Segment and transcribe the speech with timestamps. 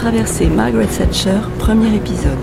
[0.00, 2.38] Traversée Margaret Thatcher, premier épisode.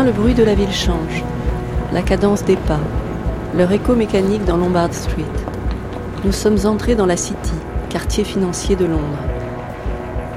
[0.00, 1.22] Le bruit de la ville change.
[1.92, 2.80] La cadence des pas,
[3.54, 5.22] leur écho mécanique dans Lombard Street.
[6.24, 7.52] Nous sommes entrés dans la City,
[7.90, 9.22] quartier financier de Londres.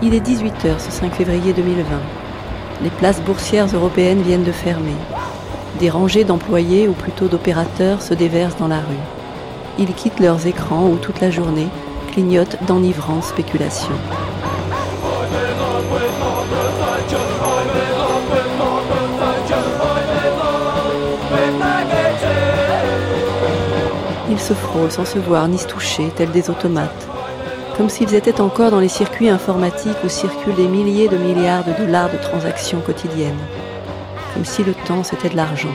[0.04, 1.84] Il est 18h ce 5 février 2020.
[2.84, 4.98] Les places boursières européennes viennent de fermer.
[5.80, 9.06] Des rangées d'employés ou plutôt d'opérateurs se déversent dans la rue.
[9.80, 11.70] Ils quittent leurs écrans où toute la journée
[12.12, 13.98] clignotent d'enivrantes spéculations.
[24.46, 27.08] Se frôlent sans se voir ni se toucher, tels des automates,
[27.76, 31.74] comme s'ils étaient encore dans les circuits informatiques où circulent des milliers de milliards de
[31.74, 33.40] dollars de transactions quotidiennes,
[34.34, 35.74] comme si le temps c'était de l'argent.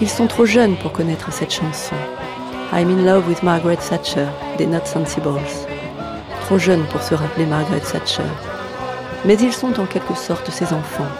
[0.00, 1.96] Ils sont trop jeunes pour connaître cette chanson.
[2.72, 5.38] I'm in love with Margaret Thatcher, des Not Sensibles.
[6.46, 8.22] Trop jeunes pour se rappeler Margaret Thatcher.
[9.26, 11.12] Mais ils sont en quelque sorte ses enfants.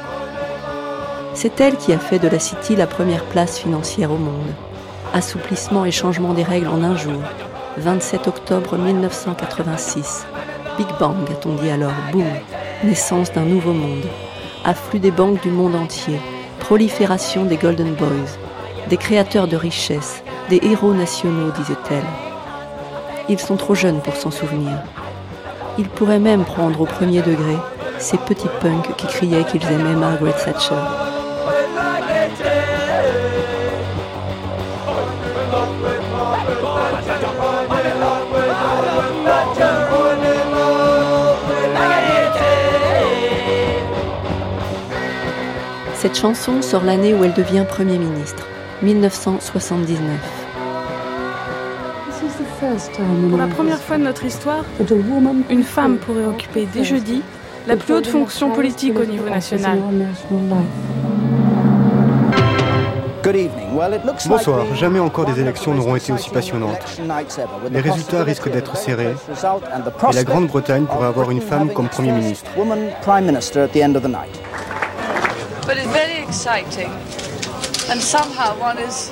[1.35, 4.53] C'est elle qui a fait de la City la première place financière au monde
[5.13, 7.21] assouplissement et changement des règles en un jour.
[7.79, 10.27] 27 octobre 1986.
[10.79, 12.25] Big Bang, a-t-on dit alors, boum,
[12.85, 14.05] naissance d'un nouveau monde.
[14.65, 16.19] Afflux des banques du monde entier,
[16.61, 18.39] prolifération des Golden Boys,
[18.89, 22.05] des créateurs de richesses, des héros nationaux, disait-elle.
[23.29, 24.79] Ils sont trop jeunes pour s'en souvenir.
[25.79, 27.57] Ils pourraient même prendre au premier degré
[27.99, 31.12] ces petits punks qui criaient qu'ils aimaient Margaret Thatcher.
[46.23, 48.47] Chanson sort l'année où elle devient Premier ministre,
[48.83, 50.07] 1979.
[53.29, 54.65] Pour la première fois de notre histoire,
[55.51, 57.23] une femme pourrait occuper dès jeudi
[57.67, 59.81] la plus haute fonction politique au niveau national.
[64.29, 64.65] Bonsoir.
[64.77, 67.01] Jamais encore des élections n'auront été aussi passionnantes.
[67.73, 69.17] Les résultats risquent d'être serrés
[70.13, 72.53] et la Grande-Bretagne pourrait avoir une femme comme Premier ministre.
[75.67, 76.91] But it's very exciting.
[77.91, 79.11] And somehow one is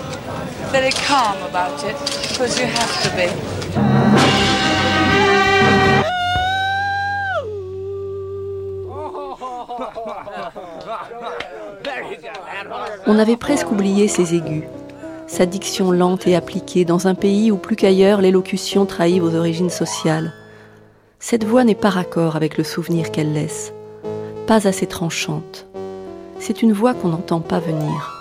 [0.70, 1.96] very calm about it,
[2.28, 3.28] because you have to be.
[13.06, 14.64] On avait presque oublié ses aigus,
[15.26, 19.70] sa diction lente et appliquée dans un pays où plus qu'ailleurs l'élocution trahit vos origines
[19.70, 20.32] sociales.
[21.18, 23.72] Cette voix n'est pas raccord avec le souvenir qu'elle laisse,
[24.46, 25.66] pas assez tranchante
[26.40, 28.16] c'est une voix qu'on n'entend pas venir.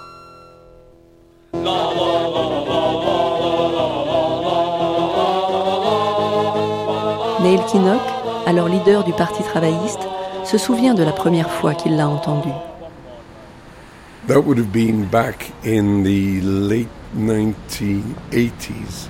[7.42, 8.02] Neil Kinnock,
[8.46, 10.02] alors leader du Parti travailliste,
[10.44, 12.50] se souvient de la première fois qu'il l'a entendue.
[14.28, 19.08] That would have been back in the late 1980s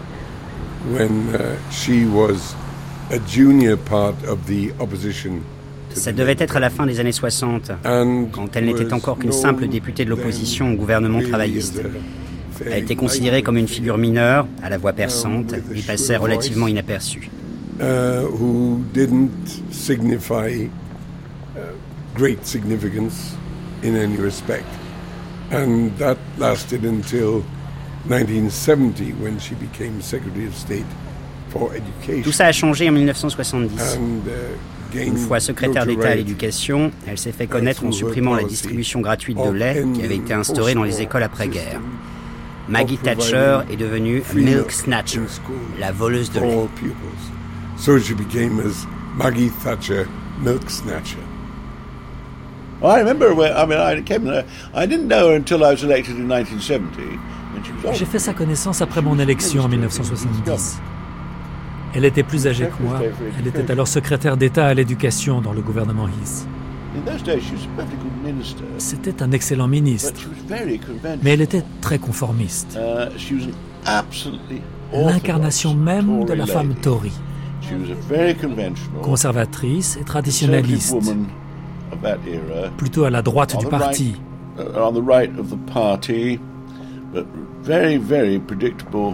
[0.94, 2.56] when uh, she was
[3.12, 5.44] a junior part of the opposition
[6.00, 9.68] ça devait être à la fin des années 60, quand elle n'était encore qu'une simple
[9.68, 11.82] députée de l'opposition au gouvernement travailliste.
[12.66, 17.30] Elle était considérée comme une figure mineure, à la voix perçante, et passait relativement inaperçue.
[17.80, 20.68] who didn't signify
[22.16, 23.36] great significance
[23.84, 24.66] in any respect.
[25.52, 27.44] And that lasted until
[28.08, 30.86] 1970 when she became Secretary of State
[31.50, 32.24] for Education.
[32.24, 34.00] Tout ça a changé en 1970.
[34.94, 39.38] Une fois secrétaire d'État à l'éducation, elle s'est fait connaître en supprimant la distribution gratuite
[39.38, 41.80] de lait qui avait été instaurée dans les écoles après-guerre.
[42.68, 45.22] Maggie Thatcher est devenue Milk Snatcher,
[45.80, 46.68] la voleuse de lait.
[47.78, 50.06] So she became as Maggie Thatcher,
[50.44, 51.18] Milk Snatcher.
[52.82, 55.84] I remember when, I mean, I came there, I didn't know her until I was
[55.84, 57.20] elected in 1970.
[57.94, 60.80] J'ai fait sa connaissance après mon élection en 1970.
[61.96, 63.02] Elle était plus âgée que moi.
[63.40, 66.48] Elle était alors secrétaire d'État à l'éducation dans le gouvernement Heath.
[68.78, 70.22] C'était un excellent ministre,
[71.22, 72.78] mais elle était très conformiste.
[74.94, 77.12] L'incarnation même de la femme Tory.
[79.02, 80.96] Conservatrice et traditionnaliste.
[82.78, 84.16] plutôt à la droite du parti.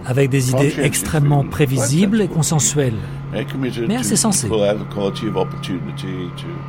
[0.05, 2.93] Avec des idées extrêmement prévisibles et consensuelles,
[3.87, 4.49] mais assez sensées.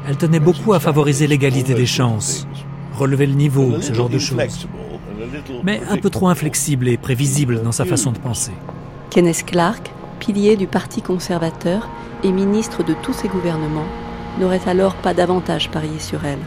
[0.09, 2.47] Elle tenait beaucoup à favoriser l'égalité des chances,
[2.95, 4.69] relever le niveau, ce genre de choses.
[5.65, 8.53] Mais un peu trop inflexible et prévisible dans sa façon de penser.
[9.11, 11.89] Kenneth Clark, pilier du Parti conservateur
[12.23, 13.87] et ministre de tous ses gouvernements,
[14.39, 16.39] n'aurait alors pas davantage parié sur elle.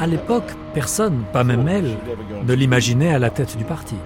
[0.00, 1.98] À l'époque, personne, pas même elle,
[2.46, 3.96] ne l'imaginait à la tête du parti.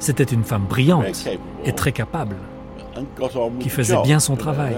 [0.00, 1.28] C'était une femme brillante
[1.64, 2.34] et très capable,
[3.60, 4.74] qui faisait bien son travail.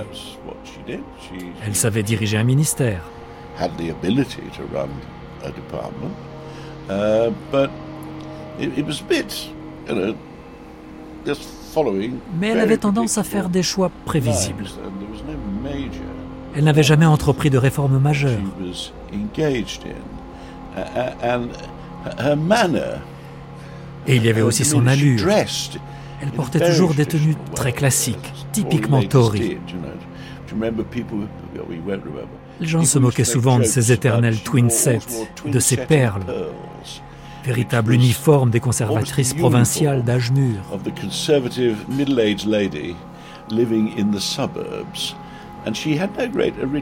[1.65, 3.01] Elle savait diriger un ministère.
[12.39, 14.67] Mais elle avait tendance à faire des choix prévisibles.
[16.59, 18.41] Elle n'avait jamais entrepris de réforme majeure.
[24.09, 25.21] Et il y avait aussi son allure.
[26.21, 29.59] Elle portait toujours des tenues très classiques, typiquement Tory.
[32.61, 36.25] Les gens se moquaient souvent de ses éternels twin sets, de ses perles,
[37.45, 40.59] véritable uniforme des conservatrices provinciales d'âge mûr.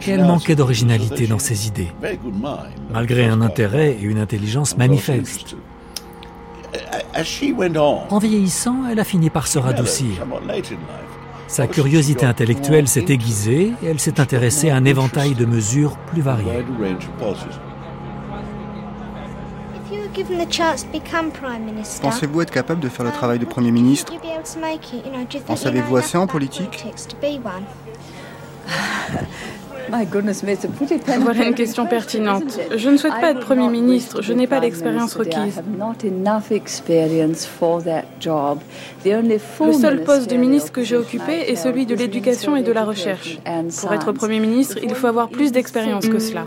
[0.06, 1.92] Elle manquait d'originalité dans ses idées,
[2.90, 5.56] malgré un intérêt et une intelligence manifestes.
[8.10, 10.26] En vieillissant, elle a fini par se radoucir.
[11.48, 16.20] Sa curiosité intellectuelle s'est aiguisée et elle s'est intéressée à un éventail de mesures plus
[16.20, 16.64] variées.
[22.02, 24.12] Pensez-vous être capable de faire le travail de Premier ministre?
[25.48, 26.86] En savez-vous assez en politique?
[31.20, 32.58] Voilà une question pertinente.
[32.76, 35.62] Je ne souhaite pas être Premier ministre, je n'ai pas l'expérience requise.
[39.04, 42.84] Le seul poste de ministre que j'ai occupé est celui de l'éducation et de la
[42.84, 43.38] recherche.
[43.80, 46.46] Pour être Premier ministre, il faut avoir plus d'expérience que cela.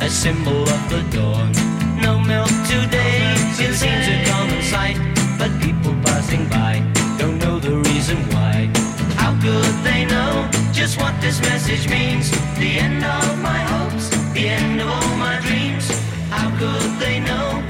[0.00, 1.52] A symbol of the dawn.
[2.00, 4.98] No milk today, it seems a common sight.
[5.38, 6.82] But people passing by
[7.18, 8.70] don't know the reason why.
[9.16, 12.30] How could they know just what this message means?
[12.58, 15.86] The end of my hopes, the end of all my dreams.
[16.30, 17.62] How could they know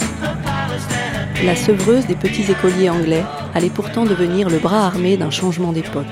[1.42, 3.24] La sevreuse des petits écoliers anglais
[3.54, 6.06] allait pourtant devenir le bras armé d'un changement d'époque.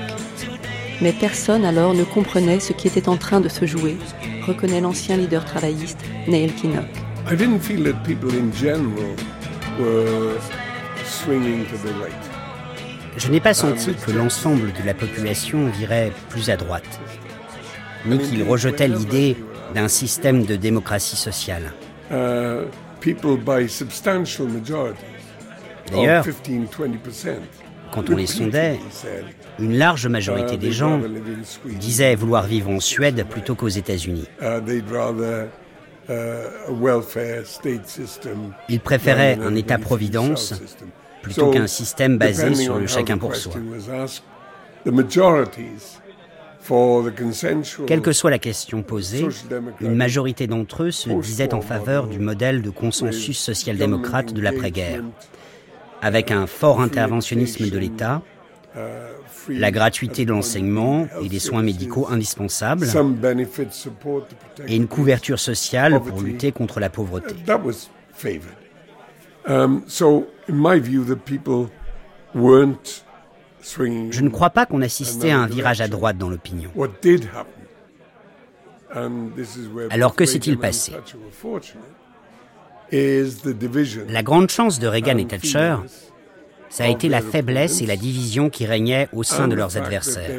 [1.01, 3.97] Mais personne alors ne comprenait ce qui était en train de se jouer,
[4.45, 6.85] reconnaît l'ancien leader travailliste Neil Kinnock.
[13.17, 16.99] Je n'ai pas senti que l'ensemble de la population virait plus à droite,
[18.05, 19.37] ni qu'il rejetait l'idée
[19.73, 21.73] d'un système de démocratie sociale.
[22.11, 22.65] Uh,
[25.91, 26.25] D'ailleurs,
[27.91, 28.79] quand on les sondait,
[29.59, 31.01] une large majorité des gens
[31.65, 34.27] disaient vouloir vivre en Suède plutôt qu'aux États-Unis.
[38.69, 40.61] Ils préféraient un État-providence
[41.21, 43.53] plutôt qu'un système basé sur le chacun pour soi.
[47.87, 49.27] Quelle que soit la question posée,
[49.81, 55.01] une majorité d'entre eux se disaient en faveur du modèle de consensus social-démocrate de l'après-guerre,
[56.01, 58.21] avec un fort interventionnisme de l'État,
[59.49, 62.87] la gratuité de l'enseignement et des soins médicaux indispensables
[64.67, 67.35] et une couverture sociale pour lutter contre la pauvreté.
[69.45, 69.53] Je
[74.21, 76.71] ne crois pas qu'on assistait à un virage à droite dans l'opinion.
[79.91, 80.93] Alors que s'est-il passé
[82.91, 85.75] La grande chance de Reagan et Thatcher,
[86.69, 90.29] ça a été la faiblesse et la division qui régnaient au sein de leurs adversaires.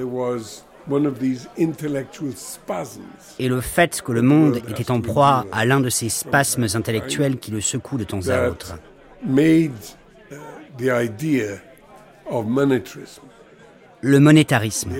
[3.38, 7.38] Et le fait que le monde était en proie à l'un de ces spasmes intellectuels
[7.38, 8.78] qui le secouent de temps à autre.
[14.02, 14.92] Le monétarisme.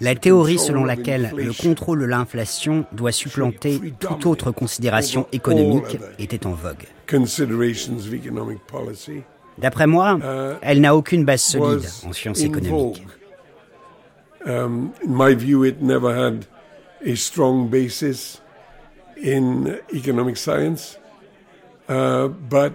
[0.00, 6.46] La théorie selon laquelle le contrôle de l'inflation doit supplanter toute autre considération économique était
[6.46, 6.86] en vogue.
[9.58, 13.04] D'après moi, uh, elle n'a aucune base solide en sciences économiques.
[19.22, 20.96] in economic science,
[21.88, 22.74] but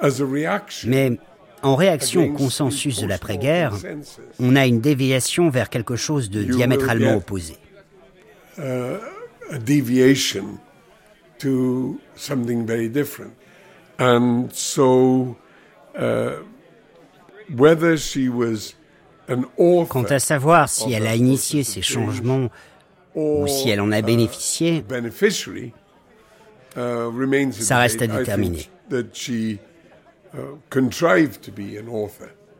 [0.00, 0.90] as a reaction.
[0.90, 1.18] Mais
[1.62, 3.74] en réaction au consensus de l'après-guerre,
[4.40, 7.56] on a une déviation vers quelque chose de diamétralement opposé.
[14.00, 15.36] Uh, so,
[15.94, 16.42] uh,
[17.54, 18.74] whether she was
[19.28, 22.48] an author Quant à savoir si elle a initié ces changements
[23.14, 24.82] ou si elle en a bénéficié,
[26.76, 28.68] uh, ça reste à déterminer.
[30.34, 30.38] Uh,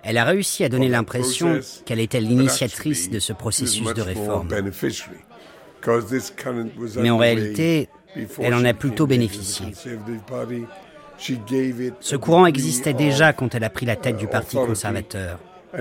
[0.02, 4.48] elle a réussi à donner l'impression qu'elle était l'initiatrice de ce processus de réforme.
[6.96, 7.88] Mais en réalité,
[8.40, 9.66] elle en a plutôt bénéficié.
[12.00, 15.38] Ce courant existait déjà quand elle a pris la tête du Parti conservateur.
[15.74, 15.78] Uh,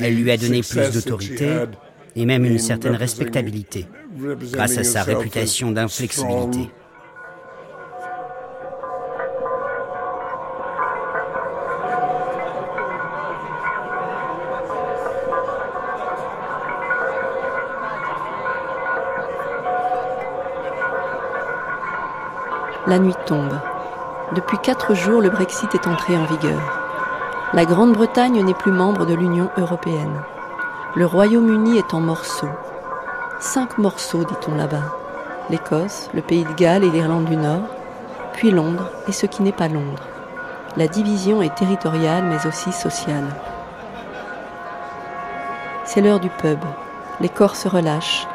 [0.00, 1.66] elle lui a donné plus d'autorité
[2.16, 3.86] et même une certaine respectabilité
[4.52, 6.70] grâce à sa réputation d'inflexibilité.
[22.86, 23.60] La nuit tombe.
[24.34, 26.60] Depuis quatre jours, le Brexit est entré en vigueur.
[27.52, 30.22] La Grande-Bretagne n'est plus membre de l'Union européenne.
[30.96, 32.48] Le Royaume-Uni est en morceaux.
[33.38, 34.92] Cinq morceaux, dit-on là-bas.
[35.48, 37.62] L'Écosse, le Pays de Galles et l'Irlande du Nord,
[38.32, 40.02] puis Londres et ce qui n'est pas Londres.
[40.76, 43.28] La division est territoriale mais aussi sociale.
[45.84, 46.58] C'est l'heure du pub.
[47.20, 48.26] Les corps se relâchent.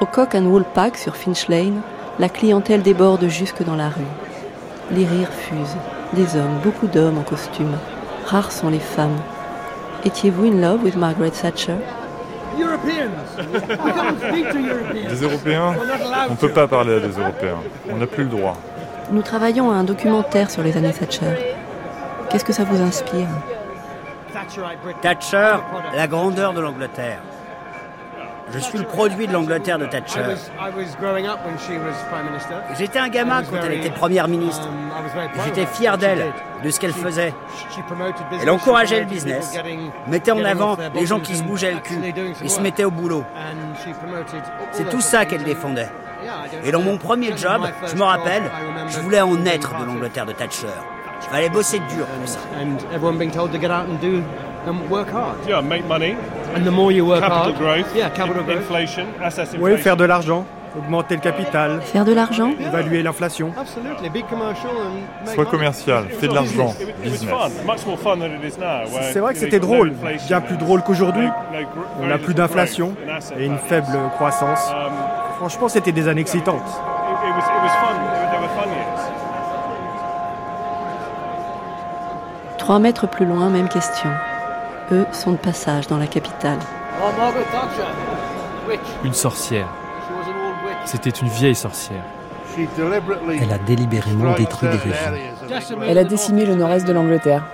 [0.00, 1.82] Au Cock and Wool Pack sur Finch Lane,
[2.18, 4.00] la clientèle déborde jusque dans la rue.
[4.92, 5.76] Les rires fusent.
[6.14, 7.76] Des hommes, beaucoup d'hommes en costume.
[8.24, 9.18] Rares sont les femmes.
[10.04, 11.76] Étiez-vous in love with Margaret Thatcher?
[15.08, 15.74] Des Européens
[16.28, 17.58] On ne peut pas parler à des Européens.
[17.90, 18.56] On n'a plus le droit.
[19.10, 21.56] Nous travaillons à un documentaire sur les années Thatcher.
[22.28, 23.26] Qu'est-ce que ça vous inspire?
[25.00, 25.56] Thatcher,
[25.94, 27.20] la grandeur de l'Angleterre.
[28.52, 30.20] Je suis le produit de l'Angleterre de Thatcher.
[32.78, 34.68] J'étais un gamin quand elle était première ministre.
[35.44, 36.32] J'étais fier d'elle,
[36.62, 37.34] de ce qu'elle faisait.
[38.40, 39.58] Elle encourageait le business,
[40.06, 42.00] mettait en avant les gens qui se bougeaient le cul
[42.42, 43.24] et se mettaient au boulot.
[44.72, 45.88] C'est tout ça qu'elle défendait.
[46.64, 48.44] Et dans mon premier job, je me rappelle,
[48.88, 50.68] je voulais en être de l'Angleterre de Thatcher.
[51.24, 52.38] Il fallait bosser dur pour ça.
[59.58, 60.44] Oui, faire de l'argent,
[60.78, 61.80] augmenter le capital.
[61.82, 63.52] Faire de l'argent Évaluer l'inflation.
[65.26, 66.74] Sois commercial, fais de l'argent.
[69.12, 69.92] C'est vrai que c'était drôle,
[70.26, 71.28] bien plus drôle qu'aujourd'hui.
[72.00, 72.94] On a plus d'inflation
[73.36, 74.70] et une faible croissance.
[74.70, 74.92] Um,
[75.42, 76.62] Franchement, c'était des années excitantes.
[82.58, 84.10] Trois mètres plus loin, même question.
[84.90, 86.58] Eux sont de passage dans la capitale.
[89.04, 89.68] Une sorcière.
[90.84, 92.02] C'était une vieille sorcière.
[93.40, 95.12] Elle a délibérément détruit des régions.
[95.86, 97.44] Elle a décimé le nord-est de l'Angleterre.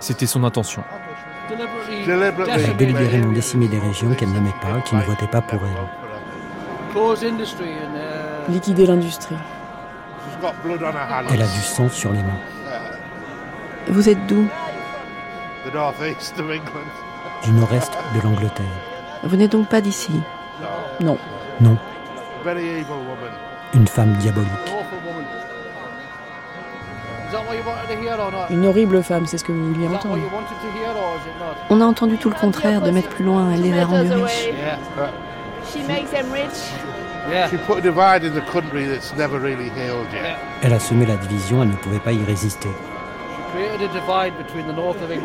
[0.00, 0.82] C'était son intention.
[2.06, 5.88] Elle a délibérément décimé des régions qu'elle n'aimait pas, qui ne votaient pas pour elle.
[8.48, 9.36] Liquider l'industrie.
[11.32, 12.40] Elle a du sang sur les mains.
[13.88, 14.46] Vous êtes d'où?
[17.44, 18.66] Du nord-est de l'Angleterre.
[19.22, 20.12] Vous n'êtes donc pas d'ici
[21.00, 21.18] Non.
[21.60, 21.76] Non.
[23.74, 24.48] Une femme diabolique.
[28.50, 30.18] Une horrible femme, c'est ce que vous vouliez entendre.
[31.68, 34.48] On a entendu tout le contraire, de mettre plus loin, elle les a rendus riches.
[40.62, 42.70] Elle a semé la division, elle ne pouvait pas y résister.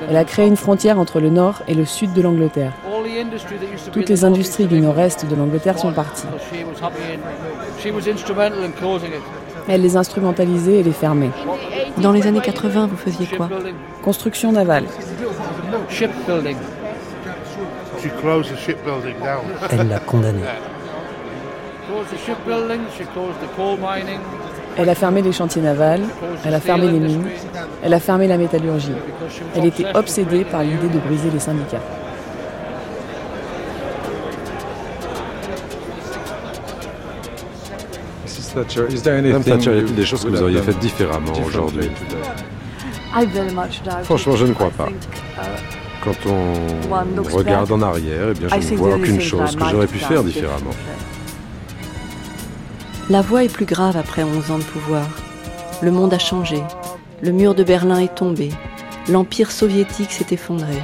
[0.10, 2.72] Elle a créé une frontière entre le nord et le sud de l'Angleterre.
[3.92, 6.28] Toutes les industries du nord-est de l'Angleterre sont parties.
[9.68, 11.32] Elle les instrumentalisait et les fermait.
[11.98, 13.50] Dans les années 80, vous faisiez quoi
[14.02, 14.86] Construction navale.
[19.72, 20.42] Elle l'a condamné.
[24.78, 26.02] Elle a fermé les chantiers navals,
[26.46, 27.28] elle a fermé les mines,
[27.84, 28.92] elle a fermé la métallurgie.
[29.56, 31.82] Elle était obsédée par l'idée de briser les syndicats.
[38.56, 41.90] Madame Thatcher, y a-t-il des choses que vous auriez faites différemment aujourd'hui?
[44.04, 44.90] Franchement, je ne crois pas.
[46.04, 50.00] quand on regarde en arrière, eh bien, je ne vois aucune chose que j'aurais pu
[50.00, 50.72] faire différemment.
[53.10, 55.06] La voix est plus grave après 11 ans de pouvoir.
[55.82, 56.64] Le monde a changé.
[57.22, 58.50] Le mur de Berlin est tombé.
[59.10, 60.82] L'empire soviétique s'est effondré.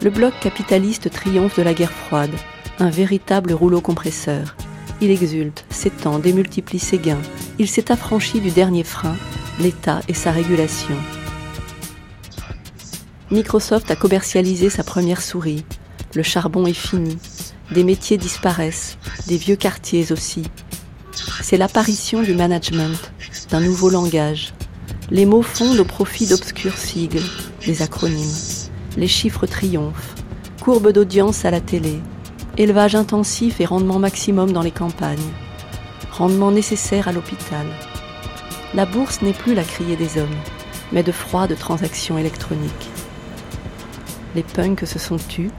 [0.00, 2.30] Le bloc capitaliste triomphe de la guerre froide,
[2.78, 4.54] un véritable rouleau compresseur.
[5.00, 7.22] Il exulte, s'étend, démultiplie ses gains.
[7.58, 9.16] Il s'est affranchi du dernier frein,
[9.58, 10.96] l'État et sa régulation.
[13.32, 15.64] Microsoft a commercialisé sa première souris.
[16.14, 17.18] Le charbon est fini.
[17.72, 20.44] Des métiers disparaissent, des vieux quartiers aussi.
[21.42, 23.12] C'est l'apparition du management,
[23.50, 24.54] d'un nouveau langage.
[25.10, 27.22] Les mots fondent au profit d'obscurs sigles,
[27.64, 28.38] des acronymes.
[28.96, 30.14] Les chiffres triomphent.
[30.62, 32.00] Courbe d'audience à la télé.
[32.56, 35.18] Élevage intensif et rendement maximum dans les campagnes.
[36.10, 37.66] Rendement nécessaire à l'hôpital.
[38.74, 40.40] La bourse n'est plus la criée des hommes,
[40.92, 42.88] mais de froides transactions électroniques.
[44.34, 45.50] Les punks se sont tus,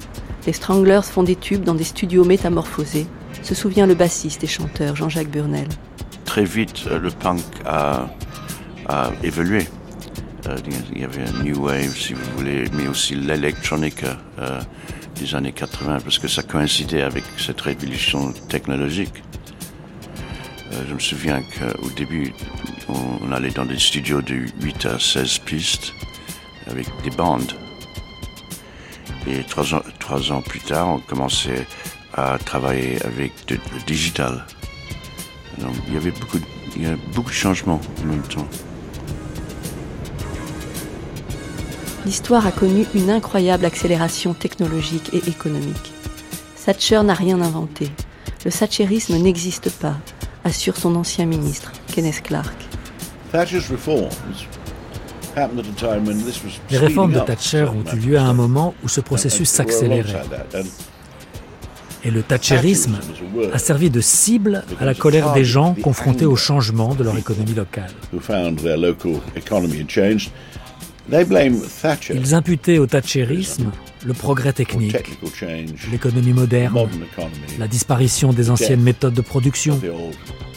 [0.47, 3.07] les Stranglers font des tubes dans des studios métamorphosés,
[3.45, 5.67] se souvient le bassiste et chanteur Jean-Jacques Burnel.
[6.25, 8.07] Très vite, euh, le punk a,
[9.23, 9.67] évolué.
[10.47, 10.57] Euh,
[10.93, 14.03] il y avait un new wave, si vous voulez, mais aussi l'électronique
[14.39, 14.59] euh,
[15.19, 19.23] des années 80, parce que ça coïncidait avec cette révolution technologique.
[20.87, 22.33] je me souviens qu'au début,
[22.89, 25.93] on, allait dans des studios de 8 à 16 pistes
[26.67, 27.53] avec des bandes.
[29.27, 31.65] Et trois ans plus tard, on commençait
[32.15, 34.45] à travailler avec le digital.
[35.59, 36.39] Donc, il y avait beaucoup,
[36.75, 38.47] il y a beaucoup de changements en même temps.
[42.05, 45.93] L'histoire a connu une incroyable accélération technologique et économique.
[46.65, 47.91] Thatcher n'a rien inventé.
[48.43, 49.95] Le thatcherisme n'existe pas,
[50.43, 52.55] assure son ancien ministre, Kenneth Clark.
[53.31, 54.09] Thatcher's reforms
[56.69, 60.21] les réformes de Thatcher ont eu lieu à un moment où ce processus s'accélérait.
[62.05, 62.99] Et le thatcherisme
[63.51, 67.55] a servi de cible à la colère des gens confrontés au changement de leur économie
[67.55, 67.89] locale.
[72.13, 73.71] Ils imputaient au thatcherisme
[74.05, 75.17] le progrès technique,
[75.91, 76.87] l'économie moderne,
[77.57, 79.79] la disparition des anciennes méthodes de production,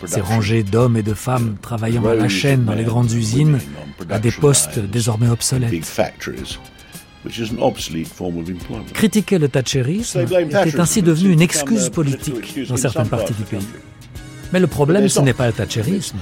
[0.04, 3.58] ces rangées d'hommes et de femmes travaillant à la chaîne dans les grandes usines
[4.10, 5.72] à des postes désormais obsolètes.
[8.94, 13.66] Critiquer le thatcherisme était ainsi devenu une excuse politique dans certaines parties du pays.
[14.52, 16.18] Mais le problème, ce n'est pas le thatcherisme.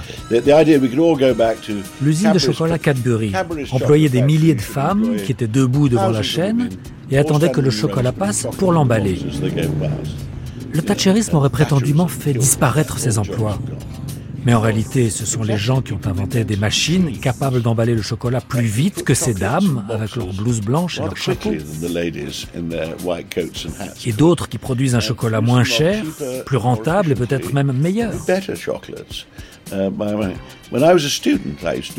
[2.01, 3.31] L'usine de chocolat Cadbury
[3.71, 6.69] employait des milliers de femmes qui étaient debout devant la chaîne
[7.09, 9.19] et attendaient que le chocolat passe pour l'emballer.
[10.73, 13.57] Le thatcherisme aurait prétendument fait disparaître ces emplois.
[14.47, 18.01] Mais en réalité, ce sont les gens qui ont inventé des machines capables d'emballer le
[18.01, 21.51] chocolat plus vite que ces dames avec leurs blouses blanches et leurs chapeaux.
[24.05, 26.01] Et d'autres qui produisent un chocolat moins cher,
[26.45, 28.13] plus rentable et peut-être même meilleur.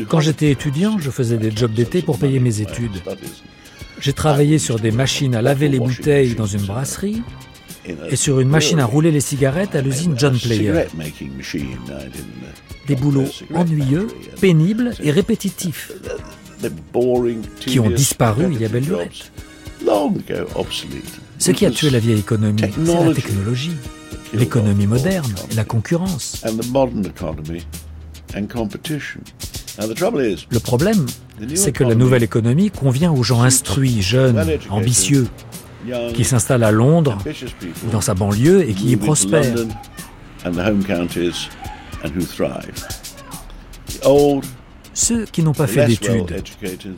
[0.08, 3.02] Quand j'étais étudiant, je faisais des jobs d'été pour payer mes études.
[4.00, 7.22] J'ai travaillé sur des machines à laver les bouteilles dans une brasserie
[8.10, 10.84] et sur une machine à rouler les cigarettes à l'usine John Player.
[12.86, 14.08] Des boulots ennuyeux,
[14.40, 15.92] pénibles et répétitifs.
[17.60, 19.30] qui ont disparu il y a belle lurette.
[21.38, 23.76] Ce qui a tué la vieille économie, c'est la technologie,
[24.34, 26.42] l'économie moderne et la concurrence.
[30.50, 31.06] Le problème,
[31.54, 35.28] c'est que la nouvelle économie convient aux gens instruits, jeunes, ambitieux,
[36.14, 37.18] qui s'installe à Londres
[37.86, 39.54] ou dans sa banlieue et qui y prospère.
[44.94, 46.42] Ceux qui n'ont pas fait d'études,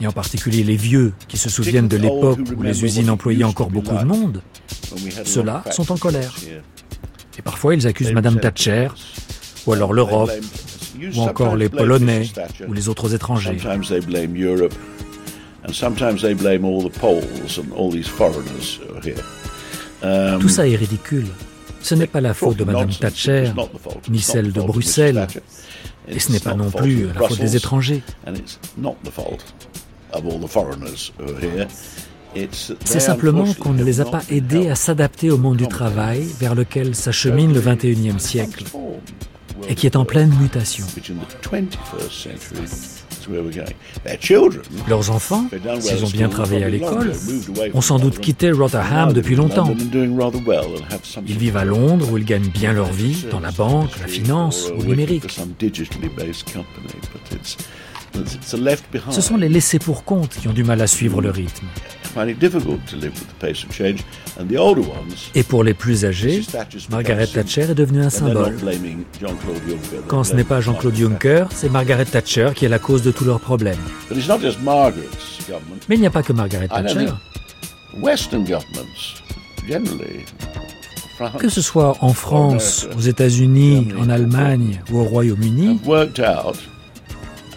[0.00, 3.70] et en particulier les vieux qui se souviennent de l'époque où les usines employaient encore
[3.70, 4.42] beaucoup de monde,
[5.24, 6.34] ceux-là sont en colère.
[7.38, 8.88] Et parfois ils accusent Madame Thatcher,
[9.66, 10.30] ou alors l'Europe,
[11.14, 12.30] ou encore les Polonais,
[12.66, 13.58] ou les autres étrangers.
[20.40, 21.26] Tout ça est ridicule.
[21.82, 23.52] Ce n'est pas la faute de Mme Thatcher,
[24.10, 25.26] ni celle de Bruxelles,
[26.08, 28.02] et ce n'est pas non plus la faute des étrangers.
[32.84, 36.54] C'est simplement qu'on ne les a pas aidés à s'adapter au monde du travail vers
[36.54, 38.64] lequel s'achemine le 21e siècle
[39.68, 40.86] et qui est en pleine mutation.
[44.88, 45.46] Leurs enfants,
[45.80, 47.12] s'ils ont bien travaillé à l'école,
[47.74, 49.72] ont sans doute quitté Rotherham depuis longtemps.
[51.26, 54.70] Ils vivent à Londres où ils gagnent bien leur vie, dans la banque, la finance
[54.76, 55.38] ou le numérique.
[59.10, 61.66] Ce sont les laissés pour compte qui ont du mal à suivre le rythme.
[65.34, 66.42] Et pour les plus âgés,
[66.90, 68.56] Margaret Thatcher est devenue un symbole.
[70.08, 73.24] Quand ce n'est pas Jean-Claude Juncker, c'est Margaret Thatcher qui est la cause de tous
[73.24, 73.78] leurs problèmes.
[75.88, 77.06] Mais il n'y a pas que Margaret Thatcher.
[81.38, 85.78] Que ce soit en France, aux États-Unis, en Allemagne ou au Royaume-Uni,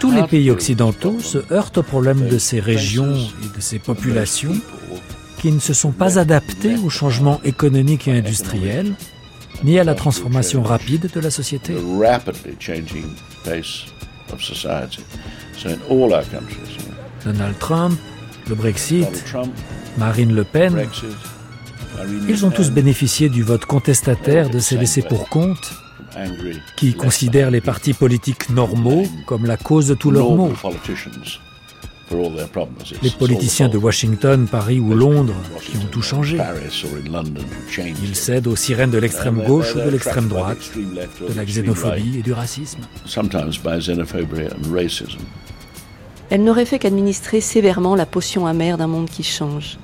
[0.03, 4.53] tous les pays occidentaux se heurtent au problème de ces régions et de ces populations
[5.39, 8.95] qui ne se sont pas adaptées aux changements économiques et industriels,
[9.63, 11.73] ni à la transformation rapide de la société.
[17.23, 17.97] Donald Trump,
[18.49, 19.07] le Brexit,
[19.97, 20.85] Marine Le Pen,
[22.27, 25.82] ils ont tous bénéficié du vote contestataire de ces laissés pour compte
[26.77, 30.53] qui considèrent les partis politiques normaux comme la cause de tous leurs maux.
[33.01, 36.37] Les politiciens de Washington, Paris ou Londres qui ont tout changé.
[37.77, 42.21] Ils cèdent aux sirènes de l'extrême gauche ou de l'extrême droite, de la xénophobie et
[42.21, 42.81] du racisme.
[46.29, 49.77] Elle n'aurait fait qu'administrer sévèrement la potion amère d'un monde qui change.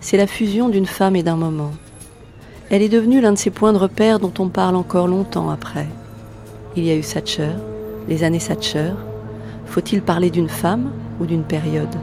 [0.00, 1.72] C'est la fusion d'une femme et d'un moment.
[2.72, 5.88] Elle est devenue l'un de ces points de repère dont on parle encore longtemps après.
[6.76, 7.50] Il y a eu Thatcher,
[8.08, 8.92] les années Thatcher.
[9.66, 11.96] Faut-il parler d'une femme ou d'une période?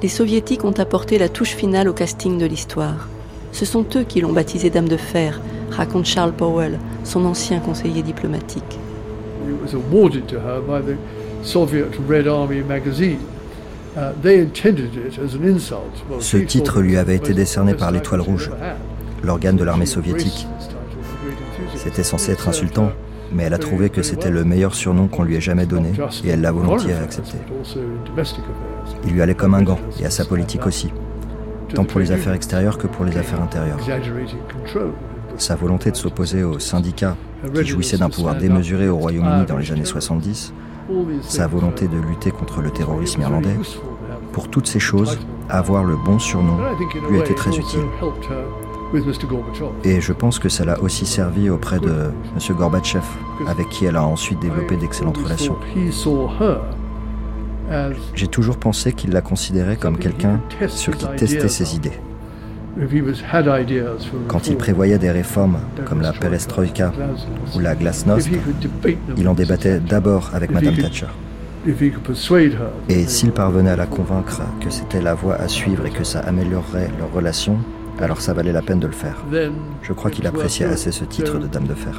[0.00, 3.08] Les soviétiques ont apporté la touche finale au casting de l'histoire.
[3.50, 5.40] Ce sont eux qui l'ont baptisée Dame de Fer,
[5.72, 8.78] raconte Charles Powell, son ancien conseiller diplomatique.
[16.20, 18.52] Ce titre lui avait été décerné par l'Étoile Rouge
[19.22, 20.46] l'organe de l'armée soviétique.
[21.76, 22.92] C'était censé être insultant,
[23.32, 25.92] mais elle a trouvé que c'était le meilleur surnom qu'on lui ait jamais donné,
[26.24, 27.38] et elle l'a volontiers accepté.
[29.04, 30.92] Il lui allait comme un gant, et à sa politique aussi,
[31.74, 33.78] tant pour les affaires extérieures que pour les affaires intérieures.
[35.38, 37.16] Sa volonté de s'opposer aux syndicats,
[37.54, 40.52] qui jouissaient d'un pouvoir démesuré au Royaume-Uni dans les années 70,
[41.22, 43.56] sa volonté de lutter contre le terrorisme irlandais,
[44.32, 46.58] pour toutes ces choses, avoir le bon surnom
[47.10, 47.80] lui été très utile.
[49.84, 52.56] Et je pense que ça l'a aussi servi auprès de M.
[52.56, 53.04] Gorbatchev,
[53.46, 55.56] avec qui elle a ensuite développé d'excellentes relations.
[58.14, 61.98] J'ai toujours pensé qu'il la considérait comme quelqu'un sur qui tester ses idées.
[64.28, 66.92] Quand il prévoyait des réformes comme la perestroïka
[67.54, 68.30] ou la glasnost,
[69.16, 71.06] il en débattait d'abord avec Mme Thatcher.
[72.88, 76.20] Et s'il parvenait à la convaincre que c'était la voie à suivre et que ça
[76.20, 77.58] améliorerait leurs relations,
[78.00, 79.16] alors ça valait la peine de le faire.
[79.82, 81.92] Je crois qu'il appréciait assez ce titre de Dame de Fer.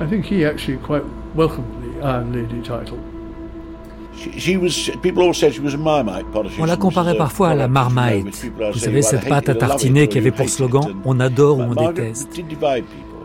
[6.59, 8.51] On la comparait parfois à la Marmite.
[8.73, 12.29] Vous savez, cette pâte à tartiner qui avait pour slogan On adore ou on déteste.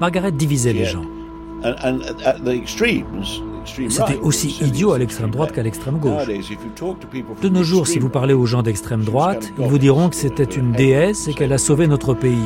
[0.01, 1.05] Margaret divisait les gens.
[3.89, 6.27] C'était aussi idiot à l'extrême droite qu'à l'extrême gauche.
[7.43, 10.45] De nos jours, si vous parlez aux gens d'extrême droite, ils vous diront que c'était
[10.45, 12.37] une déesse et qu'elle a sauvé notre pays.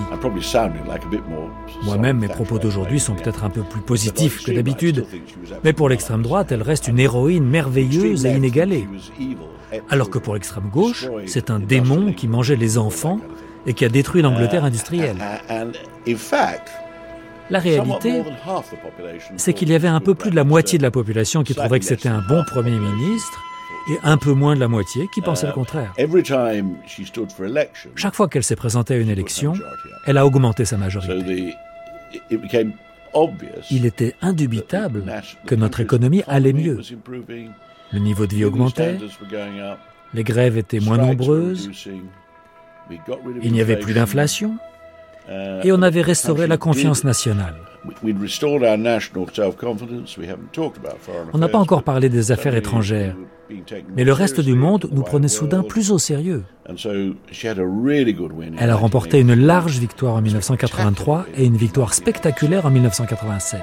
[1.85, 5.07] Moi-même, mes propos d'aujourd'hui sont peut-être un peu plus positifs que d'habitude,
[5.65, 8.89] mais pour l'extrême droite, elle reste une héroïne merveilleuse et inégalée.
[9.89, 13.21] Alors que pour l'extrême gauche, c'est un démon qui mangeait les enfants
[13.67, 15.17] et qui a détruit l'Angleterre industrielle.
[17.51, 18.23] La réalité,
[19.37, 21.81] c'est qu'il y avait un peu plus de la moitié de la population qui trouvait
[21.81, 23.43] que c'était un bon Premier ministre
[23.91, 25.93] et un peu moins de la moitié qui pensait le contraire.
[27.97, 29.55] Chaque fois qu'elle s'est présentée à une élection,
[30.07, 31.55] elle a augmenté sa majorité.
[33.71, 35.05] Il était indubitable
[35.47, 36.81] que notre économie allait mieux.
[37.93, 38.99] Le niveau de vie augmentait,
[40.15, 41.71] les grèves étaient moins nombreuses,
[43.43, 44.57] il n'y avait plus d'inflation,
[45.65, 47.55] et on avait restauré la confiance nationale.
[51.33, 53.17] On n'a pas encore parlé des affaires étrangères,
[53.97, 56.45] mais le reste du monde nous prenait soudain plus au sérieux.
[58.59, 63.61] Elle a remporté une large victoire en 1983 et une victoire spectaculaire en 1987.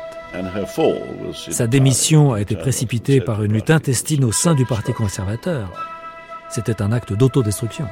[1.49, 5.71] Sa démission a été précipitée par une lutte intestine au sein du Parti conservateur.
[6.49, 7.85] C'était un acte d'autodestruction.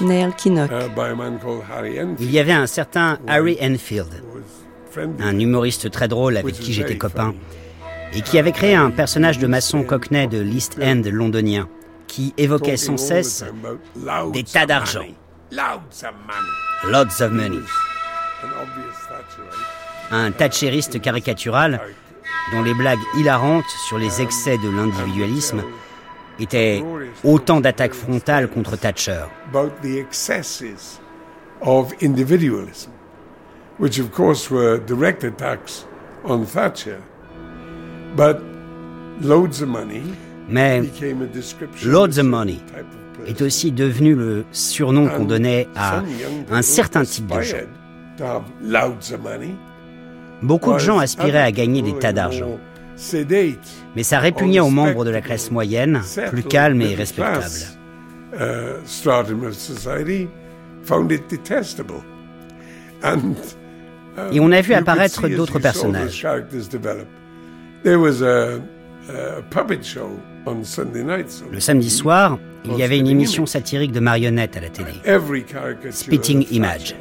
[0.00, 0.70] Neil Kinnock.
[0.70, 4.08] Uh, Il y avait un certain Harry Enfield,
[5.20, 7.34] un humoriste très drôle avec qui j'étais copain,
[8.14, 11.68] et qui avait créé un personnage de maçon cockney de l'East End londonien,
[12.06, 13.44] qui évoquait sans cesse
[14.32, 15.04] des tas d'argent.
[15.52, 17.60] Lots of money.
[20.10, 21.80] Un thatcheriste caricatural
[22.52, 25.62] dont les blagues hilarantes sur les excès de l'individualisme
[26.40, 26.82] était
[27.24, 29.24] autant d'attaques frontales contre Thatcher.
[29.52, 31.00] About the excesses
[31.60, 32.90] of individualism,
[33.78, 35.86] which of course were direct attacks
[36.24, 36.98] on Thatcher,
[38.16, 38.38] but
[39.20, 40.02] loads of money.
[40.48, 40.82] Mais
[41.84, 42.58] Loads of Money
[43.26, 46.02] est aussi devenu le surnom qu'on donnait à
[46.50, 47.56] un certain type de gens.
[50.42, 52.58] Beaucoup de gens aspiraient à gagner des tas d'argent.
[53.96, 57.46] Mais ça répugnait aux membres de la classe moyenne, plus calme et respectable.
[64.32, 66.26] Et on a vu apparaître d'autres personnages.
[71.52, 74.92] Le samedi soir, il y avait une émission satirique de marionnettes à la télé.
[75.90, 76.94] Spitting Image.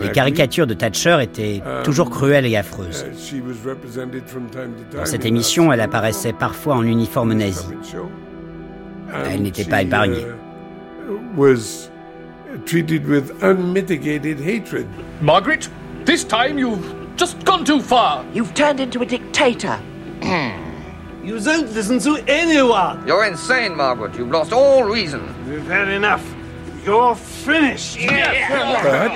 [0.00, 3.04] Les caricatures de Thatcher étaient toujours cruelles et affreuses.
[4.92, 7.66] Dans cette émission, elle apparaissait parfois en uniforme nazi.
[9.30, 10.26] Elle n'était pas épargnée.
[15.22, 15.68] Margaret,
[16.04, 18.24] this time you've just gone too far.
[18.34, 19.78] You've turned into a dictator.
[21.24, 23.04] You don't listen to anyone.
[23.06, 24.16] You're insane, Margaret.
[24.16, 25.20] You've lost all reason.
[25.48, 26.22] We've had enough?
[26.86, 27.98] You're finished.
[28.84, 29.10] But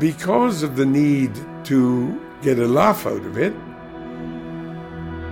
[0.00, 1.32] because of the need
[1.64, 3.52] to get a laugh out of it,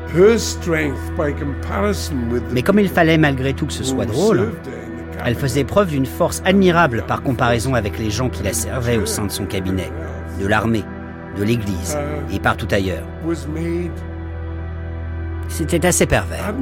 [0.09, 4.53] her strength by comparison with Mais comme il fallait malgré tout que ce soit drôle,
[5.25, 9.07] elle faisait preuve d'une force admirable par comparaison avec les gens qui la servaient au
[9.07, 9.91] sein de son cabinet,
[10.39, 10.85] de l'armée,
[11.39, 11.97] de l'Église
[12.31, 13.07] et partout ailleurs.
[15.49, 16.55] C'était assez pervers.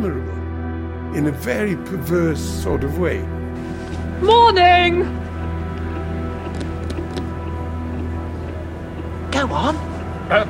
[4.22, 5.06] Morning!
[9.32, 9.74] Go on.
[10.30, 10.44] Uh,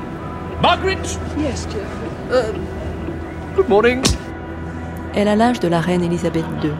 [0.60, 0.98] Margaret?
[1.38, 1.86] Yes, dear.
[2.32, 2.52] Uh,
[3.54, 4.02] good morning.
[5.14, 6.72] Elle a l'âge de la reine Elisabeth II.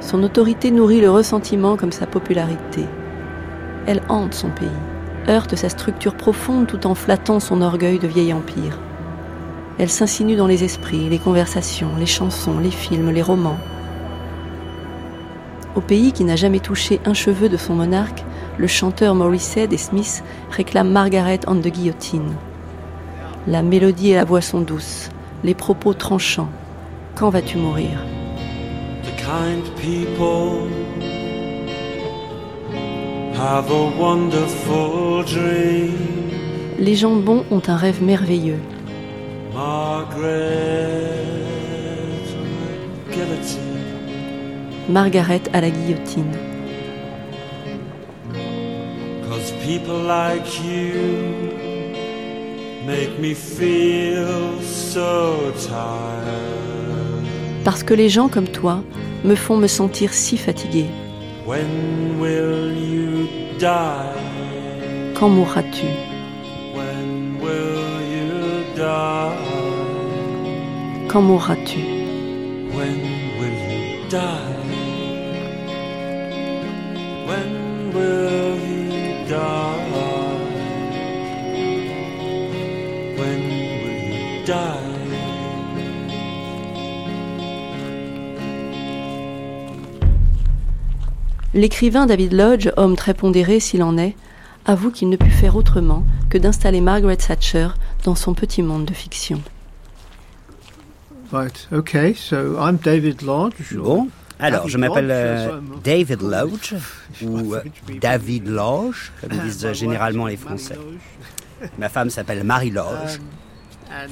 [0.00, 2.86] Son autorité nourrit le ressentiment comme sa popularité.
[3.86, 4.68] Elle hante son pays,
[5.28, 8.80] heurte sa structure profonde tout en flattant son orgueil de vieil empire.
[9.78, 13.58] Elle s'insinue dans les esprits, les conversations, les chansons, les films, les romans.
[15.76, 18.24] Au pays qui n'a jamais touché un cheveu de son monarque,
[18.56, 22.34] le chanteur Morissette et Smith réclament Margaret on the guillotine.
[23.46, 25.10] La mélodie et la voix sont douces,
[25.44, 26.48] les propos tranchants.
[27.14, 27.98] Quand vas-tu mourir?
[29.04, 30.66] The kind people
[33.34, 35.92] have a wonderful dream.
[36.78, 38.60] Les gens bons ont un rêve merveilleux.
[39.54, 40.46] Margaret
[43.10, 43.65] guillotine.
[44.88, 46.32] Margaret à la guillotine.
[49.28, 51.50] Cause people like you
[52.86, 56.46] make me feel so tired.
[57.64, 58.84] Parce que les gens comme toi
[59.24, 60.86] me font me sentir si fatigué.
[61.46, 63.26] When will you
[63.58, 64.12] die?
[65.18, 65.86] Quand mourras-tu?
[66.76, 69.34] When will you die?
[71.08, 71.80] Quand mourras-tu?
[72.72, 73.00] When
[73.40, 74.55] will you die?
[84.46, 85.06] Die?
[91.54, 94.14] L'écrivain David Lodge, homme très pondéré s'il en est,
[94.66, 97.68] avoue qu'il ne put faire autrement que d'installer Margaret Thatcher
[98.04, 99.40] dans son petit monde de fiction.
[101.32, 103.74] Right, okay, so I'm David Lodge.
[103.74, 106.74] Bon, alors David je m'appelle Lodge, euh, I'm- David Lodge,
[107.22, 107.62] ou euh,
[108.00, 110.78] David Loge, comme disent euh, généralement les Français.
[111.78, 113.18] Ma femme s'appelle Marie Loge.
[113.88, 114.08] Uh,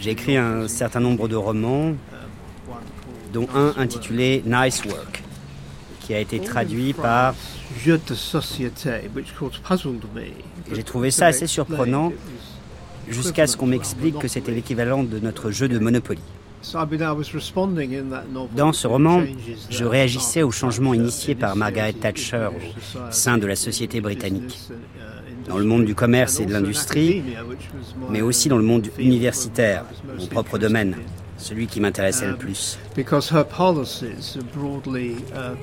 [0.00, 1.92] J'ai écrit un certain nombre de romans,
[3.32, 5.22] dont un intitulé Nice Work,
[6.00, 7.34] qui a été traduit par
[7.86, 8.90] de société,
[10.72, 12.12] J'ai trouvé ça assez surprenant
[13.08, 16.20] jusqu'à ce qu'on m'explique que c'était l'équivalent de notre jeu de Monopoly.
[18.56, 19.22] Dans ce roman,
[19.68, 24.58] je réagissais aux changements initiés par Margaret Thatcher au sein de la société britannique,
[25.48, 27.22] dans le monde du commerce et de l'industrie,
[28.10, 29.84] mais aussi dans le monde universitaire,
[30.18, 30.96] mon propre domaine,
[31.36, 32.78] celui qui m'intéressait le plus.
[32.94, 35.56] because her policies are broadly uh,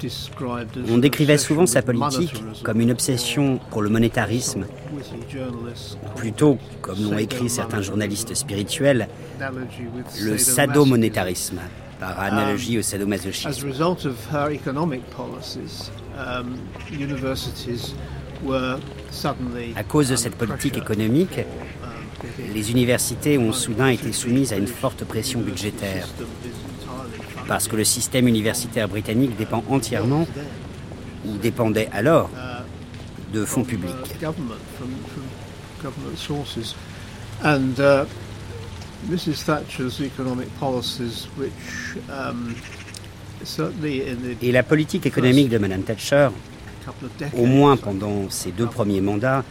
[0.00, 6.58] described as On décrivait souvent sa politique comme une obsession pour le monétarisme, ou plutôt,
[6.80, 9.08] comme l'ont écrit certains journalistes spirituels,
[10.20, 11.60] le sadomonétarisme,
[12.00, 13.50] par analogie au sadomasochisme.
[18.44, 18.80] Um,
[19.76, 24.66] À cause de cette politique économique, um, les universités ont soudain été soumises à une
[24.66, 26.08] forte pression budgétaire.
[27.48, 30.26] Parce que le système universitaire britannique dépend entièrement,
[31.24, 32.30] ou dépendait alors,
[33.32, 33.90] de fonds publics.
[44.42, 46.28] Et la politique économique de Mme Thatcher,
[47.34, 49.44] au moins pendant ses deux premiers mandats,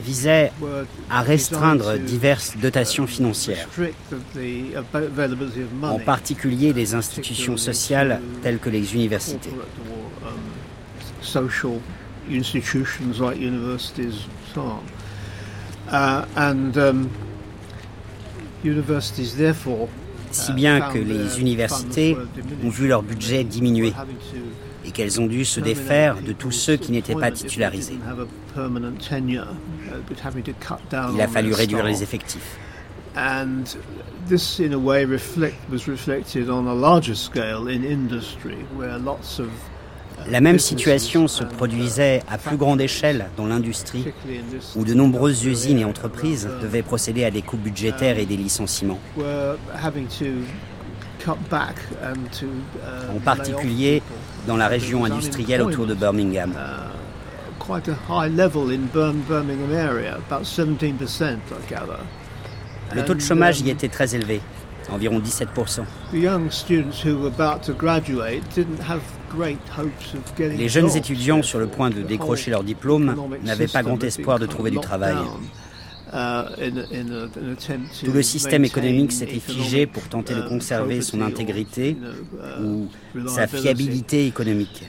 [0.00, 0.52] visait
[1.10, 3.68] à restreindre diverses dotations financières,
[5.82, 9.50] en particulier les institutions sociales telles que les universités.
[20.32, 22.16] si bien que les universités
[22.64, 23.92] ont vu leur budget diminuer
[24.86, 27.98] et qu'elles ont dû se défaire de tous ceux qui n'étaient pas titularisés.
[31.14, 32.58] Il a fallu réduire les effectifs.
[40.30, 44.12] La même situation se produisait à plus grande échelle dans l'industrie,
[44.74, 48.98] où de nombreuses usines et entreprises devaient procéder à des coupes budgétaires et des licenciements.
[51.28, 54.02] En particulier
[54.46, 56.52] dans la région industrielle autour de Birmingham.
[62.94, 64.40] Le taux de chômage y était très élevé,
[64.90, 65.80] environ 17%.
[70.38, 74.46] Les jeunes étudiants sur le point de décrocher leur diplôme n'avaient pas grand espoir de
[74.46, 75.16] trouver du travail.
[78.04, 81.96] Tout le système économique s'était figé pour tenter de conserver son intégrité
[82.62, 82.86] ou
[83.28, 84.84] sa fiabilité économique.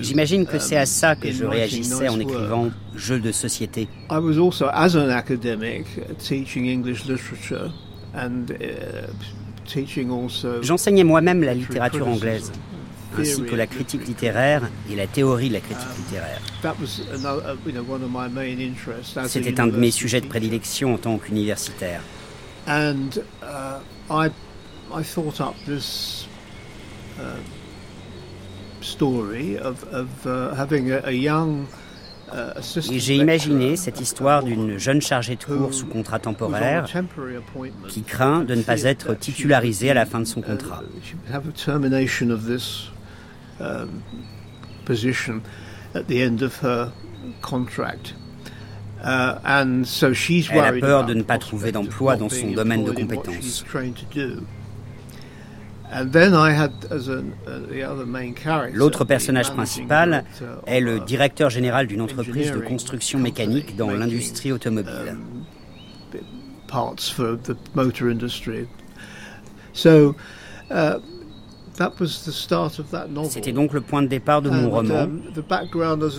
[0.00, 3.88] J'imagine que c'est à ça que je réagissais en écrivant Jeux de société.
[10.62, 12.52] J'enseignais moi-même la littérature anglaise
[13.18, 16.40] ainsi que la critique littéraire et la théorie de la critique littéraire.
[19.28, 22.00] C'était un de mes sujets de prédilection en tant qu'universitaire.
[32.90, 36.86] Et j'ai imaginé cette histoire d'une jeune chargée de cours sous contrat temporaire
[37.88, 40.82] qui craint de ne pas être titularisée à la fin de son contrat.
[43.60, 44.02] Um,
[44.86, 45.42] position
[45.94, 46.92] at the end of her
[47.42, 48.14] contract.
[49.02, 52.84] Uh, and so she's Elle a peur de ne pas trouver d'emploi dans son domaine
[52.84, 53.64] de compétences.
[58.72, 64.52] L'autre personnage principal uh, est le directeur général d'une entreprise de construction mécanique dans l'industrie
[64.52, 65.10] automobile.
[65.10, 65.44] Um,
[66.66, 68.66] parts for the motor industry.
[69.72, 70.16] So,
[70.70, 70.98] uh,
[73.28, 75.22] c'était donc le point de départ de mon roman, um,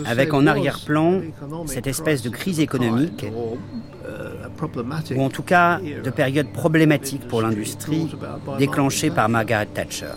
[0.05, 1.21] avec en arrière-plan
[1.65, 8.07] cette espèce de crise économique, uh, ou en tout cas de période problématique pour l'industrie,
[8.57, 10.07] déclenchée par Margaret Thatcher.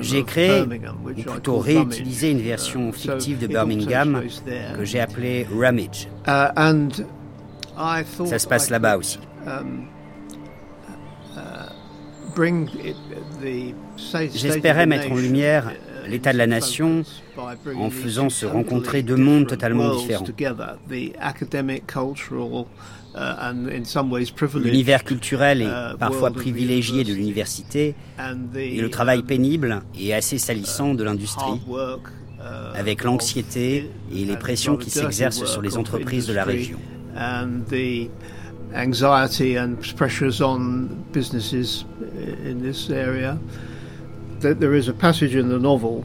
[0.00, 4.22] J'ai créé, ou plutôt réutilisé une version fictive de Birmingham
[4.76, 6.08] que j'ai appelée Ramage.
[6.26, 6.48] Uh,
[8.26, 9.18] Ça se passe là-bas aussi.
[12.38, 12.66] Um,
[14.34, 15.72] J'espérais mettre en lumière
[16.06, 17.02] l'état de la nation
[17.36, 20.26] en faisant se rencontrer deux mondes totalement différents.
[24.56, 27.94] L'univers culturel et parfois privilégié de l'université
[28.54, 31.60] et le travail pénible et assez salissant de l'industrie,
[32.74, 36.78] avec l'anxiété et les pressions qui s'exercent sur les entreprises de la région.
[38.76, 41.84] Anxiety and pressures on businesses
[42.44, 43.38] in this area.
[44.40, 46.04] There is a passage in the novel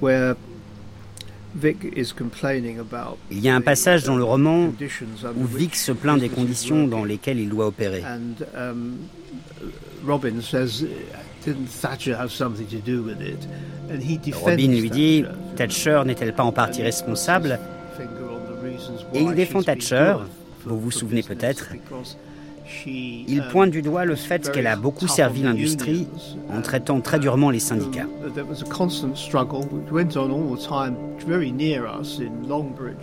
[0.00, 0.36] where
[3.30, 4.72] Il y a un passage dans le roman
[5.36, 8.02] où Vic se plaint des conditions dans lesquelles il doit opérer.
[8.56, 8.96] Um,
[10.06, 10.30] Robin
[14.66, 15.24] lui dit
[15.56, 17.58] Thatcher n'est-elle pas en partie responsable?
[19.14, 20.14] Et il défend Thatcher
[20.64, 21.70] vous vous souvenez peut-être,
[22.86, 26.06] il pointe du doigt le fait qu'elle a beaucoup servi l'industrie
[26.50, 28.06] en traitant très durement les syndicats.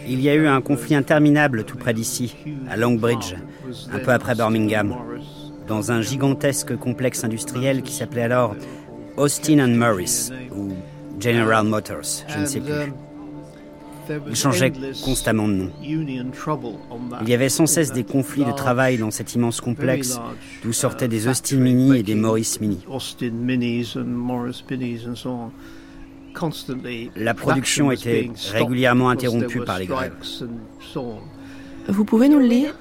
[0.07, 2.35] Il y a eu un conflit interminable tout près d'ici,
[2.69, 3.35] à Longbridge,
[3.91, 4.95] un peu après Birmingham,
[5.67, 8.55] dans un gigantesque complexe industriel qui s'appelait alors
[9.17, 10.69] Austin and Morris ou
[11.19, 12.93] General Motors, je ne sais plus.
[14.27, 14.71] Il changeait
[15.03, 15.71] constamment de nom.
[15.81, 20.19] Il y avait sans cesse des conflits de travail dans cet immense complexe
[20.63, 22.79] d'où sortaient des Austin Mini et des Morris Mini.
[27.15, 30.13] La production était régulièrement interrompue par les grèves.
[31.87, 32.75] Vous pouvez nous le lire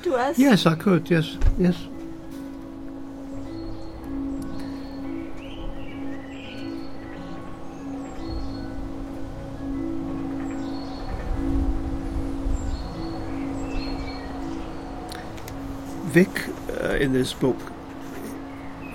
[16.08, 16.28] Vic,
[16.82, 17.56] uh, in this book,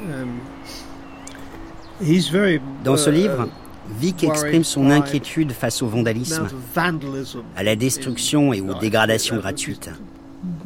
[0.01, 0.41] um,
[2.01, 3.49] he's very, Dans ce uh, livre,
[3.99, 6.47] Vic exprime son inquiétude face au vandalisme,
[7.55, 9.89] à la destruction et aux dégradations gratuites.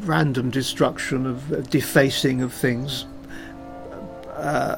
[0.05, 3.05] Random destruction of defacing of things.
[4.37, 4.77] Uh,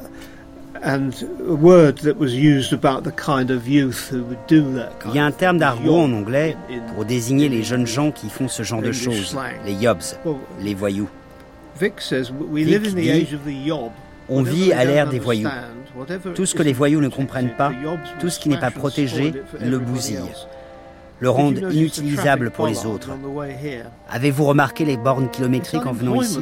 [0.82, 1.12] and
[1.46, 5.14] a word that was used about the kind of youth who would do that Il
[5.14, 6.56] y a un terme d'argot en anglais
[6.94, 10.02] pour désigner les jeunes gens qui font ce genre de choses, les yobs,
[10.60, 11.08] les voyous.
[11.80, 12.00] Vic
[13.66, 13.90] yob.
[14.28, 15.48] On vit à l'ère des voyous.
[16.34, 17.72] Tout ce que les voyous ne comprennent pas,
[18.20, 20.20] tout ce qui n'est pas protégé, ils le bousillent,
[21.18, 23.10] le rendent inutilisable pour les autres.
[24.10, 26.40] Avez-vous remarqué les bornes kilométriques en venant ici?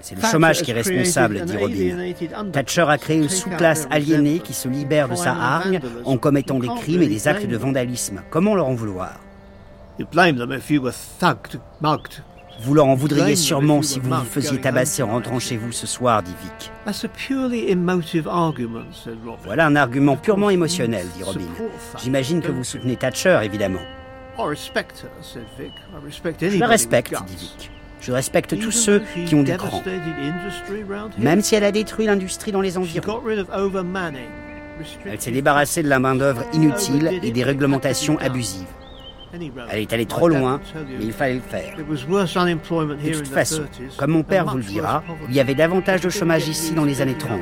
[0.00, 2.12] c'est le chômage qui est responsable, dit Robin.
[2.52, 6.68] Thatcher a créé une sous-classe aliénée qui se libère de sa hargne en commettant des
[6.68, 8.22] crimes et des actes de vandalisme.
[8.30, 9.18] Comment leur en vouloir?
[12.60, 15.86] Vous leur en voudriez sûrement si vous vous faisiez tabasser en rentrant chez vous ce
[15.86, 16.72] soir, dit Vic.
[19.44, 21.46] Voilà un argument purement émotionnel, dit Robin.
[22.02, 23.80] J'imagine que vous soutenez Thatcher, évidemment.
[26.40, 27.70] Je la respecte, dit Vic.
[28.00, 29.82] Je respecte tous ceux qui ont des crans.
[31.18, 33.20] Même si elle a détruit l'industrie dans les environs.
[35.04, 38.66] Elle s'est débarrassée de la main-d'œuvre inutile et des réglementations abusives.
[39.70, 41.76] Elle est allée trop loin, mais il fallait le faire.
[41.76, 43.62] De toute façon,
[43.96, 47.02] comme mon père vous le dira, il y avait davantage de chômage ici dans les
[47.02, 47.40] années 30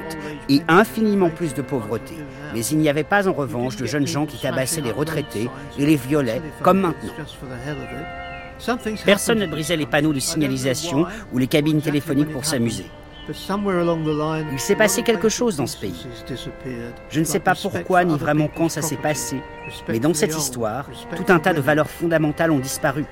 [0.49, 2.14] et infiniment plus de pauvreté.
[2.55, 5.87] Mais il n'y avait pas en revanche de jeunes gens qui tabassaient les retraités et
[5.87, 7.12] les violaient comme maintenant.
[9.05, 12.87] Personne ne brisait les panneaux de signalisation ou les cabines téléphoniques pour s'amuser.
[13.29, 16.07] Il s'est passé quelque chose dans ce pays.
[17.11, 19.41] Je ne sais pas pourquoi ni vraiment quand ça s'est passé,
[19.89, 23.05] mais dans cette histoire, tout un tas de valeurs fondamentales ont disparu.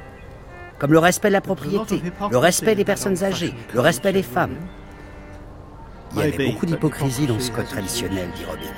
[0.78, 4.56] Comme le respect de la propriété, le respect des personnes âgées, le respect des femmes.
[6.12, 8.70] Il y avait beaucoup d'hypocrisie dans ce code traditionnel, dit Robin.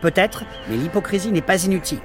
[0.00, 2.00] Peut-être, mais l'hypocrisie n'est pas inutile.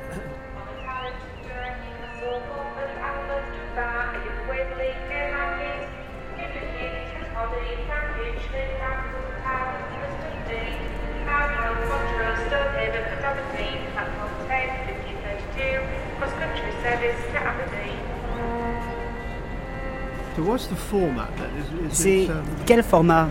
[21.91, 23.27] C'est um, quel format?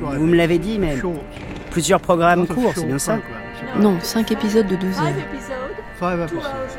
[0.00, 0.96] Vous me l'avez dit, mais
[1.70, 3.18] plusieurs programmes courts, c'est bien ça?
[3.78, 6.26] Non, cinq épisodes de 12 heures.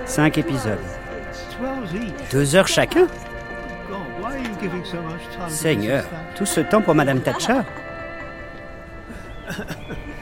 [0.05, 0.79] Cinq épisodes.
[2.31, 3.07] Deux heures chacun?
[5.47, 6.03] Seigneur,
[6.35, 7.61] tout ce temps pour Madame Thatcher?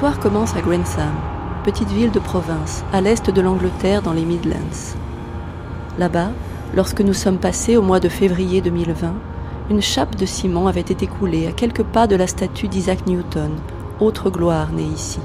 [0.00, 1.12] L'histoire commence à Grantham,
[1.62, 4.96] petite ville de province, à l'est de l'Angleterre dans les Midlands.
[5.98, 6.30] Là-bas,
[6.74, 9.12] lorsque nous sommes passés au mois de février 2020,
[9.68, 13.50] une chape de ciment avait été coulée à quelques pas de la statue d'Isaac Newton,
[14.00, 15.20] autre gloire née ici.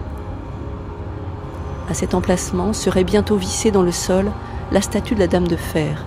[1.89, 4.29] À cet emplacement serait bientôt vissée dans le sol
[4.73, 6.03] la statue de la Dame de Fer,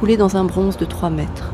[0.00, 1.52] coulée dans un bronze de 3 mètres.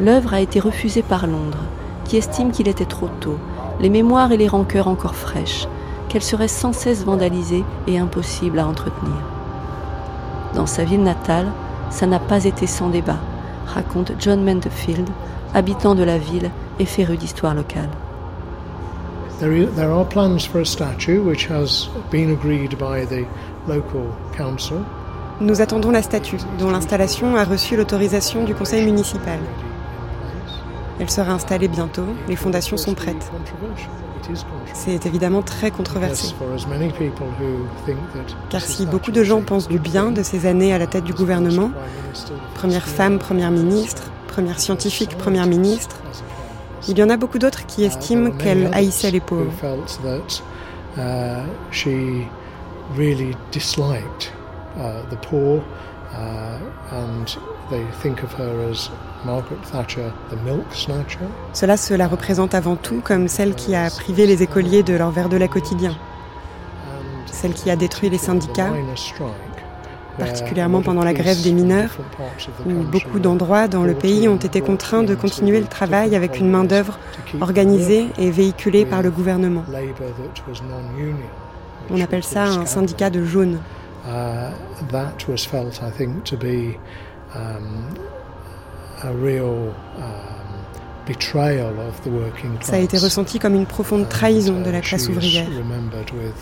[0.00, 1.62] L'œuvre a été refusée par Londres,
[2.06, 3.38] qui estime qu'il était trop tôt
[3.82, 5.66] les mémoires et les rancœurs encore fraîches,
[6.08, 9.16] qu'elle serait sans cesse vandalisée et impossible à entretenir.
[10.54, 11.48] Dans sa ville natale,
[11.90, 13.18] ça n'a pas été sans débat,
[13.66, 15.08] raconte John Mentefield,
[15.54, 17.90] habitant de la ville et féru d'histoire locale.
[19.40, 23.26] There are plans for a statue which has been agreed by the
[23.66, 24.06] local
[24.36, 24.78] council.
[25.40, 29.40] Nous attendons la statue, dont l'installation a reçu l'autorisation du conseil municipal.
[31.00, 33.30] Elle sera installée bientôt, les fondations sont prêtes.
[34.72, 36.34] C'est évidemment très controversé.
[38.50, 41.12] Car si beaucoup de gens pensent du bien de ces années à la tête du
[41.12, 41.70] gouvernement,
[42.54, 45.96] première femme première ministre, première scientifique première ministre,
[46.88, 49.52] il y en a beaucoup d'autres qui estiment qu'elle haïssait les pauvres.
[61.52, 65.10] Cela se la représente avant tout comme celle qui a privé les écoliers de leur
[65.10, 65.94] verre de lait quotidien,
[67.26, 68.72] celle qui a détruit les syndicats,
[70.18, 71.96] particulièrement pendant la grève des mineurs,
[72.66, 76.50] où beaucoup d'endroits dans le pays ont été contraints de continuer le travail avec une
[76.50, 76.98] main-d'œuvre
[77.40, 79.64] organisée et véhiculée par le gouvernement.
[81.90, 83.58] On appelle ça un syndicat de jaunes.
[92.60, 95.46] Ça a été ressenti comme une profonde trahison de la classe ouvrière.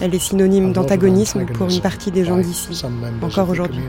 [0.01, 2.83] Elle est synonyme d'antagonisme pour une partie des gens d'ici,
[3.23, 3.83] encore aujourd'hui.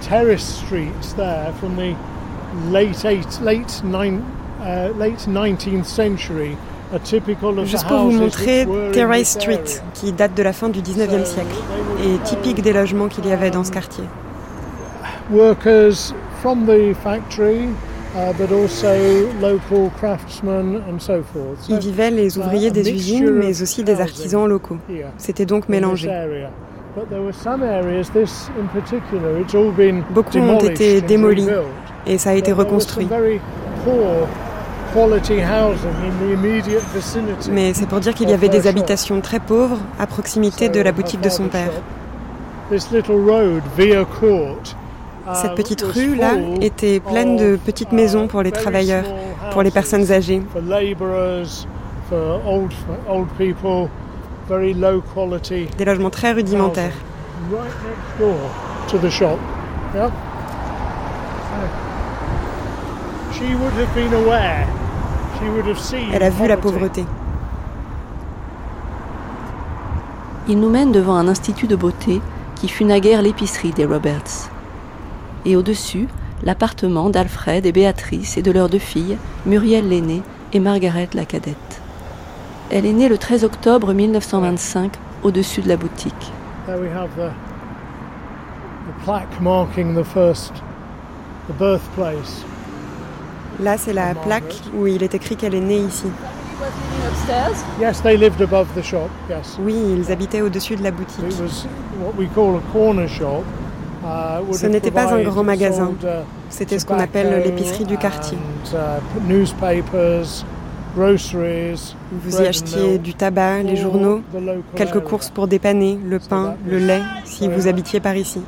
[0.00, 1.96] terrace streets there from the
[2.70, 4.20] late, eight, late, nine,
[4.60, 6.58] uh, late 19th century
[7.64, 9.64] Juste pour vous montrer Terrace Street,
[9.94, 11.56] qui date de la fin du 19e siècle,
[12.04, 14.04] et typique des logements qu'il y avait dans ce quartier.
[15.30, 17.68] Workers from the factory,
[18.14, 18.94] uh, but also
[19.40, 21.68] local craftsmen and so forth.
[21.68, 24.76] Y vivaient les ouvriers des usines, mais aussi des artisans locaux.
[25.16, 26.10] C'était donc mélangé.
[30.10, 31.48] Beaucoup ont été démolis
[32.06, 33.08] et ça a été reconstruit.
[37.50, 40.92] Mais c'est pour dire qu'il y avait des habitations très pauvres à proximité de la
[40.92, 41.72] boutique de son père.
[45.34, 49.04] Cette petite rue là était pleine de petites maisons pour les travailleurs,
[49.52, 50.42] pour les personnes âgées.
[55.78, 56.92] Des logements très rudimentaires.
[66.12, 67.04] Elle a vu la pauvreté.
[70.48, 72.20] Il nous mène devant un institut de beauté
[72.54, 74.50] qui fut naguère l'épicerie des Roberts.
[75.44, 76.08] Et au-dessus,
[76.42, 79.16] l'appartement d'Alfred et Béatrice et de leurs deux filles,
[79.46, 80.22] Muriel l'aînée
[80.52, 81.80] et Margaret la cadette.
[82.70, 86.32] Elle est née le 13 octobre 1925 au-dessus de la boutique.
[93.62, 96.06] Là, c'est la plaque où il est écrit qu'elle est née ici.
[99.60, 101.24] Oui, ils habitaient au-dessus de la boutique.
[104.04, 105.92] Uh, Ce n'était pas un grand magasin.
[106.02, 106.06] Uh,
[106.50, 108.36] C'était ce qu'on appelle l'épicerie du quartier.
[108.72, 109.00] Uh,
[110.96, 114.20] Vous y achetiez du tabac, les journaux,
[114.76, 118.42] quelques courses pour dépanner, le pain, le lait, si vous habitiez par ici.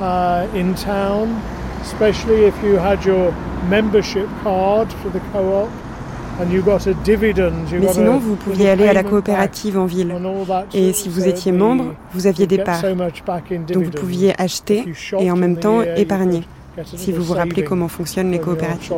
[0.00, 1.28] Uh, in town,
[1.82, 3.34] especially if you had your
[3.68, 5.68] membership card for the co-op.
[6.38, 10.14] Mais sinon, vous pouviez aller à la coopérative en ville.
[10.72, 12.82] Et si vous étiez membre, vous aviez des parts.
[13.68, 16.44] Donc vous pouviez acheter et en même temps épargner.
[16.96, 18.94] Si vous vous rappelez comment fonctionnent les coopératives.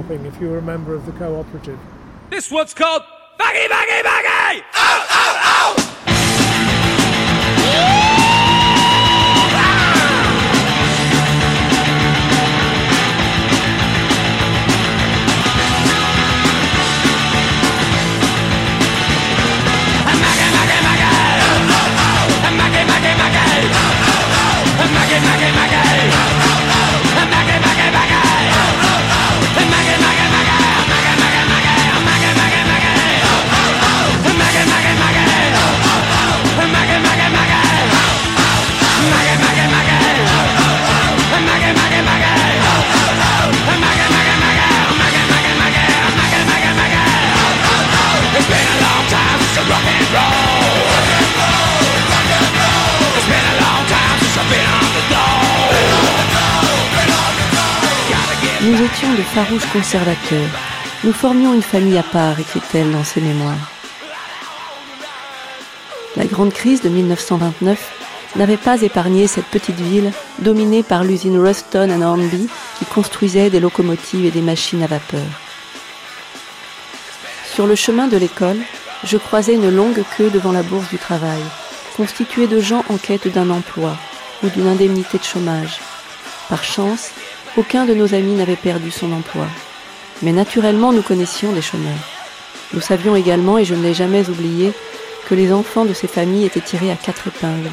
[59.44, 60.50] Farouches conservateurs.
[61.02, 63.70] Nous formions une famille à part, écrit-elle dans ses mémoires.
[66.16, 71.90] La grande crise de 1929 n'avait pas épargné cette petite ville dominée par l'usine Ruston
[71.90, 75.26] and Hornby qui construisait des locomotives et des machines à vapeur.
[77.52, 78.60] Sur le chemin de l'école,
[79.02, 81.42] je croisais une longue queue devant la bourse du travail,
[81.96, 83.96] constituée de gens en quête d'un emploi
[84.44, 85.80] ou d'une indemnité de chômage.
[86.48, 87.10] Par chance,
[87.56, 89.46] aucun de nos amis n'avait perdu son emploi.
[90.22, 91.92] Mais naturellement, nous connaissions des chômeurs.
[92.72, 94.72] Nous savions également, et je ne l'ai jamais oublié,
[95.28, 97.70] que les enfants de ces familles étaient tirés à quatre épingles.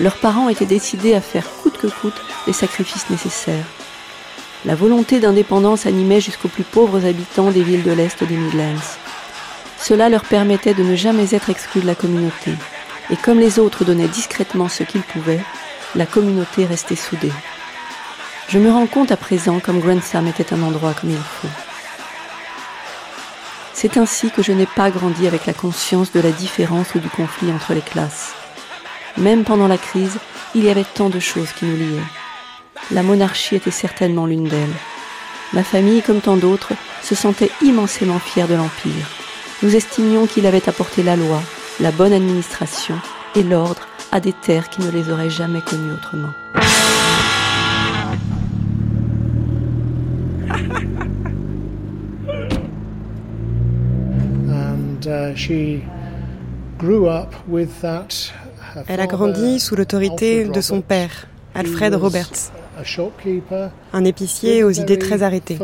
[0.00, 3.64] Leurs parents étaient décidés à faire coûte que coûte les sacrifices nécessaires.
[4.64, 8.80] La volonté d'indépendance animait jusqu'aux plus pauvres habitants des villes de l'Est des Midlands.
[9.78, 12.52] Cela leur permettait de ne jamais être exclus de la communauté.
[13.10, 15.42] Et comme les autres donnaient discrètement ce qu'ils pouvaient,
[15.94, 17.32] la communauté restait soudée.
[18.48, 21.48] Je me rends compte à présent comme Grantham était un endroit comme il faut.
[23.72, 27.08] C'est ainsi que je n'ai pas grandi avec la conscience de la différence ou du
[27.08, 28.32] conflit entre les classes.
[29.16, 30.18] Même pendant la crise,
[30.54, 32.02] il y avait tant de choses qui nous liaient.
[32.90, 34.76] La monarchie était certainement l'une d'elles.
[35.52, 36.72] Ma famille, comme tant d'autres,
[37.02, 39.08] se sentait immensément fière de l'Empire.
[39.62, 41.40] Nous estimions qu'il avait apporté la loi,
[41.80, 42.98] la bonne administration
[43.34, 46.32] et l'ordre à des terres qui ne les auraient jamais connues autrement.
[55.06, 55.80] Uh,
[58.88, 62.52] Elle a grandi sous l'autorité de son père, Alfred Roberts,
[63.92, 65.58] un épicier aux idées très arrêtées.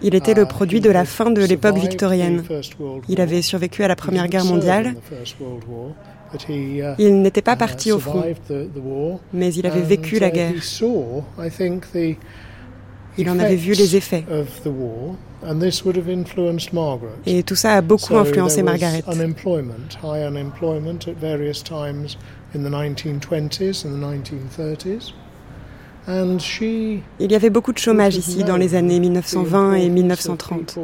[0.00, 2.44] Il était le produit de la fin de l'époque victorienne.
[3.08, 4.94] Il avait survécu à la Première Guerre mondiale.
[5.10, 5.92] Uh,
[6.98, 8.24] il n'était pas parti au front,
[9.32, 10.52] mais il avait vécu la guerre.
[13.18, 14.24] Il en avait vu les effets.
[17.26, 19.02] Et tout ça a beaucoup influencé Margaret.
[27.20, 30.78] Il y avait beaucoup de chômage ici dans les années 1920 et 1930.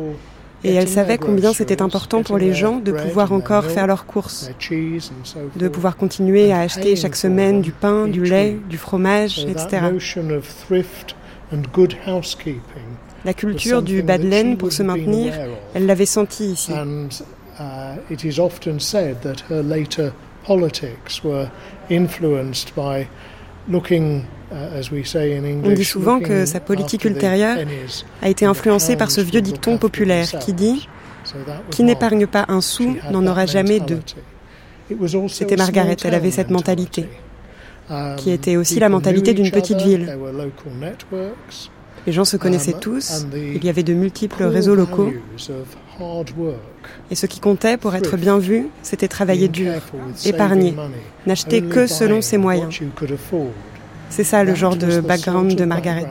[0.64, 4.50] Et elle savait combien c'était important pour les gens de pouvoir encore faire leurs courses,
[5.56, 9.82] de pouvoir continuer à acheter chaque semaine du pain, du lait, du fromage, etc.
[13.24, 15.34] La culture du bas de laine pour se maintenir,
[15.74, 16.72] elle l'avait senti ici.
[25.64, 27.58] On dit souvent que sa politique ultérieure
[28.22, 30.88] a été influencée par ce vieux dicton populaire qui dit
[31.70, 34.00] Qui n'épargne pas un sou n'en aura jamais deux.
[35.28, 37.08] C'était Margaret, elle avait cette mentalité,
[38.16, 40.16] qui était aussi la mentalité d'une petite ville.
[42.06, 45.10] Les gens se connaissaient tous, il y avait de multiples réseaux locaux.
[47.10, 49.72] Et ce qui comptait pour être bien vu, c'était travailler dur,
[50.26, 50.74] épargner,
[51.26, 52.78] n'acheter que selon ses moyens.
[54.10, 56.10] C'est ça le genre de background de Margaret.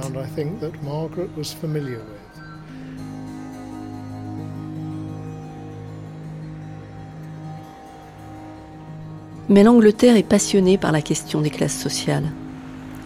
[9.49, 12.31] Mais l'Angleterre est passionnée par la question des classes sociales.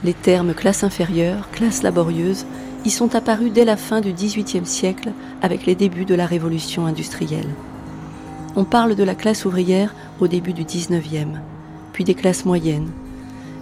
[0.03, 2.45] Les termes classe inférieure, classe laborieuse
[2.85, 5.11] y sont apparus dès la fin du XVIIIe siècle
[5.41, 7.49] avec les débuts de la révolution industrielle.
[8.55, 11.27] On parle de la classe ouvrière au début du XIXe,
[11.93, 12.91] puis des classes moyennes,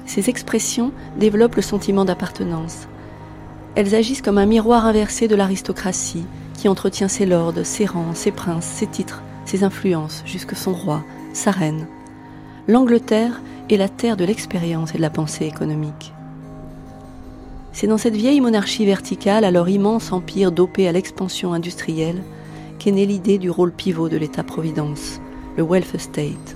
[0.05, 2.87] ces expressions développent le sentiment d'appartenance.
[3.75, 6.25] Elles agissent comme un miroir inversé de l'aristocratie
[6.57, 11.03] qui entretient ses lords, ses rangs, ses princes, ses titres, ses influences, jusque son roi,
[11.33, 11.87] sa reine.
[12.67, 16.13] L'Angleterre est la terre de l'expérience et de la pensée économique.
[17.73, 22.23] C'est dans cette vieille monarchie verticale, alors immense empire dopé à l'expansion industrielle,
[22.79, 25.19] qu'est née l'idée du rôle pivot de l'État-providence,
[25.57, 26.54] le welfare state.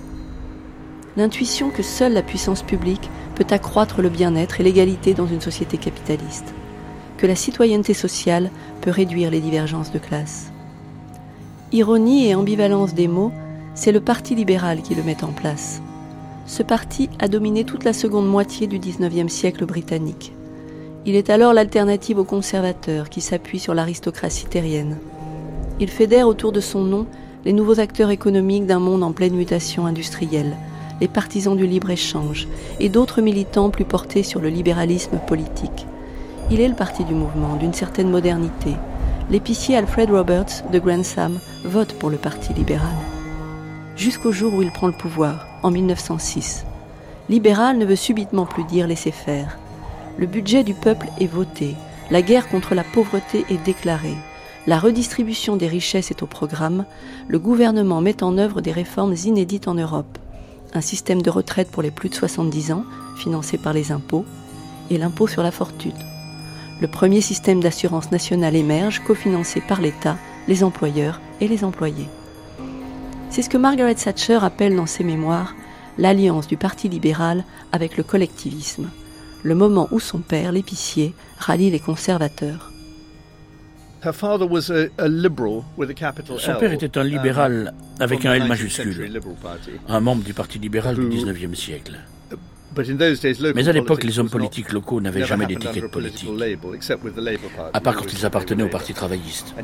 [1.16, 5.76] L'intuition que seule la puissance publique peut accroître le bien-être et l'égalité dans une société
[5.76, 6.54] capitaliste,
[7.16, 8.50] que la citoyenneté sociale
[8.80, 10.52] peut réduire les divergences de classe.
[11.72, 13.32] Ironie et ambivalence des mots,
[13.74, 15.80] c'est le Parti libéral qui le met en place.
[16.46, 20.32] Ce parti a dominé toute la seconde moitié du XIXe siècle britannique.
[21.06, 24.98] Il est alors l'alternative aux conservateurs qui s'appuient sur l'aristocratie terrienne.
[25.78, 27.06] Il fédère autour de son nom
[27.44, 30.56] les nouveaux acteurs économiques d'un monde en pleine mutation industrielle,
[31.00, 32.46] les partisans du libre-échange
[32.78, 35.86] et d'autres militants plus portés sur le libéralisme politique.
[36.50, 38.74] Il est le parti du mouvement, d'une certaine modernité.
[39.30, 42.96] L'épicier Alfred Roberts de Grantham vote pour le Parti libéral.
[43.96, 46.64] Jusqu'au jour où il prend le pouvoir, en 1906.
[47.28, 49.58] Libéral ne veut subitement plus dire laisser faire.
[50.18, 51.76] Le budget du peuple est voté,
[52.10, 54.16] la guerre contre la pauvreté est déclarée,
[54.66, 56.84] la redistribution des richesses est au programme,
[57.28, 60.18] le gouvernement met en œuvre des réformes inédites en Europe
[60.74, 62.84] un système de retraite pour les plus de 70 ans,
[63.16, 64.24] financé par les impôts,
[64.90, 65.94] et l'impôt sur la fortune.
[66.80, 70.16] Le premier système d'assurance nationale émerge, cofinancé par l'État,
[70.48, 72.08] les employeurs et les employés.
[73.28, 75.54] C'est ce que Margaret Thatcher appelle dans ses mémoires
[75.98, 78.88] l'alliance du Parti libéral avec le collectivisme,
[79.42, 82.69] le moment où son père, l'épicier, rallie les conservateurs.
[86.38, 89.20] Son père était un libéral avec un L majuscule,
[89.88, 91.98] un membre du Parti libéral du 19e siècle.
[93.54, 96.30] Mais à l'époque, les hommes politiques locaux n'avaient jamais d'étiquette politique,
[97.72, 99.54] à part quand ils appartenaient au Parti travailliste.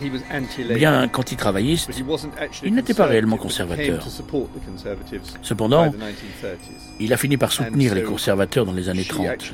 [0.75, 1.91] Bien qu'anti-travailliste,
[2.65, 4.05] il n'était pas réellement conservateur.
[5.43, 5.95] Cependant,
[6.99, 9.53] il a fini par soutenir les conservateurs dans les années 30.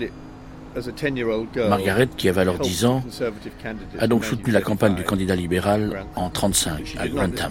[1.68, 3.02] Margaret, qui avait alors 10 ans,
[3.98, 7.50] a donc soutenu la campagne du candidat libéral en 35 à Grantham.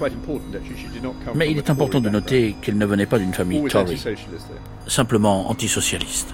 [1.36, 4.02] Mais il est important de noter qu'elle ne venait pas d'une famille Tory,
[4.88, 6.34] simplement antisocialiste.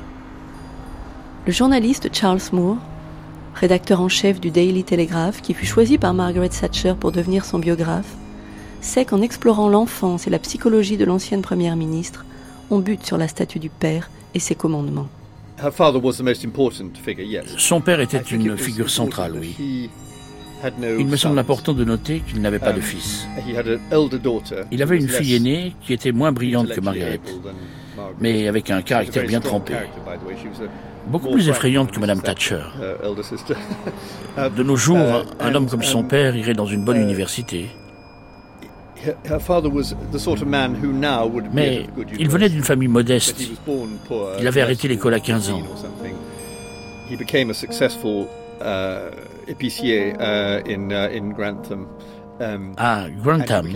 [1.45, 2.77] Le journaliste Charles Moore,
[3.55, 7.59] rédacteur en chef du Daily Telegraph, qui fut choisi par Margaret Thatcher pour devenir son
[7.59, 8.15] biographe,
[8.81, 12.25] sait qu'en explorant l'enfance et la psychologie de l'ancienne première ministre,
[12.69, 15.07] on bute sur la statue du père et ses commandements.
[17.57, 19.89] Son père était une figure centrale, oui.
[20.99, 23.27] Il me semble important de noter qu'il n'avait pas de um, fils.
[24.71, 27.19] Il avait une fille aînée qui était moins brillante que Margaret,
[28.19, 29.73] mais avec un caractère bien trempé.
[31.07, 32.63] Beaucoup plus effrayante que Madame Thatcher.
[34.57, 37.69] De nos jours, un homme comme son père irait dans une bonne uh, université,
[41.53, 41.85] mais
[42.19, 43.41] il venait d'une famille modeste.
[44.39, 45.63] Il avait arrêté l'école à 15 ans.
[52.77, 53.67] À Grantham,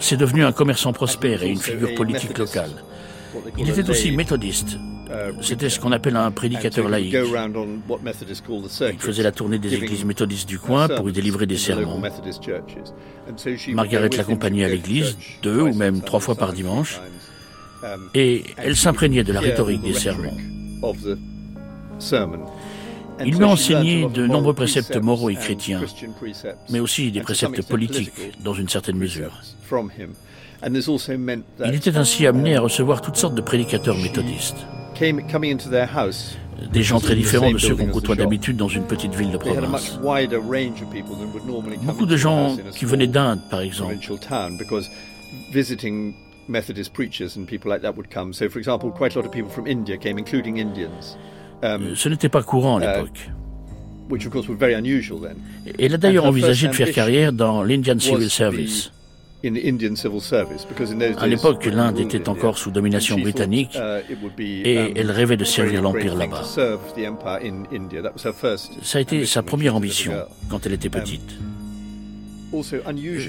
[0.00, 2.70] c'est devenu un commerçant prospère et une figure politique locale.
[3.58, 4.78] Il était aussi méthodiste.
[5.08, 7.14] Uh, C'était ce qu'on appelle un prédicateur laïque.
[7.14, 12.02] Il faisait la tournée des églises méthodistes du coin pour y délivrer des sermons.
[13.68, 17.00] Margaret l'accompagnait à l'église deux ou même trois fois par dimanche
[17.84, 20.36] um, et elle s'imprégnait de la rhétorique des sermons.
[23.24, 25.82] Il lui a enseigné de nombreux préceptes moraux et chrétiens,
[26.70, 29.40] mais aussi des préceptes politiques dans une certaine mesure.
[31.64, 34.66] Il était ainsi amené à recevoir toutes sortes de prédicateurs méthodistes.
[36.72, 39.98] Des gens très différents de ceux qu'on côtoie d'habitude dans une petite ville de province.
[41.82, 43.96] Beaucoup de gens qui venaient d'Inde, par exemple.
[46.48, 48.32] Methodist preachers and people like that would come.
[48.32, 51.16] So, for example, quite a lot of people from India came, including Indians.
[51.60, 53.30] Um, Ce n'était pas courant à uh, l'époque.
[54.08, 55.36] which of course was very unusual then.
[55.78, 58.92] Elle a d'ailleurs envisagé de faire carrière dans l'Indian Civil Service.
[61.18, 64.02] À l'époque, l'Inde était encore sous domination britannique uh,
[64.38, 66.42] et um, elle rêvait de servir l'Empire là-bas.
[66.42, 66.78] Ça
[68.98, 70.12] a été sa première ambition
[70.48, 71.34] quand elle était um, petite.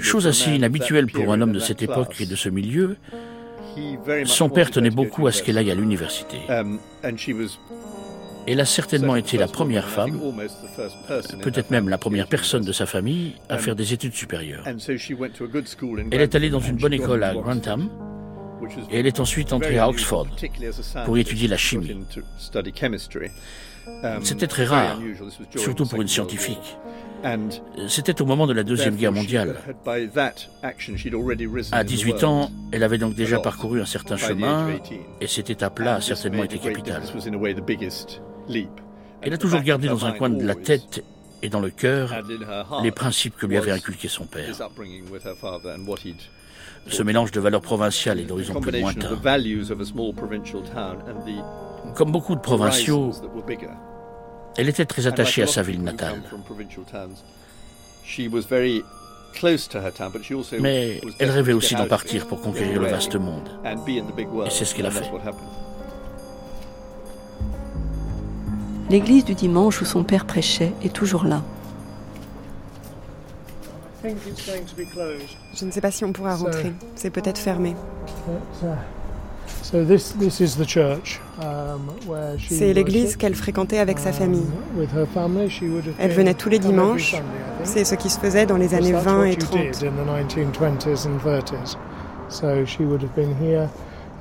[0.02, 2.96] Chose assez inhabituelle pour un homme de cette époque et de ce milieu,
[4.24, 6.38] son père tenait beaucoup à ce qu'elle aille à l'université.
[8.48, 10.18] Um, elle a certainement été la première femme,
[11.42, 14.64] peut-être même la première personne de sa famille, à faire des études supérieures.
[14.66, 17.90] Elle est allée dans une bonne école à Grantham,
[18.90, 20.26] et elle est ensuite entrée à Oxford
[21.04, 21.96] pour étudier la chimie.
[24.22, 24.98] C'était très rare,
[25.56, 26.78] surtout pour une scientifique.
[27.88, 29.56] C'était au moment de la Deuxième Guerre mondiale.
[31.72, 34.70] À 18 ans, elle avait donc déjà parcouru un certain chemin,
[35.20, 37.02] et cette étape-là a certainement été capitale.
[39.22, 41.04] Elle a toujours gardé dans un coin de la tête
[41.42, 42.14] et dans le cœur
[42.82, 44.54] les principes que lui avait inculqués son père.
[46.86, 49.18] Ce mélange de valeurs provinciales et d'horizons plus lointains.
[51.94, 53.12] Comme beaucoup de provinciaux,
[54.56, 56.22] elle était très attachée à sa ville natale.
[60.60, 63.48] Mais elle rêvait aussi d'en partir pour conquérir le vaste monde.
[63.64, 65.10] Et c'est ce qu'elle a fait.
[68.90, 71.42] L'église du dimanche où son père prêchait est toujours là.
[75.54, 76.72] Je ne sais pas si on pourra rentrer.
[76.94, 77.74] C'est peut-être fermé.
[82.48, 84.46] C'est l'église qu'elle fréquentait avec sa famille.
[85.98, 87.16] Elle venait tous les dimanches.
[87.64, 89.58] C'est ce qui se faisait dans les années 20 et 30.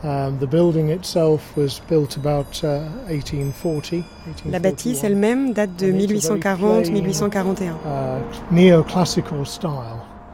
[0.04, 0.48] Um, uh,
[4.46, 7.72] La bâtisse elle-même date de 1840-1841.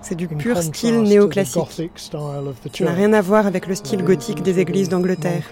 [0.01, 1.93] C'est du pur style néoclassique,
[2.73, 5.49] qui n'a rien à voir avec le style gothique des églises d'Angleterre.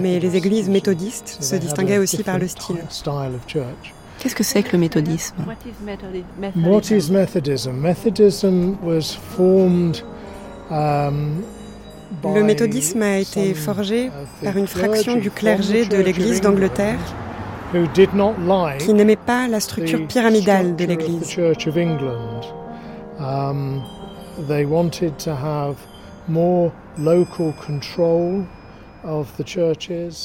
[0.00, 2.78] Mais les églises méthodistes se distinguaient aussi par le style.
[4.18, 5.36] Qu'est-ce que c'est que le méthodisme?
[6.56, 7.72] What is Methodism?
[7.72, 10.02] Methodism was formed
[10.70, 11.44] um,
[12.34, 14.10] le méthodisme a été forgé
[14.42, 16.98] par une fraction du clergé de l'Église d'Angleterre
[18.78, 21.36] qui n'aimait pas la structure pyramidale de l'Église.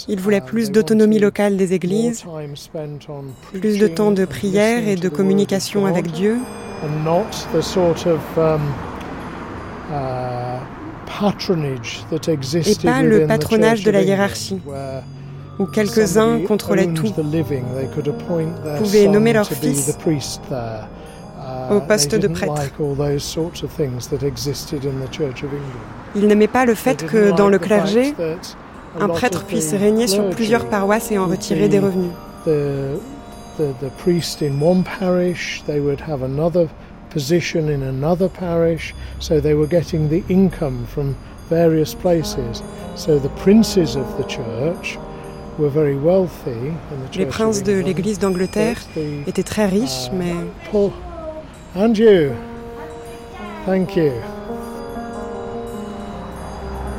[0.08, 2.26] Ils voulaient plus d'autonomie locale des églises,
[3.54, 6.38] plus de temps de prière et de communication avec Dieu,
[12.66, 14.60] et pas le patronage de la hiérarchie,
[15.60, 17.14] où quelques-uns contrôlaient tout,
[18.78, 19.98] pouvaient nommer leur fils
[21.70, 22.54] au poste de prêtre.
[26.16, 28.14] Il n'aimait pas le fait que dans le clergé,
[29.00, 32.12] un prêtre puisse régner sur plusieurs paroisses et en retirer des revenus.
[37.12, 41.16] Position in another parish, so they were getting the income from
[41.50, 42.64] various places.
[42.96, 44.98] So the princes of the church
[45.58, 46.74] were very wealthy.
[47.16, 48.78] Les princes de l'Église d'Angleterre
[49.28, 50.36] étaient très riches, uh, mais.
[50.72, 50.92] Paul,
[51.76, 52.36] and you,
[53.66, 54.14] thank you.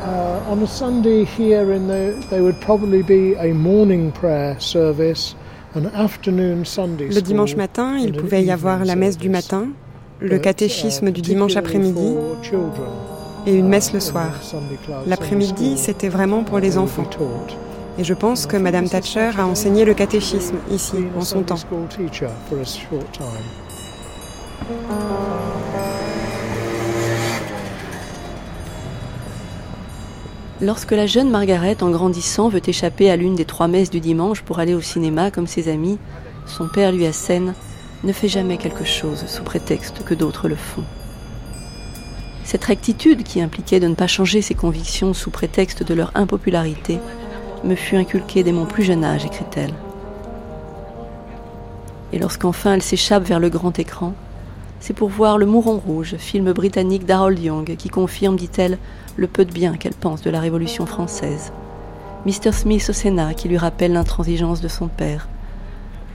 [0.02, 5.34] Uh, on a Sunday here, in the, there would probably be a morning prayer service.
[5.74, 9.68] Le dimanche matin, il pouvait y avoir la messe du matin,
[10.22, 12.14] le catéchisme du dimanche après-midi
[13.46, 14.30] et une messe le soir.
[15.06, 17.06] L'après-midi, c'était vraiment pour les enfants.
[17.98, 21.56] Et je pense que Madame Thatcher a enseigné le catéchisme ici, en son temps.
[30.60, 34.42] Lorsque la jeune Margaret, en grandissant, veut échapper à l'une des trois messes du dimanche
[34.42, 35.98] pour aller au cinéma comme ses amis,
[36.46, 37.54] son père lui assène
[38.04, 40.84] ne fait jamais quelque chose sous prétexte que d'autres le font.
[42.44, 46.98] Cette rectitude qui impliquait de ne pas changer ses convictions sous prétexte de leur impopularité
[47.64, 49.74] me fut inculquée dès mon plus jeune âge, écrit-elle.
[52.12, 54.14] Et lorsqu'enfin elle s'échappe vers le grand écran,
[54.80, 58.78] c'est pour voir Le Mouron Rouge, film britannique d'Harold Young, qui confirme, dit-elle,
[59.16, 61.52] le peu de bien qu'elle pense de la Révolution française.
[62.26, 62.52] Mr.
[62.52, 65.28] Smith au Sénat, qui lui rappelle l'intransigeance de son père.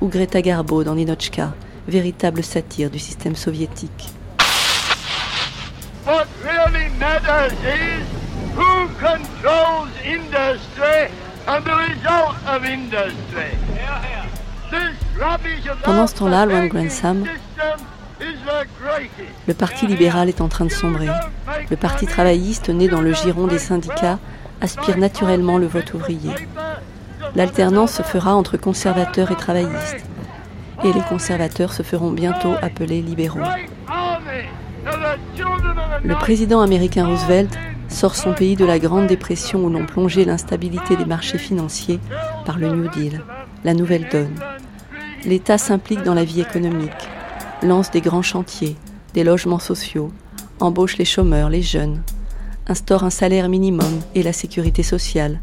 [0.02, 1.54] Ou Greta Garbo dans Ninochka,
[1.88, 4.10] véritable satire du système soviétique.
[15.84, 16.46] Pendant ce temps-là,
[19.48, 21.10] le Parti libéral est en train de sombrer.
[21.70, 24.20] Le Parti travailliste, né dans le giron des syndicats,
[24.62, 26.32] aspire naturellement le vote ouvrier.
[27.36, 30.06] L'alternance se fera entre conservateurs et travaillistes
[30.84, 33.40] et les conservateurs se feront bientôt appeler libéraux.
[36.04, 37.58] Le président américain Roosevelt
[37.90, 42.00] sort son pays de la Grande Dépression où l'on plongeait l'instabilité des marchés financiers
[42.46, 43.24] par le New Deal,
[43.64, 44.36] la nouvelle donne.
[45.26, 46.92] L'État s'implique dans la vie économique,
[47.64, 48.76] lance des grands chantiers,
[49.14, 50.12] des logements sociaux,
[50.60, 52.02] embauche les chômeurs, les jeunes,
[52.68, 55.40] instaure un salaire minimum et la sécurité sociale,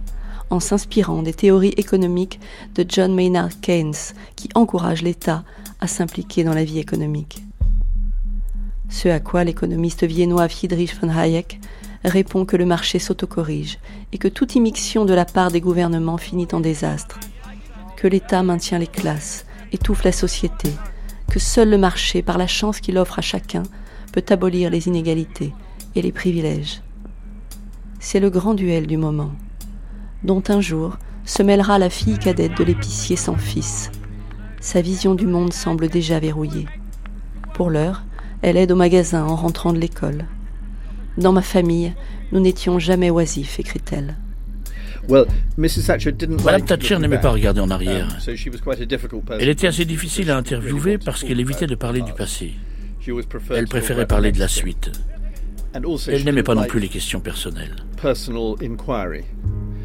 [0.54, 2.38] en s'inspirant des théories économiques
[2.76, 5.44] de John Maynard Keynes qui encouragent l'État
[5.80, 7.42] à s'impliquer dans la vie économique.
[8.88, 11.60] Ce à quoi l'économiste viennois Friedrich von Hayek
[12.04, 13.78] répond que le marché s'autocorrige
[14.12, 17.18] et que toute immixtion de la part des gouvernements finit en désastre,
[17.96, 20.70] que l'État maintient les classes, étouffe la société,
[21.30, 23.64] que seul le marché, par la chance qu'il offre à chacun,
[24.12, 25.52] peut abolir les inégalités
[25.96, 26.82] et les privilèges.
[27.98, 29.32] C'est le grand duel du moment
[30.24, 33.90] dont un jour se mêlera la fille cadette de l'épicier sans fils.
[34.60, 36.66] Sa vision du monde semble déjà verrouillée.
[37.54, 38.02] Pour l'heure,
[38.42, 40.24] elle aide au magasin en rentrant de l'école.
[41.18, 41.92] Dans ma famille,
[42.32, 44.16] nous n'étions jamais oisifs, écrit-elle.
[45.08, 48.08] Madame Thatcher n'aimait pas regarder en arrière.
[49.38, 52.54] Elle était assez difficile à interviewer parce qu'elle évitait de parler du passé.
[53.50, 54.90] Elle préférait parler de la suite.
[56.08, 57.74] Elle n'aimait pas non plus les questions personnelles.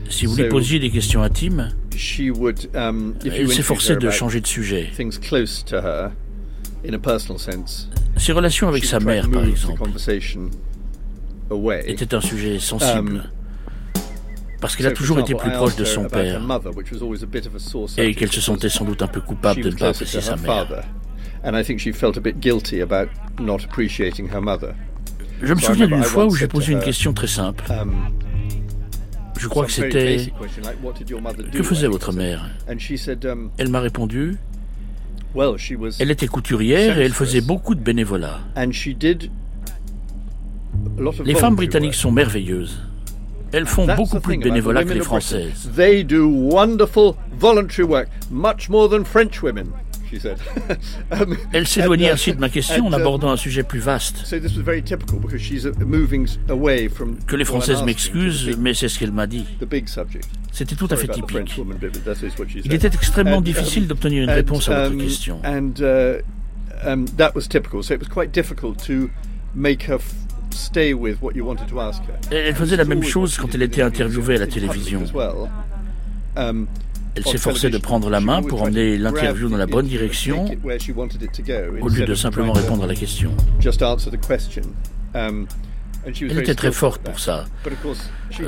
[0.09, 1.69] Si vous lui posiez des questions intimes,
[2.75, 4.89] um, elle s'efforçait de changer de sujet.
[8.17, 9.81] Ses relations avec sa mère, par exemple,
[11.85, 13.17] étaient un sujet sensible.
[13.17, 14.03] Um,
[14.61, 16.41] parce qu'elle a toujours été plus proche de son père
[17.97, 20.67] et qu'elle se sentait sans doute un peu coupable de ne pas apprécier sa mère.
[25.41, 27.63] Je me souviens d'une fois où j'ai posé une question très simple.
[27.69, 27.93] Um,
[29.39, 30.31] je crois que c'était
[31.53, 32.49] Que faisait votre mère?
[32.67, 34.37] Um, Elle m'a répondu
[35.99, 38.39] Elle était couturière et elle faisait beaucoup de bénévolat.
[41.25, 42.81] Les femmes britanniques sont merveilleuses.
[43.51, 45.69] Elles font beaucoup plus de bénévolat que les françaises.
[45.75, 49.67] They do wonderful voluntary work, much more than French women.
[51.11, 54.23] Um, Elle s'éloignait ainsi de ma question en abordant un sujet plus vaste.
[57.27, 59.45] Que les Françaises m'excusent, mais c'est ce qu'elle m'a dit.
[60.51, 61.59] C'était tout à fait typique.
[62.63, 65.41] Il était extrêmement difficile d'obtenir une réponse à votre um, question.
[65.43, 66.21] Uh,
[66.85, 67.05] um,
[72.31, 75.03] elle faisait la même chose quand elle était interviewée à la télévision.
[77.15, 80.45] Elle s'efforçait de prendre la main pour emmener l'interview dans la bonne direction
[81.81, 83.31] au lieu de simplement répondre à la question.
[86.05, 87.45] Elle était très forte pour ça.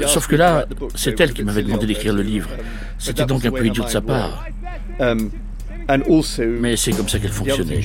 [0.08, 2.50] Sauf que là, c'est elle qui m'avait demandé d'écrire le livre.
[2.98, 4.46] C'était donc un peu idiot de sa part.
[6.60, 7.82] Mais c'est comme ça qu'elle fonctionnait.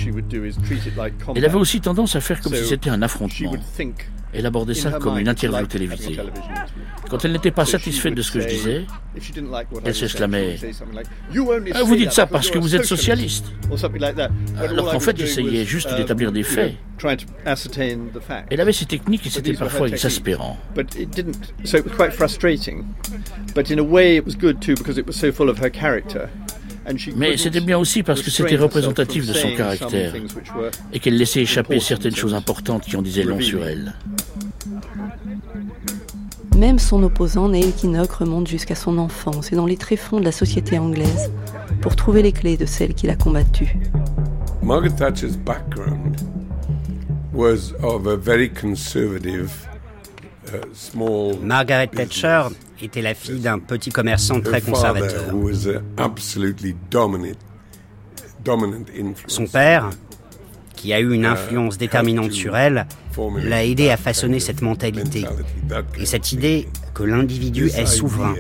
[1.35, 3.55] Elle avait aussi tendance à faire comme si c'était un affrontement.
[4.37, 6.19] Elle abordait ça comme une interview télévisée.
[7.09, 8.87] Quand elle n'était pas satisfaite de ce que je disais,
[9.85, 10.59] elle s'exclamait
[11.75, 13.47] ah, Vous dites ça parce que vous êtes socialiste.
[14.59, 16.75] Alors qu'en fait, j'essayais juste um, d'établir des faits.
[18.51, 20.59] Elle avait ses techniques et c'était parfois exaspérant.
[27.17, 30.15] Mais c'était bien aussi parce que c'était représentatif de son caractère
[30.93, 33.95] et qu'elle laissait échapper certaines choses importantes qui en disaient long sur elle.
[36.57, 40.33] Même son opposant, Neil Kinnock, remonte jusqu'à son enfance et dans les tréfonds de la
[40.33, 41.31] société anglaise
[41.83, 43.77] pour trouver les clés de celle qui l'a combattue.
[44.63, 46.17] Margaret Thatcher's background
[47.33, 49.69] was of a very conservative,
[50.49, 52.49] uh, small Margaret Thatcher
[52.81, 55.25] était la fille d'un petit commerçant très conservateur.
[59.27, 59.91] Son père,
[60.75, 62.87] qui a eu une uh, influence déterminante sur elle,
[63.43, 65.25] l'a aidé à façonner cette mentalité
[65.99, 68.35] et cette idée que l'individu est souverain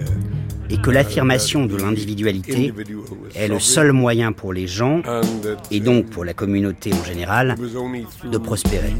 [0.68, 2.72] et que l'affirmation de l'individualité
[3.34, 5.02] est le seul moyen pour les gens,
[5.70, 8.92] et donc pour la communauté en général, de prospérer.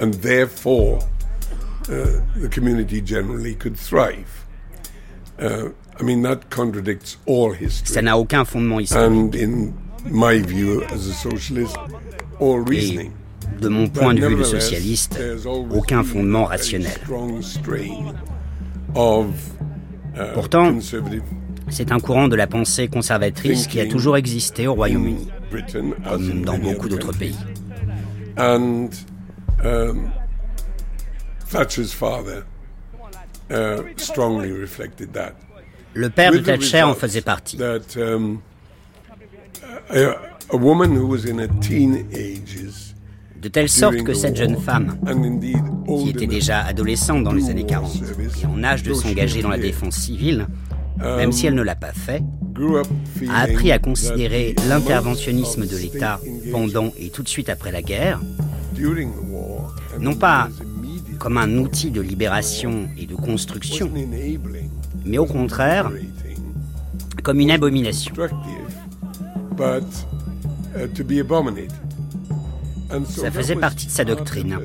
[0.00, 0.98] And therefore
[1.88, 4.46] uh, the community generally could thrive.
[5.40, 5.70] Uh,
[6.00, 7.94] I mean, that contradicts all history.
[7.94, 9.10] Ça n'a aucun fondement historique.
[9.10, 9.74] And in
[10.10, 11.76] my view as a socialist,
[12.40, 13.12] all reasoning.
[13.12, 15.18] Et de mon point de vue de socialiste,
[15.70, 16.92] aucun fondement rationnel.
[18.96, 19.24] Uh,
[20.34, 20.78] Pourtant,
[21.70, 25.28] c'est un courant de la pensée conservatrice qui a toujours existé au Royaume-Uni,
[26.08, 27.36] comme dans beaucoup d'autres pays.
[28.36, 28.90] And
[29.64, 30.12] um,
[31.50, 32.44] Thatcher's father
[33.50, 35.34] uh, strongly reflected that.
[35.94, 37.56] Le père de Thatcher en faisait partie.
[37.56, 38.42] That, um,
[39.90, 40.14] a,
[40.50, 42.94] a woman who was in her teen ages,
[43.40, 44.98] de telle sorte que cette jeune femme,
[45.86, 47.90] qui était déjà adolescente dans les années 40
[48.42, 50.46] et en âge de s'engager dans la défense civile,
[50.98, 52.22] même si elle ne l'a pas fait,
[53.30, 58.20] a appris à considérer l'interventionnisme de l'État pendant et tout de suite après la guerre,
[60.00, 60.48] non pas
[61.18, 63.90] comme un outil de libération et de construction,
[65.04, 65.90] mais au contraire
[67.22, 68.14] comme une abomination.
[73.04, 74.58] Ça faisait partie de sa doctrine.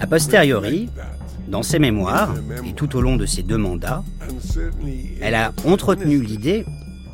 [0.00, 0.88] A posteriori,
[1.48, 2.34] dans ses mémoires
[2.66, 4.02] et tout au long de ses deux mandats,
[5.20, 6.64] elle a entretenu l'idée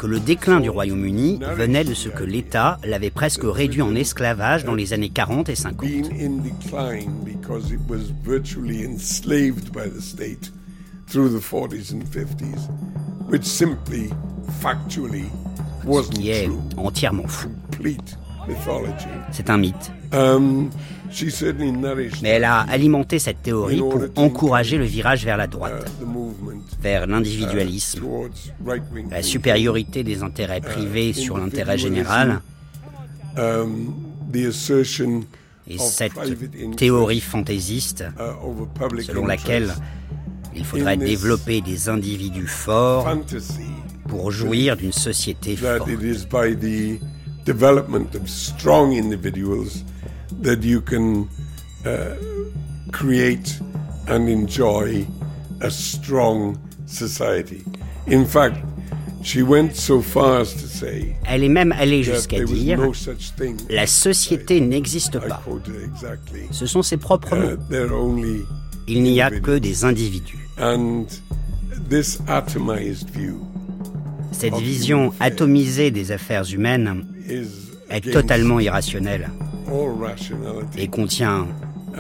[0.01, 4.65] que le déclin du Royaume-Uni venait de ce que l'État l'avait presque réduit en esclavage
[4.65, 5.87] dans les années 40 et 50.
[16.03, 17.51] Ce qui est entièrement fou.
[19.33, 19.93] C'est un mythe.
[20.13, 20.71] Um,
[22.23, 27.07] Mais elle a alimenté cette théorie pour encourager le virage vers la droite, uh, vers
[27.07, 28.03] l'individualisme,
[29.11, 32.41] la supériorité des intérêts uh, privés sur l'intérêt général.
[33.37, 33.95] Um,
[35.69, 36.13] et cette
[36.77, 39.73] théorie fantaisiste, uh, selon laquelle
[40.55, 43.09] il faudrait développer des individus forts
[44.09, 45.89] pour jouir d'une société forte.
[47.55, 49.83] Development of strong individuals
[50.43, 51.29] that you can
[51.85, 52.15] uh,
[52.93, 53.59] create
[54.07, 55.05] and enjoy
[55.61, 57.63] a strong society.
[58.07, 58.57] In fact,
[59.23, 62.93] she went so far as to say Elle est même allée jusqu'à dire no
[63.69, 65.43] la société n'existe pas.
[66.53, 67.57] Ce sont ses propres uh,
[67.91, 68.47] mots.
[68.87, 70.49] Il n'y a que des individus.
[74.33, 77.05] Cette vision atomisée des affaires humaines
[77.91, 79.31] est totalement irrationnelle
[80.77, 81.47] et contient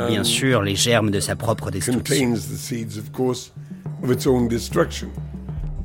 [0.08, 2.34] bien sûr les germes de sa propre destruction.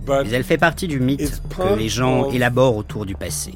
[0.08, 3.54] Mais elle fait partie du mythe que les gens élaborent autour du passé.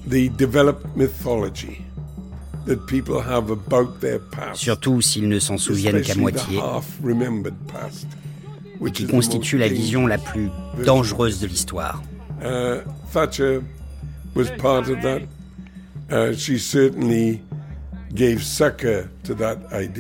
[4.54, 6.60] Surtout s'ils ne s'en souviennent qu'à moitié,
[8.86, 10.50] et qui constitue la vision la plus
[10.86, 12.02] dangereuse de l'histoire.
[12.42, 12.82] Uh,
[13.12, 13.62] Thatcher
[14.36, 15.22] was part of that.
[16.10, 17.42] Uh, she certainly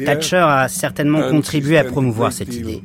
[0.06, 2.84] Thatcher a certainement contribué à promouvoir cette idée.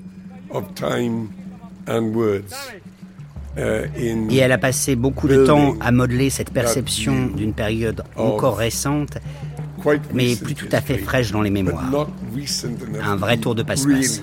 [3.56, 3.86] Uh,
[4.30, 9.18] Et elle a passé beaucoup de temps à modeler cette perception d'une période encore récente,
[10.12, 12.08] mais plus tout à fait fraîche dans les mémoires.
[13.02, 14.22] Un vrai tour de passe-passe.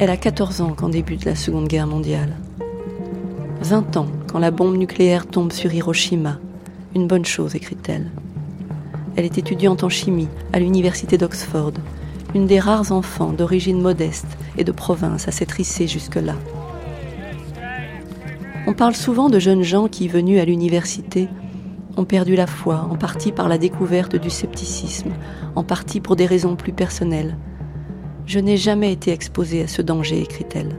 [0.00, 2.36] Elle a 14 ans quand débute la Seconde Guerre mondiale.
[3.62, 6.38] 20 ans quand la bombe nucléaire tombe sur Hiroshima.
[6.94, 8.12] Une bonne chose, écrit-elle.
[9.16, 11.72] Elle est étudiante en chimie à l'université d'Oxford,
[12.36, 16.36] une des rares enfants d'origine modeste et de province à s'être hissée jusque-là.
[18.68, 21.28] On parle souvent de jeunes gens qui, venus à l'université,
[21.96, 25.10] ont perdu la foi, en partie par la découverte du scepticisme,
[25.56, 27.36] en partie pour des raisons plus personnelles,
[28.28, 30.76] je n'ai jamais été exposée à ce danger, écrit-elle.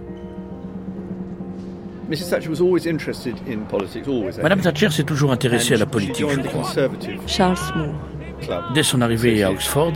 [4.42, 6.72] Madame Thatcher s'est toujours intéressée à la politique, je crois.
[7.28, 8.72] Charles Moore.
[8.74, 9.94] Dès son arrivée à Oxford,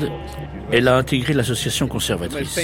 [0.72, 2.60] elle a intégré l'association conservatrice.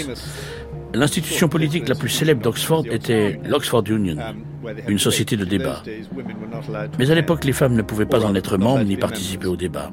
[0.94, 4.18] L'institution politique la plus célèbre d'Oxford était l'Oxford Union,
[4.88, 5.84] une société de débat.
[6.98, 9.92] Mais à l'époque, les femmes ne pouvaient pas en être membres ni participer au débat.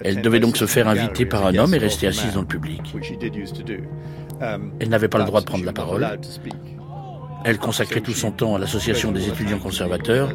[0.00, 2.80] Elles devaient donc se faire inviter par un homme et rester assises dans le public.
[4.80, 6.06] Elle n'avait pas le droit de prendre la parole.
[7.44, 10.32] Elle consacrait tout son temps à l'association des étudiants conservateurs,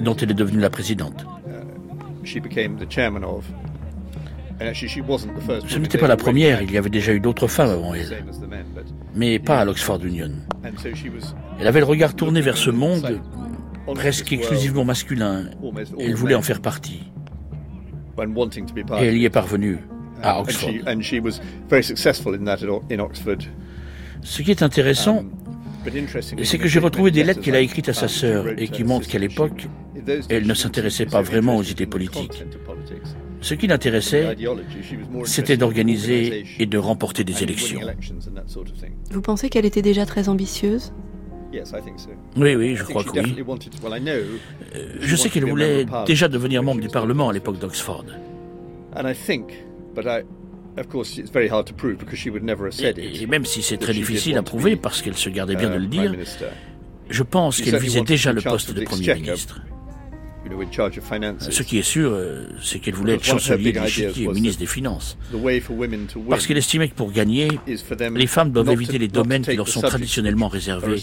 [0.00, 1.24] dont elle est devenue la présidente.
[4.74, 8.24] Ce n'était pas la première, il y avait déjà eu d'autres femmes avant elle,
[9.14, 10.30] mais pas à l'Oxford Union.
[11.58, 13.20] Elle avait le regard tourné vers ce monde
[13.94, 15.44] presque exclusivement masculin.
[15.98, 17.02] Elle voulait en faire partie.
[18.18, 19.78] Et elle y est parvenue
[20.22, 20.70] à Oxford.
[24.24, 25.30] Ce qui est intéressant, um,
[26.44, 29.08] c'est que j'ai retrouvé des lettres qu'elle a écrites à sa sœur et qui montrent
[29.08, 29.66] qu'à l'époque,
[30.28, 32.44] elle ne s'intéressait pas vraiment aux idées politiques.
[33.42, 34.36] Ce qui l'intéressait,
[35.24, 37.80] c'était d'organiser et de remporter des élections.
[39.10, 40.92] Vous pensez qu'elle était déjà très ambitieuse?
[42.36, 43.36] Oui, oui, je crois que oui.
[44.74, 48.06] Euh, je sais qu'elle voulait déjà devenir membre du Parlement à l'époque d'Oxford.
[52.96, 55.84] Et, même si c'est très difficile à prouver parce qu'elle se gardait bien de le
[55.84, 56.14] uh, dire,
[57.10, 59.60] je pense qu'elle visait déjà le poste de Premier ministre.
[61.50, 65.16] Ce qui est sûr, euh, c'est qu'elle voulait être chancelier de et ministre des Finances.
[66.28, 69.82] Parce qu'elle estimait que pour gagner, les femmes doivent éviter les domaines qui leur sont
[69.82, 71.02] traditionnellement réservés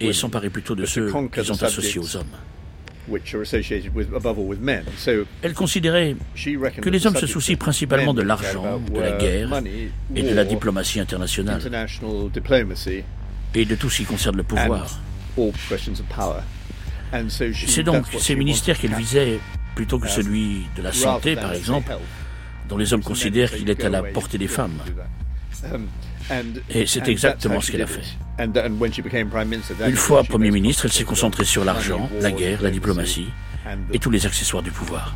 [0.00, 2.26] et s'emparer plutôt de ceux qui sont associés aux hommes.
[5.42, 6.16] Elle considérait
[6.80, 9.62] que les hommes se soucient principalement de l'argent, de la guerre
[10.14, 11.60] et de la diplomatie internationale
[13.54, 14.98] et de tout ce qui concerne le pouvoir.
[17.66, 19.38] C'est donc ces ministères qu'elle visait
[19.74, 21.92] plutôt que celui de la santé, par exemple,
[22.68, 24.78] dont les hommes considèrent qu'il est à la portée des femmes.
[26.70, 28.02] Et c'est exactement ce qu'elle a fait.
[29.86, 33.28] Une fois Premier ministre, elle s'est concentrée sur l'argent, la guerre, la diplomatie
[33.92, 35.14] et tous les accessoires du pouvoir.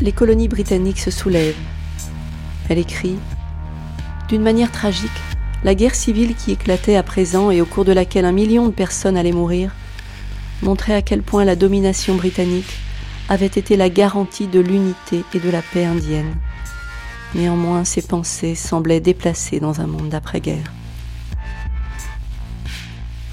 [0.00, 1.56] Les colonies britanniques se soulèvent.
[2.68, 3.18] Elle écrit
[4.28, 5.10] D'une manière tragique,
[5.62, 8.72] la guerre civile qui éclatait à présent et au cours de laquelle un million de
[8.72, 9.72] personnes allaient mourir
[10.62, 12.78] montrait à quel point la domination britannique
[13.28, 16.34] avait été la garantie de l'unité et de la paix indienne.
[17.34, 20.72] Néanmoins, ses pensées semblaient déplacées dans un monde d'après-guerre.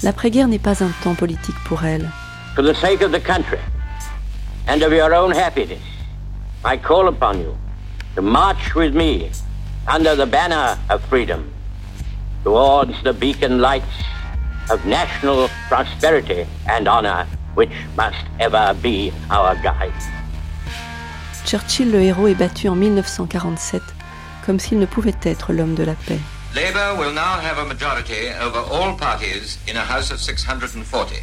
[0.02, 2.08] L'après-guerre n'est pas un temps politique pour elle.
[6.64, 7.56] I call upon you
[8.16, 9.30] to march with me
[9.86, 11.52] under the banner of freedom
[12.42, 14.02] towards the beacon lights
[14.68, 19.92] of national prosperity and honor which must ever be our guide.
[21.44, 23.80] Churchill le héros est battu en 1947
[24.44, 26.18] comme s'il ne pouvait être l'homme de la paix.
[26.56, 31.16] Labour will now have a majority over all parties in a House of 640.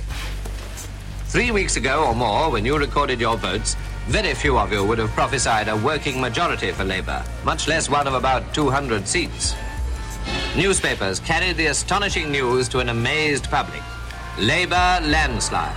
[1.28, 3.76] Three weeks ago or more, when you recorded your votes,
[4.08, 8.08] very few of you would have prophesied a working majority for Labour, much less one
[8.08, 9.56] of about 200 seats.
[10.56, 13.82] Newspapers carried the astonishing news to an amazed public.
[14.38, 15.76] Labour landslide.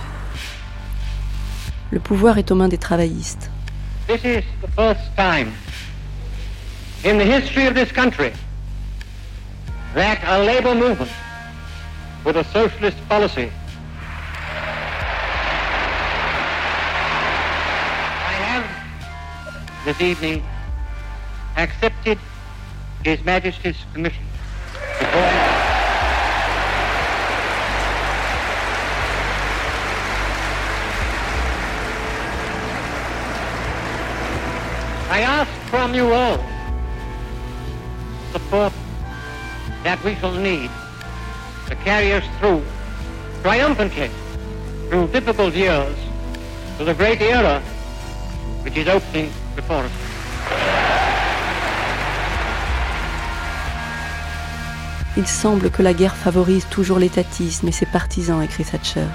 [1.91, 3.49] Le pouvoir est aux mains des travaillistes.
[4.05, 5.53] This is the first time
[7.03, 8.31] in the history of this country
[9.95, 11.11] that a labor movement
[12.23, 13.51] with a socialist policy
[19.89, 20.43] this evening
[21.57, 22.19] accepted
[23.03, 24.23] His Majesty's commission
[35.09, 36.37] I ask from you all
[38.31, 38.73] support
[39.83, 40.69] that we shall need
[41.67, 42.63] to carry us through
[43.41, 44.11] triumphantly
[44.89, 45.97] through difficult years
[46.77, 47.59] to the great era
[48.61, 49.31] which is opening
[55.17, 59.07] Il semble que la guerre favorise toujours l'étatisme et ses partisans, écrit Thatcher.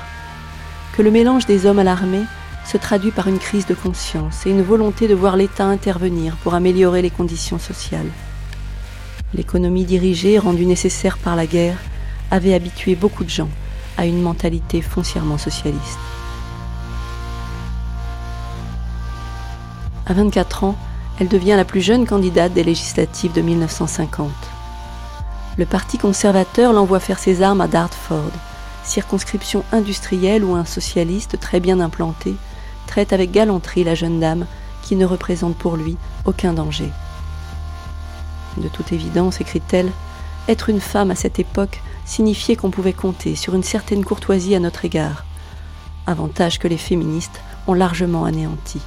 [0.97, 2.25] Que le mélange des hommes à l'armée
[2.67, 6.55] se traduit par une crise de conscience et une volonté de voir l'État intervenir pour
[6.55, 8.11] améliorer les conditions sociales.
[9.35, 11.79] L'économie dirigée, rendue nécessaire par la guerre,
[12.31, 13.51] avait habitué beaucoup de gens
[13.97, 16.14] à une mentalité foncièrement socialiste.
[20.07, 20.77] À 24 ans,
[21.19, 24.31] elle devient la plus jeune candidate des législatives de 1950.
[25.57, 28.31] Le Parti conservateur l'envoie faire ses armes à Dartford,
[28.85, 32.35] circonscription industrielle où un socialiste très bien implanté
[32.87, 34.47] traite avec galanterie la jeune dame
[34.83, 36.91] qui ne représente pour lui aucun danger.
[38.59, 39.91] De toute évidence, écrit-elle,
[40.49, 44.61] être une femme à cette époque signifiait qu'on pouvait compter sur une certaine courtoisie à
[44.61, 45.25] notre égard,
[46.07, 48.83] avantage que les féministes ont largement anéanti.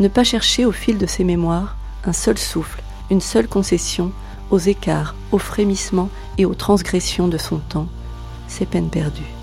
[0.00, 4.12] Ne pas chercher au fil de ses mémoires un seul souffle, une seule concession
[4.50, 6.08] aux écarts, aux frémissements
[6.38, 7.88] et aux transgressions de son temps,
[8.46, 9.34] c'est peine perdue.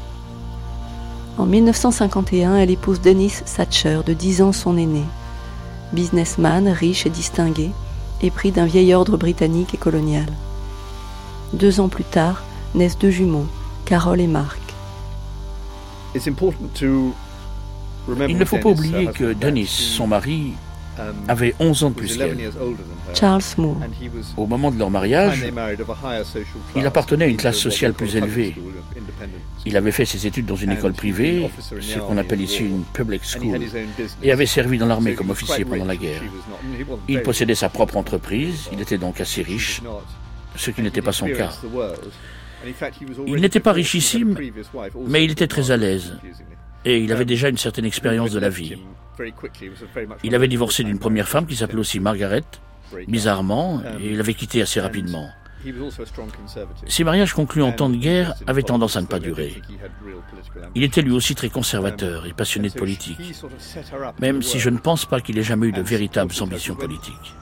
[1.38, 5.04] En 1951, elle épouse Dennis Thatcher, de 10 ans son aîné,
[5.92, 7.72] businessman riche et distingué,
[8.22, 10.28] épris d'un vieil ordre britannique et colonial.
[11.54, 13.48] Deux ans plus tard, naissent deux jumeaux,
[13.86, 14.60] Carol et Mark.
[18.28, 20.54] Il ne faut pas oublier que Dennis, son mari,
[21.00, 22.38] um, avait 11 ans de plus qu'elle.
[23.14, 23.78] Charles Moore.
[24.38, 25.46] Au moment de leur mariage,
[26.76, 28.56] il appartenait à une classe sociale plus élevée.
[29.66, 31.50] Il avait fait ses études dans une école privée,
[31.80, 33.60] ce qu'on appelle ici une public school,
[34.22, 36.22] et avait servi dans l'armée comme officier pendant la guerre.
[37.08, 39.82] Il possédait sa propre entreprise, il était donc assez riche,
[40.56, 41.52] ce qui n'était pas son cas.
[43.28, 44.38] Il n'était pas richissime,
[45.08, 46.14] mais il était très à l'aise,
[46.86, 48.78] et il avait déjà une certaine expérience de la vie.
[50.24, 52.44] Il avait divorcé d'une première femme qui s'appelait aussi Margaret,
[53.08, 55.28] bizarrement, et il avait quitté assez rapidement.
[56.88, 59.62] Ces mariages conclus en temps de guerre avaient tendance à ne pas durer.
[60.76, 63.34] Il était lui aussi très conservateur et passionné de politique,
[64.20, 67.34] même si je ne pense pas qu'il ait jamais eu de véritables ambitions politiques.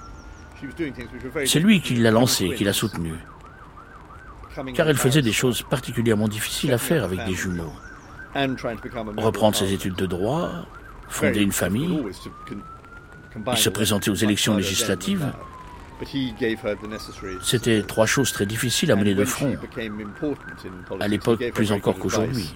[1.46, 3.16] C'est lui qui l'a lancée, qui l'a soutenue,
[4.74, 7.74] car elle faisait des choses particulièrement difficiles à faire avec des jumeaux.
[8.36, 10.50] Reprendre ses études de droit,
[11.08, 12.04] fonder une famille,
[13.52, 15.32] et se présenter aux élections législatives,
[17.42, 19.56] c'était trois choses très difficiles à mener de front,
[21.00, 22.54] à l'époque plus encore qu'aujourd'hui.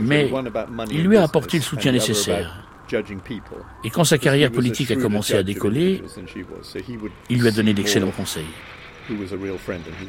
[0.00, 0.30] Mais
[0.90, 2.62] il lui a apporté le soutien nécessaire.
[3.84, 6.02] Et quand sa carrière politique a commencé à décoller,
[7.28, 8.46] il lui a donné d'excellents conseils.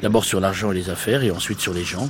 [0.02, 2.08] D'abord sur l'argent et les affaires, et ensuite sur les gens.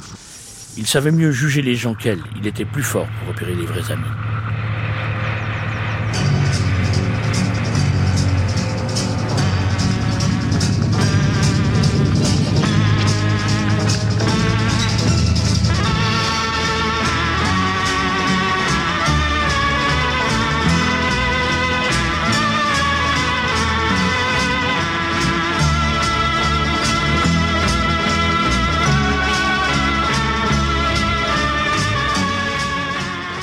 [0.78, 2.20] Il savait mieux juger les gens qu'elle.
[2.40, 4.27] Il était plus fort pour repérer les vrais amis.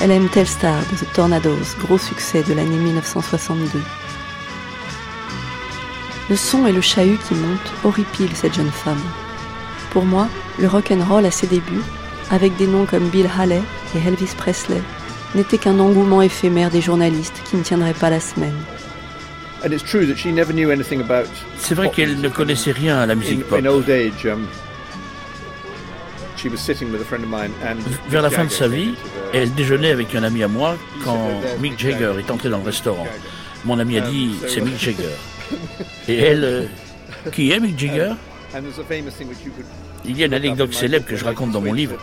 [0.06, 3.80] Elle aime Telstar de The Tornadoes, gros succès de l'année 1962.
[6.30, 9.02] Le son et le chahut qui montent horripilent cette jeune femme.
[9.90, 10.28] Pour moi,
[10.60, 11.82] le rock and roll à ses débuts
[12.30, 13.60] avec des noms comme Bill Haley
[13.96, 14.80] et Elvis Presley,
[15.34, 18.54] n'était qu'un engouement éphémère des journalistes qui ne tiendraient pas la semaine.
[21.58, 23.60] C'est vrai qu'elle ne connaissait rien à la musique pop.
[26.44, 28.90] Um, Vers la fin de sa vie,
[29.32, 31.30] elle déjeunait avec un ami à moi quand
[31.60, 33.06] Mick Jagger est entré dans le restaurant.
[33.64, 35.14] Mon ami a dit c'est Mick Jagger.
[36.08, 36.62] Et elle, euh,
[37.32, 38.12] qui est Mick Jagger?
[40.04, 41.96] Il y a une anecdote célèbre que je raconte dans mon livre.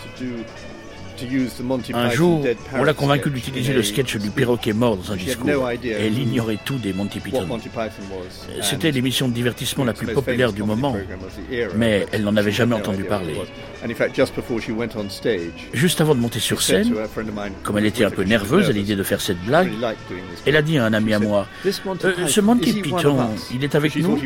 [1.93, 5.49] Un jour, on l'a convaincu d'utiliser le sketch du perroquet mort dans un discours.
[5.83, 7.47] Elle ignorait tout des Monty Python.
[8.61, 10.95] C'était l'émission de divertissement la plus populaire du moment,
[11.75, 13.35] mais elle n'en avait jamais entendu parler.
[15.73, 16.93] Juste avant de monter sur scène,
[17.63, 19.71] comme elle était un peu nerveuse à l'idée de faire cette blague,
[20.45, 23.17] elle a dit à un ami à moi euh, Ce Monty Python,
[23.53, 24.19] il est avec nous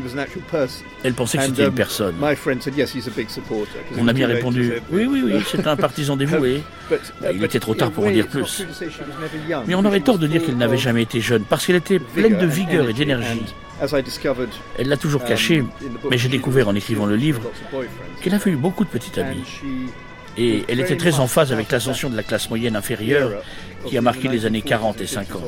[1.03, 2.15] Elle pensait que c'était une um, personne.
[3.95, 6.61] Mon ami a répondu Oui, oui, oui, c'est un partisan dévoué.
[7.33, 8.65] Il était trop tard pour en dire plus.
[9.67, 12.37] Mais on aurait tort de dire qu'elle n'avait jamais été jeune, parce qu'elle était pleine
[12.37, 13.43] de vigueur et d'énergie.
[14.77, 15.63] Elle l'a toujours caché,
[16.09, 17.41] mais j'ai découvert en écrivant le livre
[18.21, 19.43] qu'elle avait eu beaucoup de petites amies.
[20.37, 23.41] Et elle était très en phase avec l'ascension de la classe moyenne inférieure
[23.85, 25.41] qui a marqué les années 40 et 50.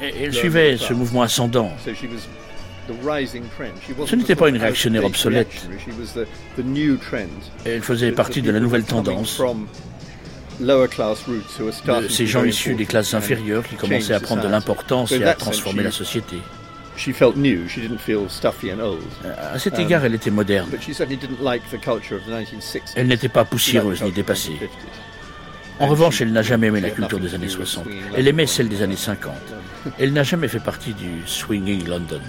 [0.00, 1.70] elle suivait ce mouvement ascendant.
[4.06, 5.68] Ce n'était pas une réactionnaire obsolète.
[7.64, 9.40] Elle faisait partie de la nouvelle tendance
[10.60, 15.34] de ces gens issus des classes inférieures qui commençaient à prendre de l'importance et à
[15.34, 16.38] transformer la société.
[19.52, 20.68] À cet égard, elle était moderne.
[22.94, 24.58] Elle n'était pas poussiéreuse ni dépassée.
[25.78, 27.86] En revanche, elle n'a jamais aimé la culture des années 60.
[28.14, 29.32] Elle aimait celle des années 50.
[29.98, 32.20] Elle n'a jamais fait partie du swinging London.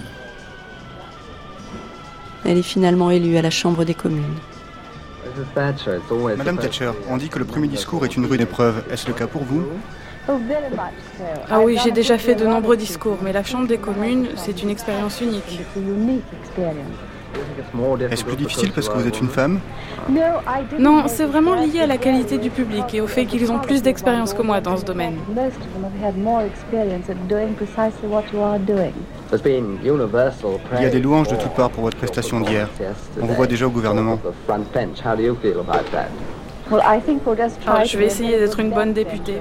[2.46, 4.38] Elle est finalement élue à la Chambre des communes.
[6.36, 8.84] Madame Thatcher, on dit que le premier discours est une rude épreuve.
[8.90, 9.64] Est-ce le cas pour vous?
[11.50, 14.70] Ah oui, j'ai déjà fait de nombreux discours, mais la Chambre des communes, c'est une
[14.70, 15.60] expérience unique.
[18.10, 19.58] Est-ce plus difficile parce que vous êtes une femme?
[20.78, 23.82] Non, c'est vraiment lié à la qualité du public et au fait qu'ils ont plus
[23.82, 25.16] d'expérience que moi dans ce domaine.
[29.32, 32.68] Il y a des louanges de toutes parts pour votre prestation d'hier.
[33.20, 34.18] On vous voit déjà au gouvernement.
[37.66, 39.40] Ah, je vais essayer d'être une bonne députée.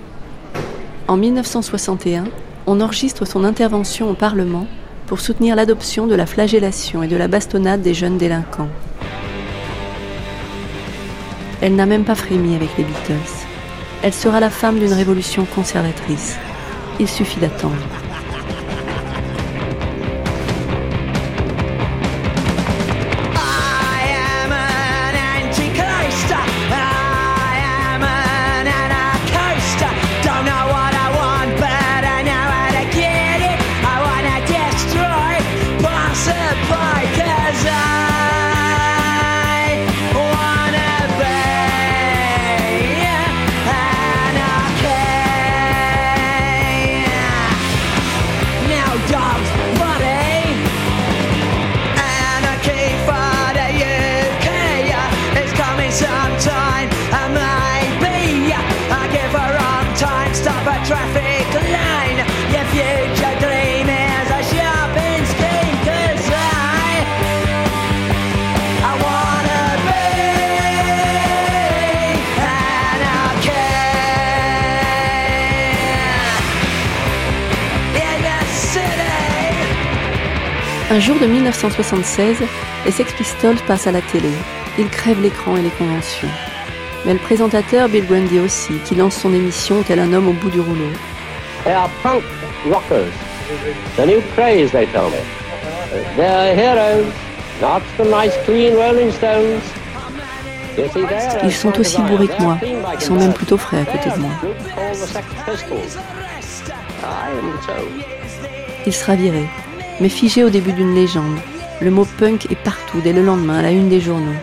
[1.07, 2.26] En 1961,
[2.68, 4.65] on enregistre son intervention au Parlement
[5.07, 8.69] pour soutenir l'adoption de la flagellation et de la bastonnade des jeunes délinquants.
[11.61, 13.45] Elle n'a même pas frémi avec les Beatles.
[14.03, 16.38] Elle sera la femme d'une révolution conservatrice.
[16.99, 18.01] Il suffit d'attendre.
[81.61, 82.38] 1976,
[82.85, 84.29] les Sex Pistols passent à la télé.
[84.79, 86.27] Ils crèvent l'écran et les conventions.
[87.05, 90.49] Mais le présentateur Bill Grundy aussi, qui lance son émission tel un homme au bout
[90.49, 90.91] du rouleau.
[91.63, 92.23] They are punk
[92.67, 93.11] rockers.
[93.95, 95.21] The new craze, they tell me.
[96.15, 97.05] They're heroes,
[97.61, 99.61] not the nice clean Rolling Stones.
[101.43, 102.57] Ils sont aussi bourrés que moi.
[102.95, 104.31] Ils sont même plutôt frais à côté de moi.
[108.88, 109.45] Il sera viré
[110.02, 111.38] mais figé au début d'une légende.
[111.80, 114.36] Le mot punk est partout dès le lendemain à la une des journaux.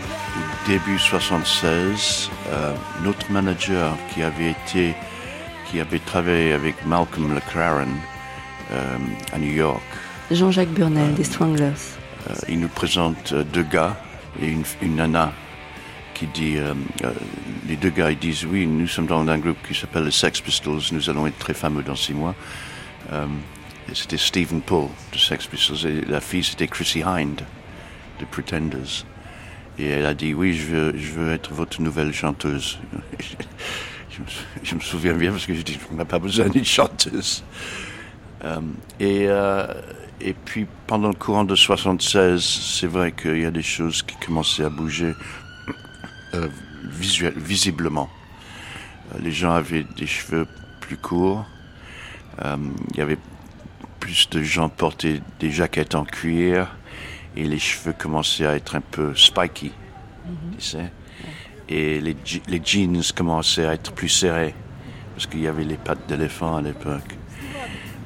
[0.66, 4.94] Début 76, euh, notre manager qui avait été,
[5.68, 7.88] qui avait travaillé avec Malcolm McLaren
[8.70, 8.96] euh,
[9.32, 9.82] à New York.
[10.30, 11.72] Jean-Jacques Burnel des Stranglers.
[12.30, 13.96] Euh, il nous présente deux gars
[14.40, 15.32] et une, une nana
[16.14, 16.56] qui dit,
[17.68, 20.40] les deux gars ils disent oui, nous sommes dans un groupe qui s'appelle les Sex
[20.40, 22.34] Pistols, nous allons être très fameux dans six mois
[23.94, 27.42] c'était Stephen Paul de Sex Pistols et la fille c'était Chrissy Hind
[28.20, 29.04] de Pretenders.
[29.78, 32.78] Et elle a dit oui, je veux, être votre nouvelle chanteuse.
[34.62, 37.44] je, me, souviens bien parce que je dis on n'a pas besoin d'une chanteuse.
[38.44, 38.60] Euh,
[39.00, 39.66] et, euh,
[40.20, 44.16] et puis pendant le courant de 76, c'est vrai qu'il y a des choses qui
[44.16, 45.14] commençaient à bouger
[46.34, 46.48] euh,
[46.90, 48.08] visiblement.
[49.14, 50.46] Euh, les gens avaient des cheveux
[50.80, 51.46] plus courts.
[52.44, 53.18] Il y avait
[54.00, 56.76] plus de gens portaient des jaquettes en cuir
[57.36, 59.72] et les cheveux commençaient à être un peu spiky,
[60.26, 60.56] mhm.
[60.58, 60.92] tu sais.
[61.68, 62.16] Et les,
[62.48, 64.54] les, jeans commençaient à être plus serrés
[65.14, 67.16] parce qu'il y avait les pattes d'éléphant à l'époque.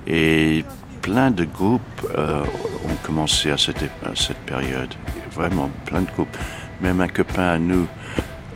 [0.07, 0.65] Et
[1.01, 1.81] plein de groupes
[2.17, 4.93] euh, ont commencé à cette, à cette période.
[5.31, 6.37] Vraiment, plein de groupes.
[6.81, 7.87] Même un copain à nous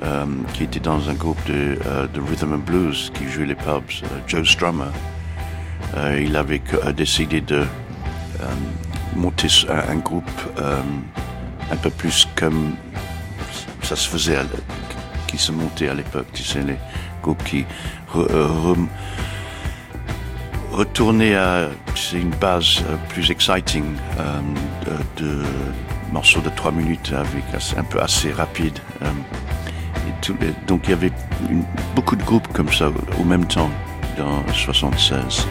[0.02, 3.54] euh, qui était dans un groupe de, euh, de, rhythm and blues qui jouait les
[3.54, 4.90] pubs, euh, Joe Strummer.
[5.96, 6.62] Euh, il avait
[6.96, 7.64] décidé de
[9.14, 9.48] monter
[9.88, 12.74] un, groupe un peu plus comme
[13.82, 14.38] ça se faisait,
[15.26, 16.76] qui se montait à l'époque, tu sais, les
[17.22, 17.64] groupes qui
[20.72, 21.68] retournaient à
[22.12, 23.84] une base plus exciting
[25.16, 25.42] de,
[26.12, 27.44] morceaux de trois minutes avec
[27.76, 28.78] un peu assez rapide
[30.66, 31.12] donc il y avait
[31.94, 32.90] beaucoup de groupes comme ça
[33.20, 33.70] au même temps
[34.18, 35.46] dans 76.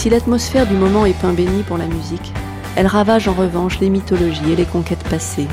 [0.00, 2.32] Si l'atmosphère du moment est pain béni pour la musique,
[2.74, 5.46] elle ravage en revanche les mythologies et les conquêtes passées.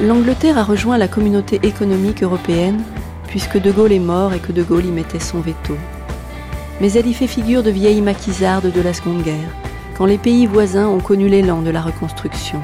[0.00, 2.82] L'Angleterre a rejoint la communauté économique européenne
[3.28, 5.76] puisque De Gaulle est mort et que De Gaulle y mettait son veto
[6.80, 9.50] mais elle y fait figure de vieille maquisarde de la Seconde Guerre,
[9.98, 12.62] quand les pays voisins ont connu l'élan de la reconstruction.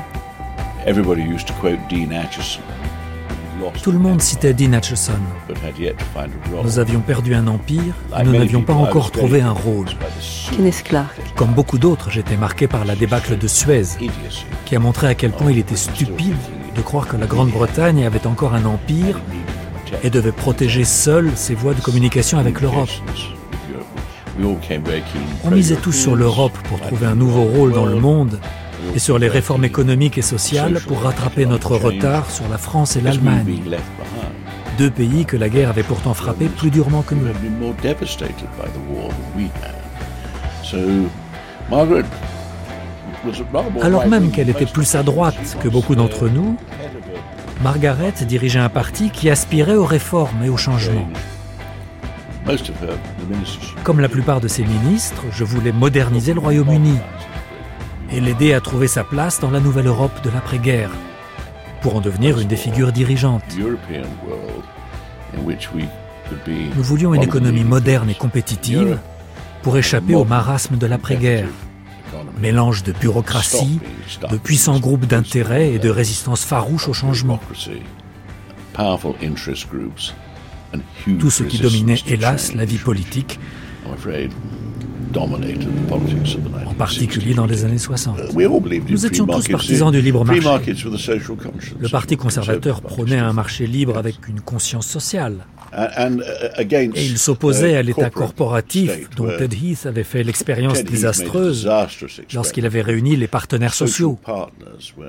[3.82, 5.12] Tout le monde citait Dean Acheson.
[6.64, 9.86] Nous avions perdu un empire et nous n'avions pas encore trouvé un rôle.
[10.50, 11.14] Kenneth Clark.
[11.36, 13.84] Comme beaucoup d'autres, j'étais marqué par la débâcle de Suez,
[14.64, 16.36] qui a montré à quel point il était stupide
[16.74, 19.20] de croire que la Grande-Bretagne avait encore un empire
[20.02, 22.88] et devait protéger seule ses voies de communication avec l'Europe.
[25.44, 28.38] On misait tous sur l'Europe pour trouver un nouveau rôle dans le monde
[28.94, 33.00] et sur les réformes économiques et sociales pour rattraper notre retard sur la France et
[33.00, 33.60] l'Allemagne.
[34.78, 37.26] Deux pays que la guerre avait pourtant frappé plus durement que nous.
[43.80, 46.56] Alors même qu'elle était plus à droite que beaucoup d'entre nous,
[47.62, 51.08] Margaret dirigeait un parti qui aspirait aux réformes et aux changements.
[53.84, 56.98] Comme la plupart de ses ministres, je voulais moderniser le Royaume-Uni
[58.12, 60.90] et l'aider à trouver sa place dans la nouvelle Europe de l'après-guerre,
[61.80, 63.42] pour en devenir une des figures dirigeantes.
[66.76, 68.98] Nous voulions une économie moderne et compétitive
[69.62, 71.48] pour échapper au marasme de l'après-guerre.
[72.40, 73.80] Mélange de bureaucratie,
[74.30, 77.40] de puissants groupes d'intérêt et de résistance farouche au changement.
[81.18, 83.40] Tout ce qui dominait, hélas, la vie politique,
[85.18, 88.16] en particulier dans les années 60.
[88.88, 90.40] Nous étions tous partisans du libre marché.
[90.40, 95.46] Le Parti conservateur prônait un marché libre avec une conscience sociale.
[95.74, 96.20] Uh,
[96.94, 101.66] Et il s'opposait uh, à l'État corporatif dont Ted Heath avait fait l'expérience désastreuse
[102.34, 104.18] lorsqu'il avait réuni les partenaires sociaux,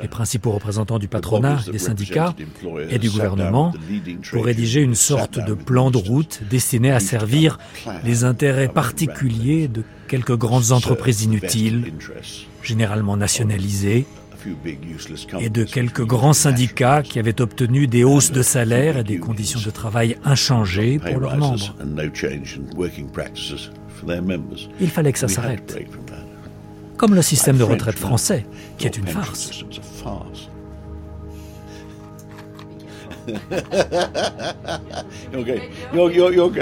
[0.01, 2.33] les principaux représentants du patronat, des syndicats
[2.89, 3.73] et du gouvernement,
[4.31, 7.57] pour rédiger une sorte de plan de route destiné à servir
[8.05, 11.93] les intérêts particuliers de quelques grandes entreprises inutiles,
[12.61, 14.05] généralement nationalisées,
[15.39, 19.59] et de quelques grands syndicats qui avaient obtenu des hausses de salaire et des conditions
[19.63, 21.75] de travail inchangées pour leurs membres.
[24.79, 25.77] Il fallait que ça s'arrête.
[26.97, 28.45] Comme le système de retraite français,
[28.77, 29.63] qui est une farce.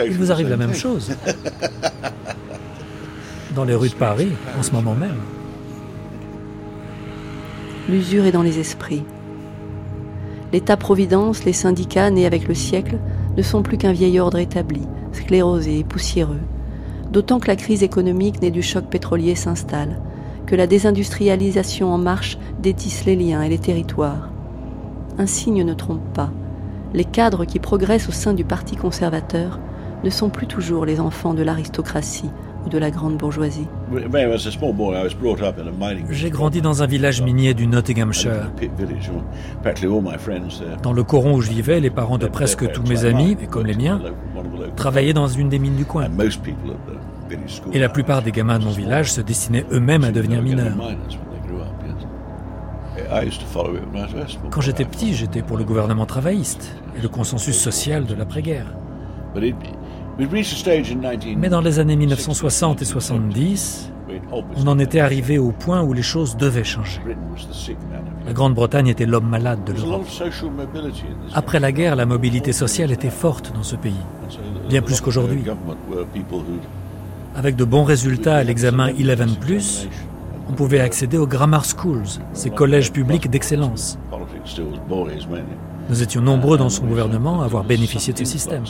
[0.06, 1.12] Il vous arrive la même chose.
[3.56, 5.18] Dans les rues de Paris en ce moment même
[7.90, 9.04] l'usure est dans les esprits.
[10.54, 13.00] L'État-providence, les syndicats nés avec le siècle,
[13.38, 14.82] ne sont plus qu'un vieil ordre établi,
[15.14, 16.42] sclérosé et poussiéreux.
[17.12, 20.00] D'autant que la crise économique née du choc pétrolier s'installe,
[20.46, 24.30] que la désindustrialisation en marche détisse les liens et les territoires.
[25.18, 26.32] Un signe ne trompe pas.
[26.94, 29.60] Les cadres qui progressent au sein du Parti conservateur
[30.04, 32.30] ne sont plus toujours les enfants de l'aristocratie
[32.66, 33.68] ou de la grande bourgeoisie.
[36.10, 38.52] J'ai grandi dans un village minier du Nottinghamshire.
[40.84, 43.76] Dans le coron où je vivais, les parents de presque tous mes amis, comme les
[43.76, 44.00] miens,
[44.76, 46.08] travaillaient dans une des mines du coin.
[47.72, 50.74] Et la plupart des gamins de mon village se destinaient eux-mêmes à devenir mineurs.
[54.50, 58.68] Quand j'étais petit, j'étais pour le gouvernement travailliste et le consensus social de l'après-guerre.
[61.38, 63.92] Mais dans les années 1960 et 70,
[64.56, 67.02] on en était arrivé au point où les choses devaient changer.
[68.26, 70.06] La Grande-Bretagne était l'homme malade de l'Europe.
[71.34, 73.94] Après la guerre, la mobilité sociale était forte dans ce pays,
[74.70, 75.44] bien plus qu'aujourd'hui.
[77.36, 79.88] Avec de bons résultats à l'examen 11
[80.50, 82.04] on pouvait accéder aux grammar schools,
[82.34, 83.98] ces collèges publics d'excellence.
[85.90, 88.64] Nous étions nombreux dans son gouvernement à avoir bénéficié de ce système.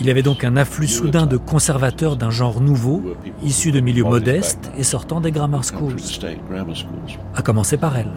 [0.00, 3.02] Il y avait donc un afflux soudain de conservateurs d'un genre nouveau,
[3.42, 5.96] issus de milieux modestes et sortant des grammar schools,
[7.34, 8.10] à commencer par elle.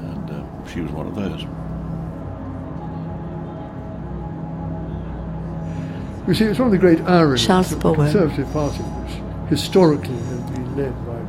[7.36, 8.30] Charles Powell.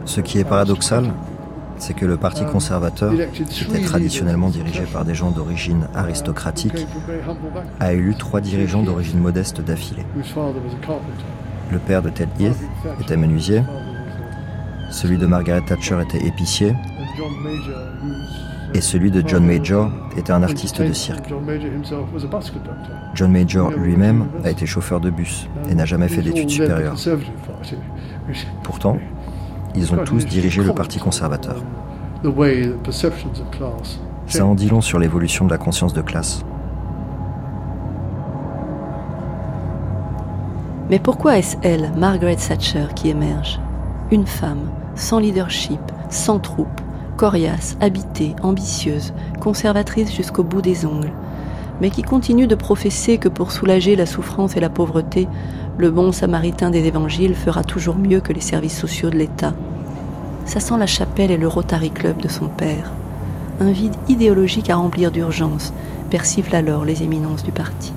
[0.05, 1.12] Ce qui est paradoxal,
[1.78, 6.86] c'est que le Parti conservateur, qui était traditionnellement dirigé par des gens d'origine aristocratique,
[7.80, 10.05] a élu trois dirigeants d'origine modeste d'affilée.
[11.70, 12.56] Le père de Ted Heath
[13.01, 13.62] était menuisier,
[14.90, 16.74] celui de Margaret Thatcher était épicier,
[18.74, 21.32] et celui de John Major était un artiste de cirque.
[23.14, 26.96] John Major lui-même a été chauffeur de bus et n'a jamais fait d'études supérieures.
[28.62, 28.98] Pourtant,
[29.74, 31.56] ils ont tous dirigé le Parti conservateur.
[34.26, 36.44] Ça en dit long sur l'évolution de la conscience de classe.
[40.90, 43.59] Mais pourquoi est-ce elle, Margaret Thatcher, qui émerge?
[44.10, 45.80] Une femme, sans leadership,
[46.10, 46.80] sans troupe,
[47.16, 51.12] coriace, habitée, ambitieuse, conservatrice jusqu'au bout des ongles,
[51.80, 55.26] mais qui continue de professer que pour soulager la souffrance et la pauvreté,
[55.76, 59.55] le bon samaritain des évangiles fera toujours mieux que les services sociaux de l'État.
[60.46, 62.92] Ça sent la chapelle et le Rotary Club de son père.
[63.60, 65.72] Un vide idéologique à remplir d'urgence,
[66.10, 67.92] persiflent alors les éminences du parti.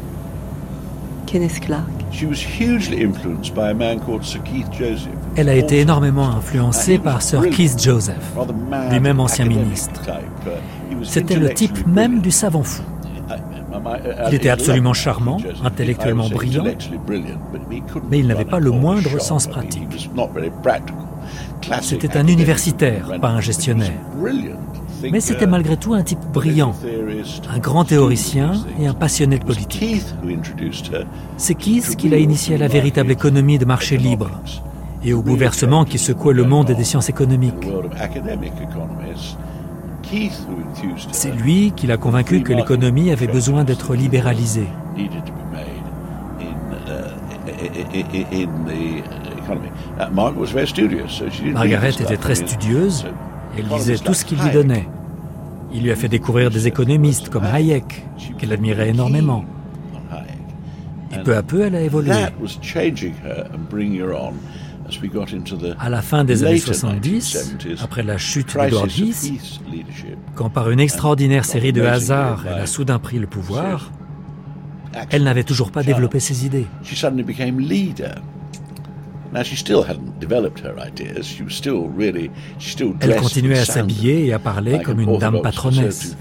[1.27, 1.87] Kenneth Clark.
[5.35, 8.33] Elle a été énormément influencée par Sir Keith Joseph,
[8.89, 10.01] lui-même ancien ministre.
[11.03, 12.81] C'était le type même du savant fou.
[14.29, 16.63] Il était absolument charmant, intellectuellement brillant,
[18.09, 20.09] mais il n'avait pas le moindre sens pratique.
[21.81, 23.91] C'était un universitaire, pas un gestionnaire.
[25.11, 26.73] Mais c'était malgré tout un type brillant,
[27.53, 30.03] un grand théoricien et un passionné de politique.
[31.37, 34.29] C'est Keith qui l'a initié à la véritable économie de marché libre
[35.03, 37.67] et au bouleversement qui secouait le monde des sciences économiques.
[41.11, 44.67] C'est lui qui l'a convaincu que l'économie avait besoin d'être libéralisée.
[51.53, 53.05] Margaret était très studieuse
[53.57, 54.87] elle lisait tout ce qu'il lui donnait.
[55.73, 58.05] Il lui a fait découvrir des économistes comme Hayek,
[58.37, 59.43] qu'elle admirait énormément.
[61.11, 62.11] Et peu à peu, elle a évolué.
[65.80, 69.61] À la fin des années 70, après la chute d'Edward Heath,
[70.35, 73.91] quand par une extraordinaire série de hasards elle a soudain pris le pouvoir,
[75.09, 76.68] elle n'avait toujours pas développé ses idées.
[82.99, 86.18] Elle continuait à s'habiller et à parler comme une dame patronnesse.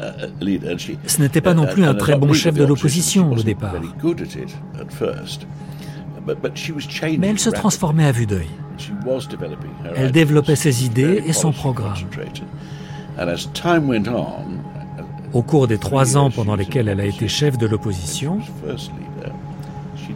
[0.00, 0.58] Uh,
[1.06, 3.74] Ce n'était pas non plus un très bon chef de l'opposition au départ.
[7.18, 8.48] Mais elle se transformait à vue d'œil.
[9.96, 11.94] Elle développait ses idées et son programme.
[15.32, 18.38] Au cours des trois ans pendant lesquels elle a été chef de l'opposition,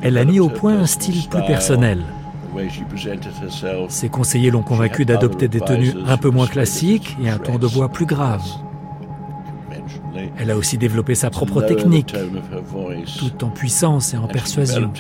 [0.00, 2.02] elle a mis au point un style plus personnel.
[3.88, 7.66] Ses conseillers l'ont convaincu d'adopter des tenues un peu moins classiques et un ton de
[7.66, 8.42] voix plus grave.
[10.38, 12.14] Elle a aussi développé sa propre technique,
[13.18, 14.92] tout en puissance et en persuasion.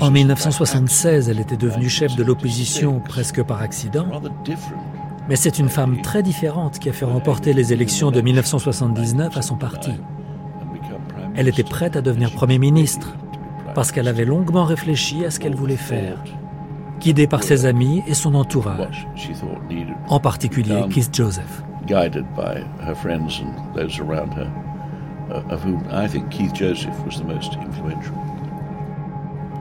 [0.00, 4.06] En 1976, elle était devenue chef de l'opposition presque par accident.
[5.28, 9.42] Mais c'est une femme très différente qui a fait remporter les élections de 1979 à
[9.42, 9.92] son parti.
[11.36, 13.16] Elle était prête à devenir Premier ministre
[13.74, 16.22] parce qu'elle avait longuement réfléchi à ce qu'elle voulait faire,
[16.98, 19.06] guidée par ses amis et son entourage,
[20.08, 21.62] en particulier Keith Joseph.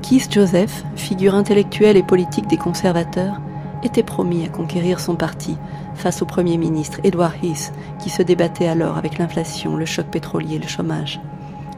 [0.02, 3.42] Keith Joseph, figure intellectuelle et politique des conservateurs,
[3.84, 5.58] était promis à conquérir son parti
[5.96, 10.60] face au Premier ministre Edward Heath, qui se débattait alors avec l'inflation, le choc pétrolier,
[10.60, 11.20] le chômage.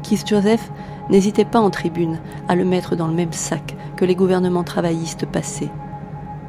[0.03, 0.71] Keith Joseph
[1.09, 5.25] n'hésitait pas en tribune à le mettre dans le même sac que les gouvernements travaillistes
[5.25, 5.69] passés.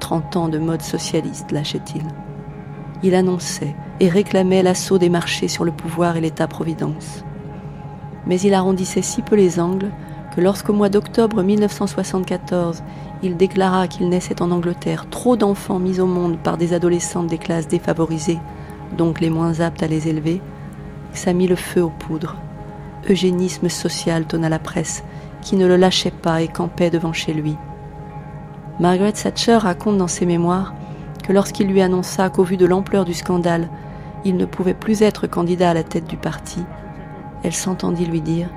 [0.00, 2.02] Trente ans de mode socialiste, lâchait-il.
[3.02, 7.24] Il annonçait et réclamait l'assaut des marchés sur le pouvoir et l'État-providence.
[8.26, 9.92] Mais il arrondissait si peu les angles
[10.34, 12.82] que lorsqu'au mois d'octobre 1974,
[13.22, 17.38] il déclara qu'il naissait en Angleterre trop d'enfants mis au monde par des adolescentes des
[17.38, 18.40] classes défavorisées,
[18.98, 20.42] donc les moins aptes à les élever,
[21.12, 22.36] ça mit le feu aux poudres.
[23.08, 25.04] Eugénisme social tonna la presse,
[25.42, 27.56] qui ne le lâchait pas et campait devant chez lui.
[28.80, 30.74] Margaret Thatcher raconte dans ses mémoires
[31.22, 33.68] que lorsqu'il lui annonça qu'au vu de l'ampleur du scandale,
[34.24, 36.62] il ne pouvait plus être candidat à la tête du parti,
[37.42, 38.48] elle s'entendit lui dire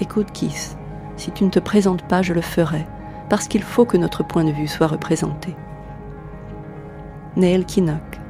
[0.00, 0.76] Écoute, Keith,
[1.16, 2.84] si tu ne te présentes pas, je le ferai,
[3.28, 5.54] parce qu'il faut que notre point de vue soit représenté.
[7.36, 8.20] Neil Kinnock.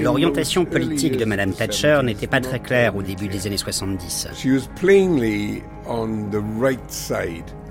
[0.00, 4.28] L'orientation politique de Mme Thatcher n'était pas très claire au début des années 70.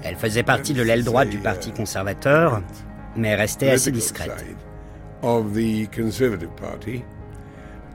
[0.04, 2.62] Elle faisait partie de l'aile droite du Parti conservateur,
[3.16, 4.46] mais restait assez discrète.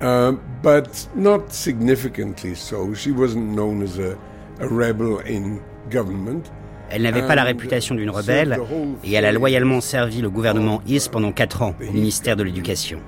[0.01, 0.33] Uh,
[0.63, 2.95] but not significantly so.
[2.95, 4.17] She wasn't known as a,
[4.61, 5.61] a rebel in
[5.91, 6.51] government.
[6.91, 8.59] Elle n'avait pas la réputation d'une rebelle
[9.05, 13.01] et elle a loyalement servi le gouvernement Is pendant quatre ans au ministère de l'Éducation.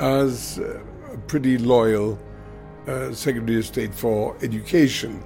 [0.00, 2.18] As a pretty loyal
[2.88, 5.20] uh, Secretary of State for Education,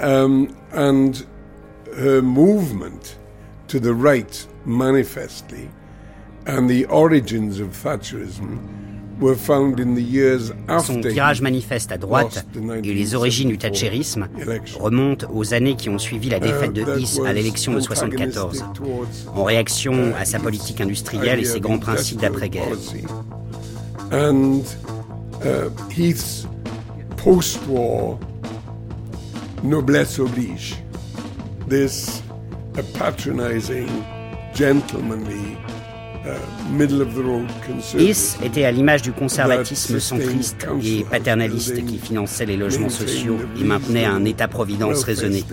[0.00, 1.26] um, and
[1.96, 3.18] her movement
[3.68, 5.68] to the right manifestly,
[10.80, 12.46] son virage manifeste à droite
[12.82, 14.28] et les origines du thatcherisme
[14.78, 18.64] remontent aux années qui ont suivi la défaite de Heath à l'élection de 1974,
[19.34, 22.76] en réaction à sa politique industrielle et ses grands principes d'après-guerre.
[24.12, 24.62] And
[25.42, 26.46] uh, Heath's
[27.16, 28.18] post-war
[29.62, 30.76] noblesse oblige,
[31.68, 32.22] this
[32.92, 33.88] patronizing,
[34.54, 35.56] gentlemanly
[37.98, 43.64] Is était à l'image du conservatisme centriste et paternaliste qui finançait les logements sociaux et
[43.64, 45.44] maintenait un État-providence raisonné.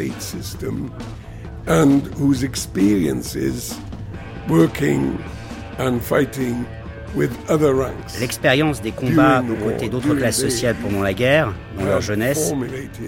[8.19, 12.53] L'expérience des combats aux côtés d'autres classes sociales pendant la guerre, dans leur jeunesse,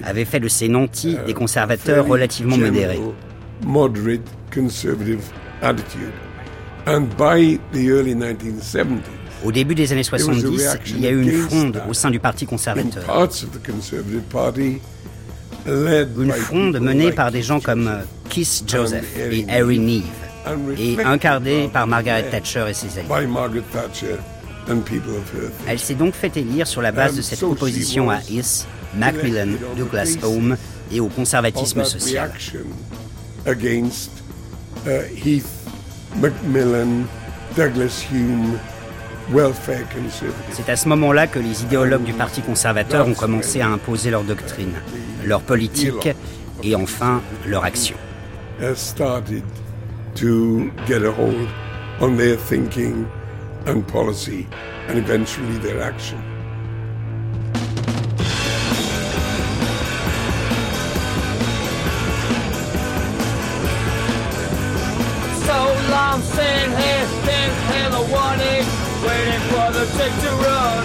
[0.03, 2.99] avait fait de ces nantis des conservateurs relativement modérés.
[9.43, 12.45] Au début des années 70, il y a eu une fronde au sein du Parti
[12.45, 13.03] conservateur.
[15.65, 20.03] Une fronde menée par des gens comme euh, Keith Joseph et Harry Neve
[20.77, 23.07] et incarnée par Margaret Thatcher et ses alliés.
[25.67, 28.65] Elle s'est donc fait élire sur la base de cette opposition à Is,
[28.97, 29.47] Macmillan,
[29.77, 30.57] Douglas Home
[30.91, 32.31] et au conservatisme social.
[36.21, 37.05] Macmillan,
[37.55, 38.57] Douglas Hume,
[40.51, 44.23] C'est à ce moment-là que les idéologues du Parti conservateur ont commencé à imposer leur
[44.23, 44.73] doctrine,
[45.23, 46.09] leur politique
[46.61, 47.95] et enfin leur action.
[53.65, 54.45] and policy
[54.89, 55.93] and eventually their.
[69.97, 70.83] For the run.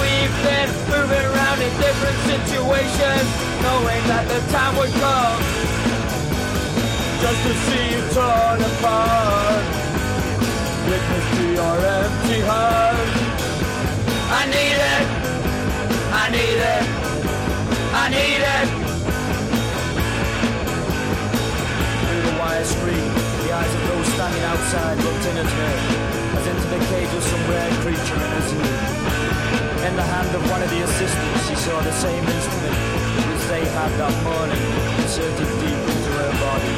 [0.00, 3.28] We've been moving around in different situations,
[3.64, 5.40] knowing that the time would come
[7.24, 9.64] just to see you torn apart.
[10.88, 13.08] Witness to your empty heart.
[14.40, 15.06] I need it,
[16.12, 16.84] I need it,
[18.02, 18.66] I need it.
[22.04, 23.10] Through the wire screen
[23.44, 27.22] the eyes of those standing outside looked in at her, as into the cage of
[27.22, 28.58] some rare creature in zoo.
[29.86, 32.76] In the hand of one of the assistants, she saw the same instrument
[33.28, 34.62] which they had that morning,
[35.02, 36.74] inserted deep into her body.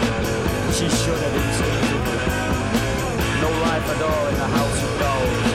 [0.77, 2.21] She shuddered instinctively.
[3.41, 5.47] No life at all in the house of dolls.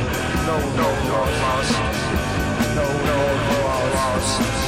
[0.49, 1.77] No, no, no, lost.
[2.77, 3.19] No, no,
[3.49, 3.59] no,
[3.93, 4.41] lost.
[4.41, 4.60] things the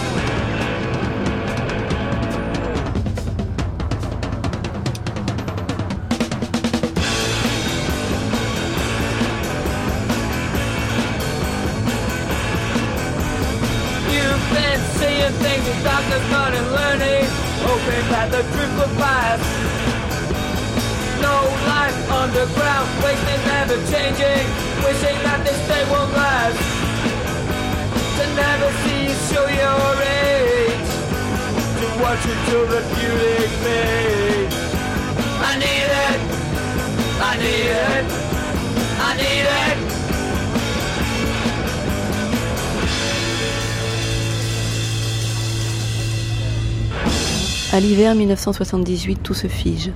[15.83, 17.25] doctors not in learning,
[17.67, 19.63] hoping that the truth will pass.
[22.23, 24.45] underground, wasting never changing,
[24.83, 26.59] wishing that this day won't last.
[28.15, 29.93] To never see you show your
[30.23, 30.89] age,
[31.79, 34.55] to watch you till the beauty fades.
[35.49, 36.19] I need it,
[37.29, 38.05] I need it,
[39.07, 39.82] I need it.
[47.73, 49.89] À l'hiver 1978, tout se fige.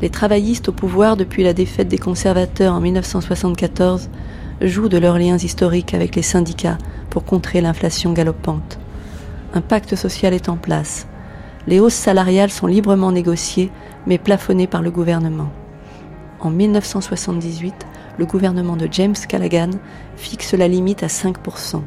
[0.00, 4.08] Les travaillistes au pouvoir depuis la défaite des conservateurs en 1974
[4.60, 6.78] jouent de leurs liens historiques avec les syndicats
[7.10, 8.78] pour contrer l'inflation galopante.
[9.52, 11.08] Un pacte social est en place.
[11.66, 13.72] Les hausses salariales sont librement négociées,
[14.06, 15.50] mais plafonnées par le gouvernement.
[16.38, 17.74] En 1978,
[18.16, 19.70] le gouvernement de James Callaghan
[20.14, 21.82] fixe la limite à 5%.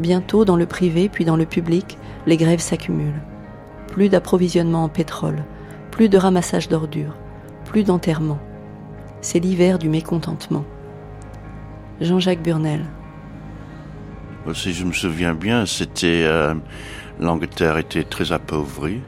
[0.00, 3.22] Bientôt, dans le privé puis dans le public, les grèves s'accumulent
[3.88, 5.44] plus d'approvisionnement en pétrole,
[5.90, 7.16] plus de ramassage d'ordures,
[7.64, 8.38] plus d'enterrement.
[9.20, 10.64] C'est l'hiver du mécontentement.
[12.00, 12.84] Jean-Jacques Burnel.
[14.54, 16.54] Si je me souviens bien, c'était euh,
[17.20, 19.00] l'Angleterre était très appauvrie.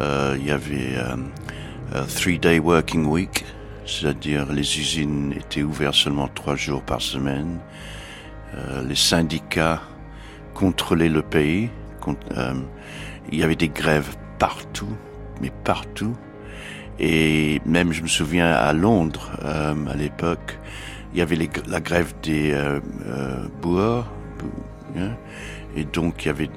[0.00, 3.44] Euh, il y avait euh, three-day working week,
[3.84, 7.58] c'est-à-dire les usines étaient ouvertes seulement trois jours par semaine.
[8.88, 9.82] les syndicats
[10.54, 11.68] contrôlaient le pays.
[13.32, 14.96] Il y avait des grèves partout,
[15.40, 16.14] mais partout.
[16.98, 20.58] Et même, je me souviens, à Londres, euh, à l'époque,
[21.12, 24.10] il y avait la grève des euh, euh boueurs.
[24.98, 25.10] Hein.
[25.76, 26.50] et donc, il y avait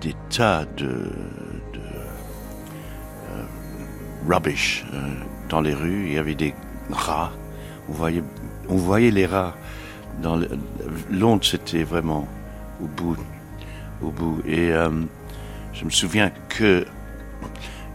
[0.00, 1.80] des tas de, de
[3.30, 3.44] euh,
[4.28, 4.84] rubbish
[5.48, 6.06] dans les rues.
[6.06, 6.54] Il y avait des
[6.90, 7.30] rats.
[7.88, 8.24] On voyait,
[8.68, 9.54] on voyait les rats.
[10.22, 10.40] Dans
[11.10, 12.26] Londres, c'était vraiment
[12.82, 13.16] au bout.
[14.02, 14.42] Au bout.
[14.46, 14.72] Et
[15.72, 16.84] je me souviens que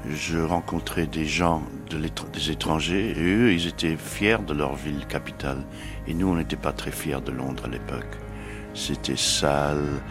[0.09, 1.97] je rencontrais des gens de
[2.33, 5.63] des étrangers et eux, ils étaient fiers de leur ville capitale.
[6.07, 8.17] Et nous, on n'était pas très fiers de Londres à l'époque.
[8.73, 10.01] C'était sale.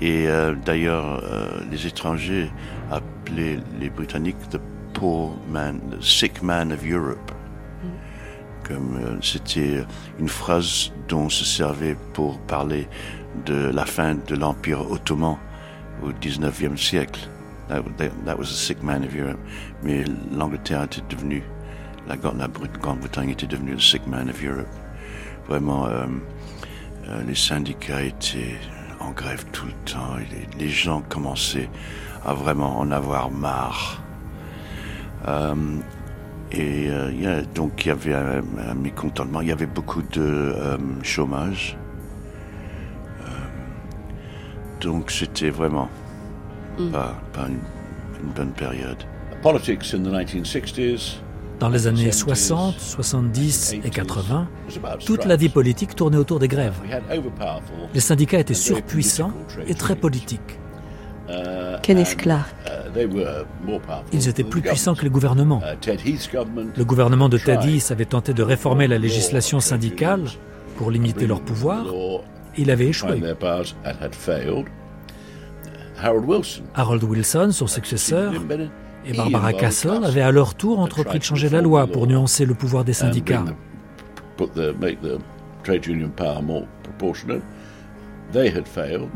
[0.00, 2.50] Et euh, d'ailleurs, euh, les étrangers
[2.90, 4.60] appelaient les Britanniques the
[4.92, 7.32] poor man, the sick man of Europe.
[8.64, 9.84] Comme euh, c'était
[10.18, 12.88] une phrase dont on se servait pour parler
[13.44, 15.36] de la fin de l'Empire ottoman
[16.06, 17.20] au 19e siècle.
[17.68, 19.40] That, was a sick man of Europe.
[19.82, 21.42] Mais l'Angleterre était devenue,
[22.06, 24.68] la, Grande-Bretagne était devenue le sick man of Europe.
[25.48, 26.06] Vraiment, euh,
[27.08, 28.56] euh, les syndicats étaient
[29.00, 30.16] en grève tout le temps.
[30.58, 31.68] Les, gens commençaient
[32.24, 34.00] à vraiment en avoir marre.
[35.26, 35.54] Euh,
[36.52, 36.88] et
[37.56, 40.54] donc il y avait un, mécontentement, il y avait beaucoup de
[41.02, 41.76] chômage.
[44.86, 45.88] Donc c'était vraiment
[46.78, 46.90] mm.
[46.92, 47.58] pas, pas une,
[48.24, 48.98] une, bonne période.
[49.42, 51.16] Politics in the 1960s.
[51.58, 54.46] Dans les années 60, 70 et 80,
[55.04, 56.74] toute la vie politique tournait autour des grèves.
[57.94, 59.32] Les syndicats étaient surpuissants
[59.66, 60.60] et très politiques.
[61.28, 62.54] Uh, Kenneth Clark.
[62.66, 63.06] Uh,
[64.12, 65.60] Ils étaient plus puissants que les gouvernements.
[65.62, 65.96] Uh,
[66.76, 70.22] Le gouvernement de Ted Heath avait tenté de réformer la législation syndicale
[70.76, 71.86] pour limiter leur pouvoir
[72.56, 73.20] il avait échoué.
[76.74, 78.32] Harold Wilson, son successeur,
[79.06, 82.54] et Barbara Castle avaient à leur tour entrepris de changer la loi pour nuancer le
[82.54, 83.44] pouvoir des syndicats.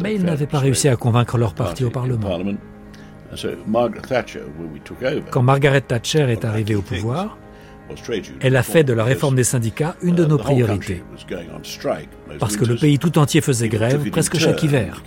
[0.03, 2.39] Mais ils n'avaient pas réussi à convaincre leur parti au Parlement.
[5.31, 7.37] Quand Margaret Thatcher est arrivée au pouvoir,
[8.41, 11.03] elle a fait de la réforme des syndicats une de nos priorités.
[12.39, 15.03] Parce que le pays tout entier faisait grève presque chaque hiver.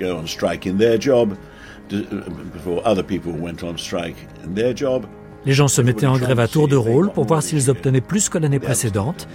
[5.45, 8.29] Les gens se mettaient en grève à tour de rôle pour voir s'ils obtenaient plus
[8.29, 9.27] que l'année précédente,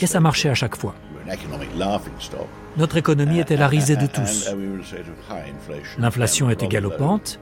[0.00, 0.94] et ça marchait à chaque fois.
[2.76, 4.50] Notre économie était la risée de tous.
[5.98, 7.40] L'inflation était galopante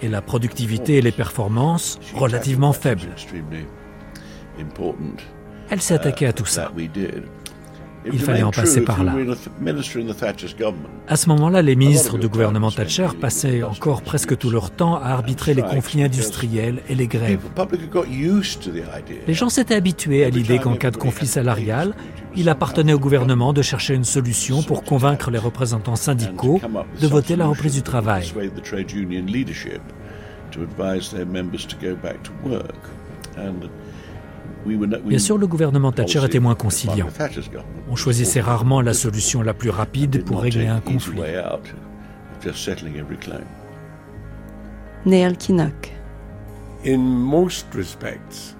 [0.00, 3.08] et la productivité et les performances relativement faibles.
[5.70, 6.72] Elle s'est attaquée à tout ça.
[8.06, 9.14] Il fallait en passer par là.
[11.06, 15.08] À ce moment-là, les ministres du gouvernement Thatcher passaient encore presque tout leur temps à
[15.08, 17.40] arbitrer les conflits industriels et les grèves.
[19.26, 21.94] Les gens s'étaient habitués à l'idée qu'en cas de conflit salarial,
[22.36, 26.60] il appartenait au gouvernement de chercher une solution pour convaincre les représentants syndicaux
[27.00, 28.32] de voter la reprise du travail.
[34.66, 37.06] Bien sûr, le gouvernement Thatcher était moins conciliant.
[37.88, 41.20] On choisissait rarement la solution la plus rapide pour régler un conflit.
[45.06, 45.92] Neil Kinnock.
[46.86, 48.56] In most respects,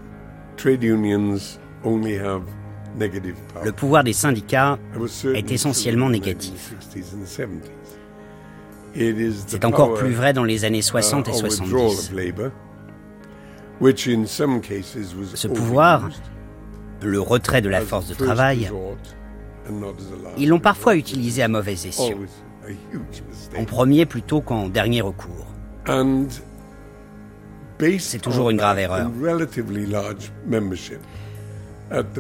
[0.57, 1.39] trade unions
[3.65, 4.79] Le pouvoir des syndicats
[5.35, 6.75] est essentiellement négatif.
[9.47, 12.13] C'est encore plus vrai dans les années 60 et 70.
[15.35, 16.11] Ce pouvoir,
[17.03, 18.71] le retrait de la force de travail,
[20.37, 22.19] ils l'ont parfois utilisé à mauvais escient.
[23.57, 25.47] En premier plutôt qu'en dernier recours.
[27.99, 29.11] C'est toujours une grave erreur.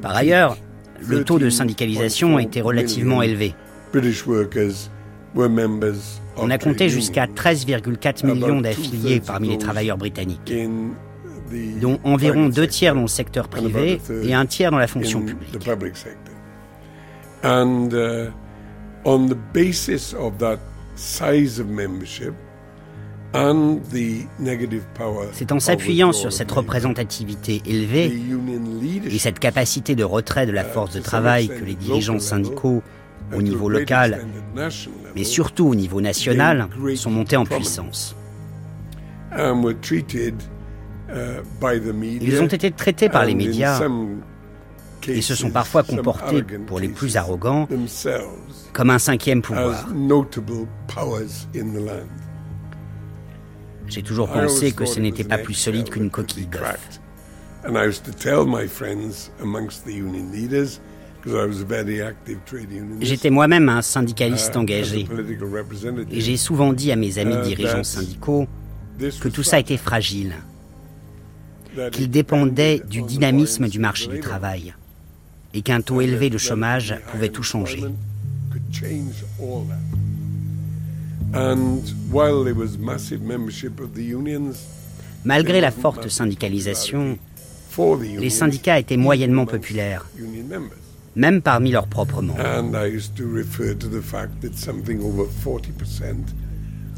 [0.00, 0.56] Par ailleurs,
[1.06, 3.54] le taux de syndicalisation était relativement élevé.
[6.36, 10.54] On a compté jusqu'à 13,4 millions d'affiliés parmi les travailleurs britanniques,
[11.80, 15.58] dont environ deux tiers dans le secteur privé et un tiers dans la fonction publique.
[25.32, 28.12] C'est en s'appuyant sur cette représentativité élevée
[29.04, 32.82] et cette capacité de retrait de la force de travail que les dirigeants syndicaux
[33.32, 34.26] au niveau local,
[35.14, 38.16] mais surtout au niveau national, sont montés en puissance.
[42.20, 43.80] Ils ont été traités par les médias.
[45.08, 47.68] et se sont parfois comportés, pour les plus arrogants,
[48.72, 49.88] comme un cinquième pouvoir.
[53.86, 57.00] J'ai toujours pensé que ce n'était pas plus solide qu'une coquille d'œuf.
[63.00, 65.06] J'étais moi-même un syndicaliste uh, engagé.
[66.10, 68.46] et j'ai souvent dit à mes amis uh, dirigeants syndicaux
[69.20, 70.34] que tout ça était fragile,
[71.92, 74.74] qu'il dépendait du dynamisme du marché du travail
[75.54, 77.82] et qu'un taux élevé de chômage pouvait tout changer.
[85.24, 87.18] Malgré la forte syndicalisation,
[88.18, 90.06] les syndicats étaient moyennement populaires,
[91.14, 92.40] même parmi leurs propres membres.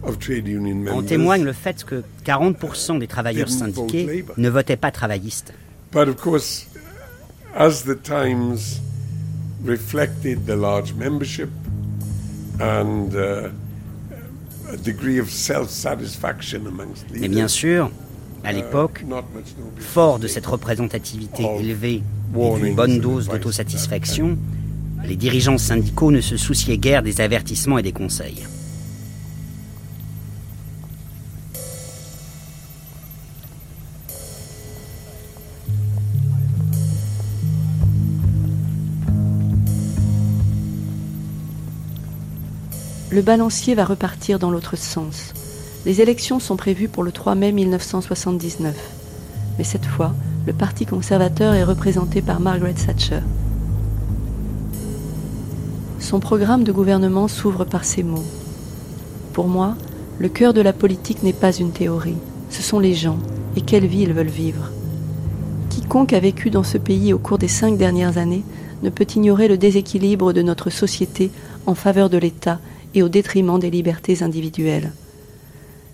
[0.05, 5.53] En témoigne le fait que 40% des travailleurs syndiqués ne votaient pas travaillistes.
[7.55, 8.81] as the Times
[9.63, 11.51] reflected the large membership
[12.59, 13.11] and
[17.21, 17.91] mais bien sûr,
[18.45, 19.05] à uh, l'époque,
[19.79, 22.03] fort de cette représentativité élevée
[22.35, 24.39] et d'une bonne dose d'autosatisfaction,
[25.05, 28.43] les dirigeants syndicaux ne se souciaient guère des avertissements et des conseils.
[43.13, 45.35] Le balancier va repartir dans l'autre sens.
[45.85, 48.75] Les élections sont prévues pour le 3 mai 1979.
[49.59, 50.15] Mais cette fois,
[50.47, 53.21] le Parti conservateur est représenté par Margaret Thatcher.
[55.99, 58.25] Son programme de gouvernement s'ouvre par ces mots.
[59.35, 59.77] Pour moi,
[60.19, 62.17] le cœur de la politique n'est pas une théorie,
[62.49, 63.19] ce sont les gens
[63.57, 64.71] et quelle vie ils veulent vivre.
[65.69, 68.45] Quiconque a vécu dans ce pays au cours des cinq dernières années
[68.83, 71.31] ne peut ignorer le déséquilibre de notre société
[71.67, 72.59] en faveur de l'État
[72.95, 74.93] et au détriment des libertés individuelles.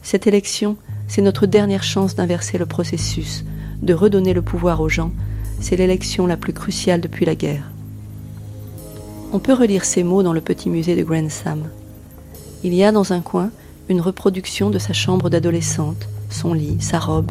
[0.02, 0.76] Cette élection,
[1.06, 3.44] c'est notre dernière chance d'inverser le processus,
[3.82, 5.12] de redonner le pouvoir aux gens.
[5.60, 7.70] C'est l'élection la plus cruciale depuis la guerre.
[9.32, 11.68] On peut relire ces mots dans le petit musée de Grantham.
[12.64, 13.50] Il y a dans un coin
[13.88, 17.30] une reproduction de sa chambre d'adolescente, son lit, sa robe,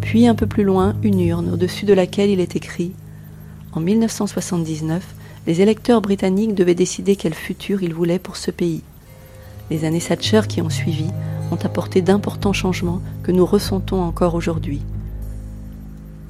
[0.00, 2.92] puis un peu plus loin une urne au-dessus de laquelle il est écrit
[3.72, 5.02] En 1979,
[5.46, 8.82] les électeurs britanniques devaient décider quel futur ils voulaient pour ce pays.
[9.70, 11.06] Les années Thatcher qui ont suivi
[11.50, 14.82] ont apporté d'importants changements que nous ressentons encore aujourd'hui.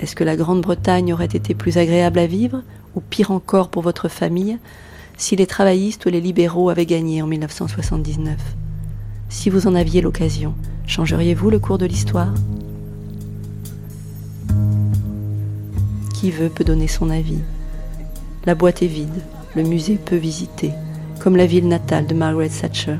[0.00, 2.62] Est-ce que la Grande-Bretagne aurait été plus agréable à vivre,
[2.94, 4.58] ou pire encore pour votre famille,
[5.16, 8.36] si les travaillistes ou les libéraux avaient gagné en 1979
[9.28, 10.54] Si vous en aviez l'occasion,
[10.86, 12.34] changeriez-vous le cours de l'histoire?
[16.14, 17.38] Qui veut peut donner son avis?
[18.44, 19.22] La boîte est vide,
[19.54, 20.72] le musée peu visité,
[21.20, 22.96] comme la ville natale de Margaret Thatcher.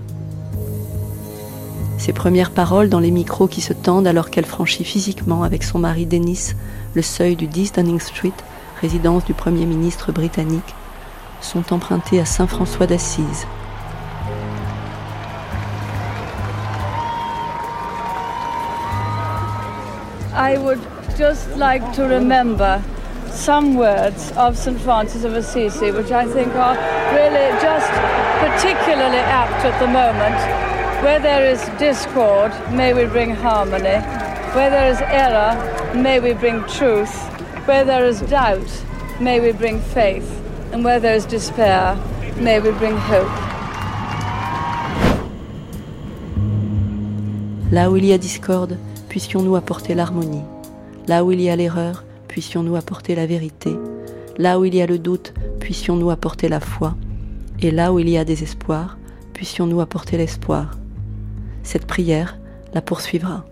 [1.99, 5.79] Ses premières paroles dans les micros qui se tendent alors qu'elle franchit physiquement avec son
[5.79, 6.55] mari Dennis
[6.95, 8.33] le seuil du 10 Downing Street,
[8.81, 10.75] résidence du Premier ministre britannique,
[11.41, 13.47] sont empruntées à Saint François d'Assise.
[23.33, 24.79] Some words of St.
[24.81, 26.77] Francis of Assisi, which I think are
[27.15, 27.91] really just
[28.41, 30.37] particularly apt at the moment.
[31.03, 34.01] Where there is discord, may we bring harmony.
[34.55, 35.57] Where there is error,
[35.95, 37.13] may we bring truth.
[37.67, 38.71] Where there is doubt,
[39.21, 40.29] may we bring faith.
[40.73, 41.97] And where there is despair,
[42.37, 43.31] may we bring hope.
[47.73, 48.77] Là où il y a discorde,
[49.09, 50.45] puissions-nous apporter l'harmonie.
[51.09, 53.77] Là où il y a l'erreur, puissions-nous apporter la vérité.
[54.39, 56.95] Là où il y a le doute, puissions-nous apporter la foi.
[57.61, 58.97] Et là où il y a désespoir,
[59.35, 60.71] puissions-nous apporter l'espoir.
[61.63, 62.39] Cette prière
[62.73, 63.45] la poursuivra.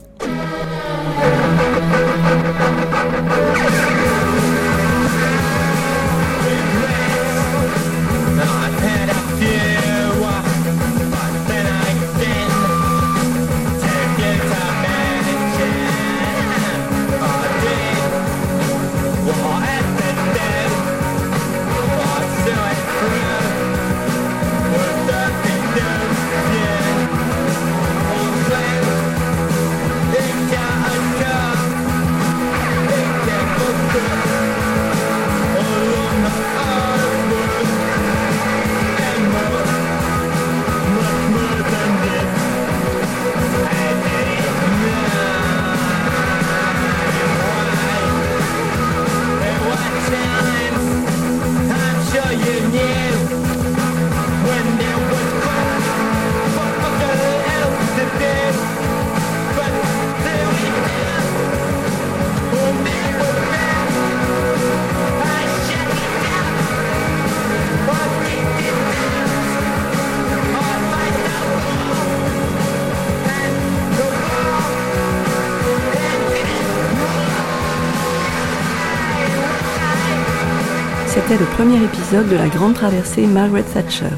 [81.31, 84.16] C'était le premier épisode de la grande traversée Margaret Thatcher,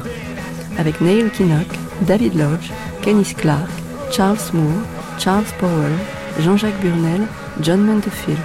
[0.79, 1.67] avec Neil Kinnock,
[2.07, 2.71] David Lodge,
[3.03, 3.69] Kenneth Clark,
[4.09, 4.81] Charles Moore,
[5.19, 5.91] Charles Powell,
[6.39, 7.21] Jean-Jacques Burnel,
[7.61, 8.39] John Mantefield.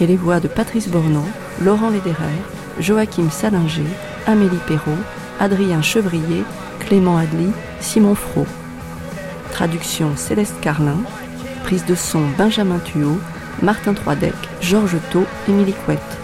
[0.00, 1.26] Et les voix de Patrice Bornand,
[1.60, 2.38] Laurent Lederer,
[2.78, 3.90] Joachim Salinger,
[4.28, 5.02] Amélie Perrault,
[5.40, 6.44] Adrien Chevrier,
[6.78, 7.50] Clément Adly,
[7.80, 8.46] Simon Fro.
[9.50, 10.98] Traduction Céleste Carlin,
[11.64, 13.18] prise de son Benjamin Thuot,
[13.62, 16.21] Martin Troidec, Georges Thau, Émilie Couette.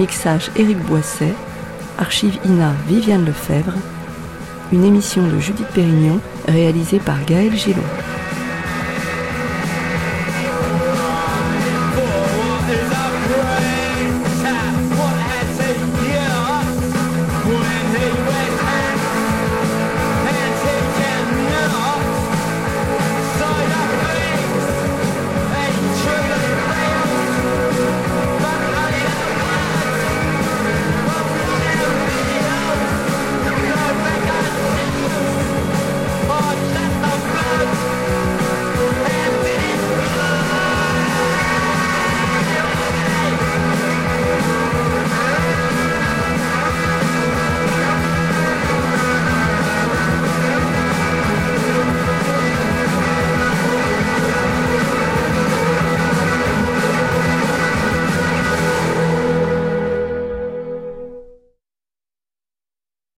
[0.00, 1.34] Mixage Éric Boisset.
[1.98, 3.74] Archive INA Viviane Lefebvre.
[4.72, 7.82] Une émission de Judith Pérignon réalisée par Gaël Gillot.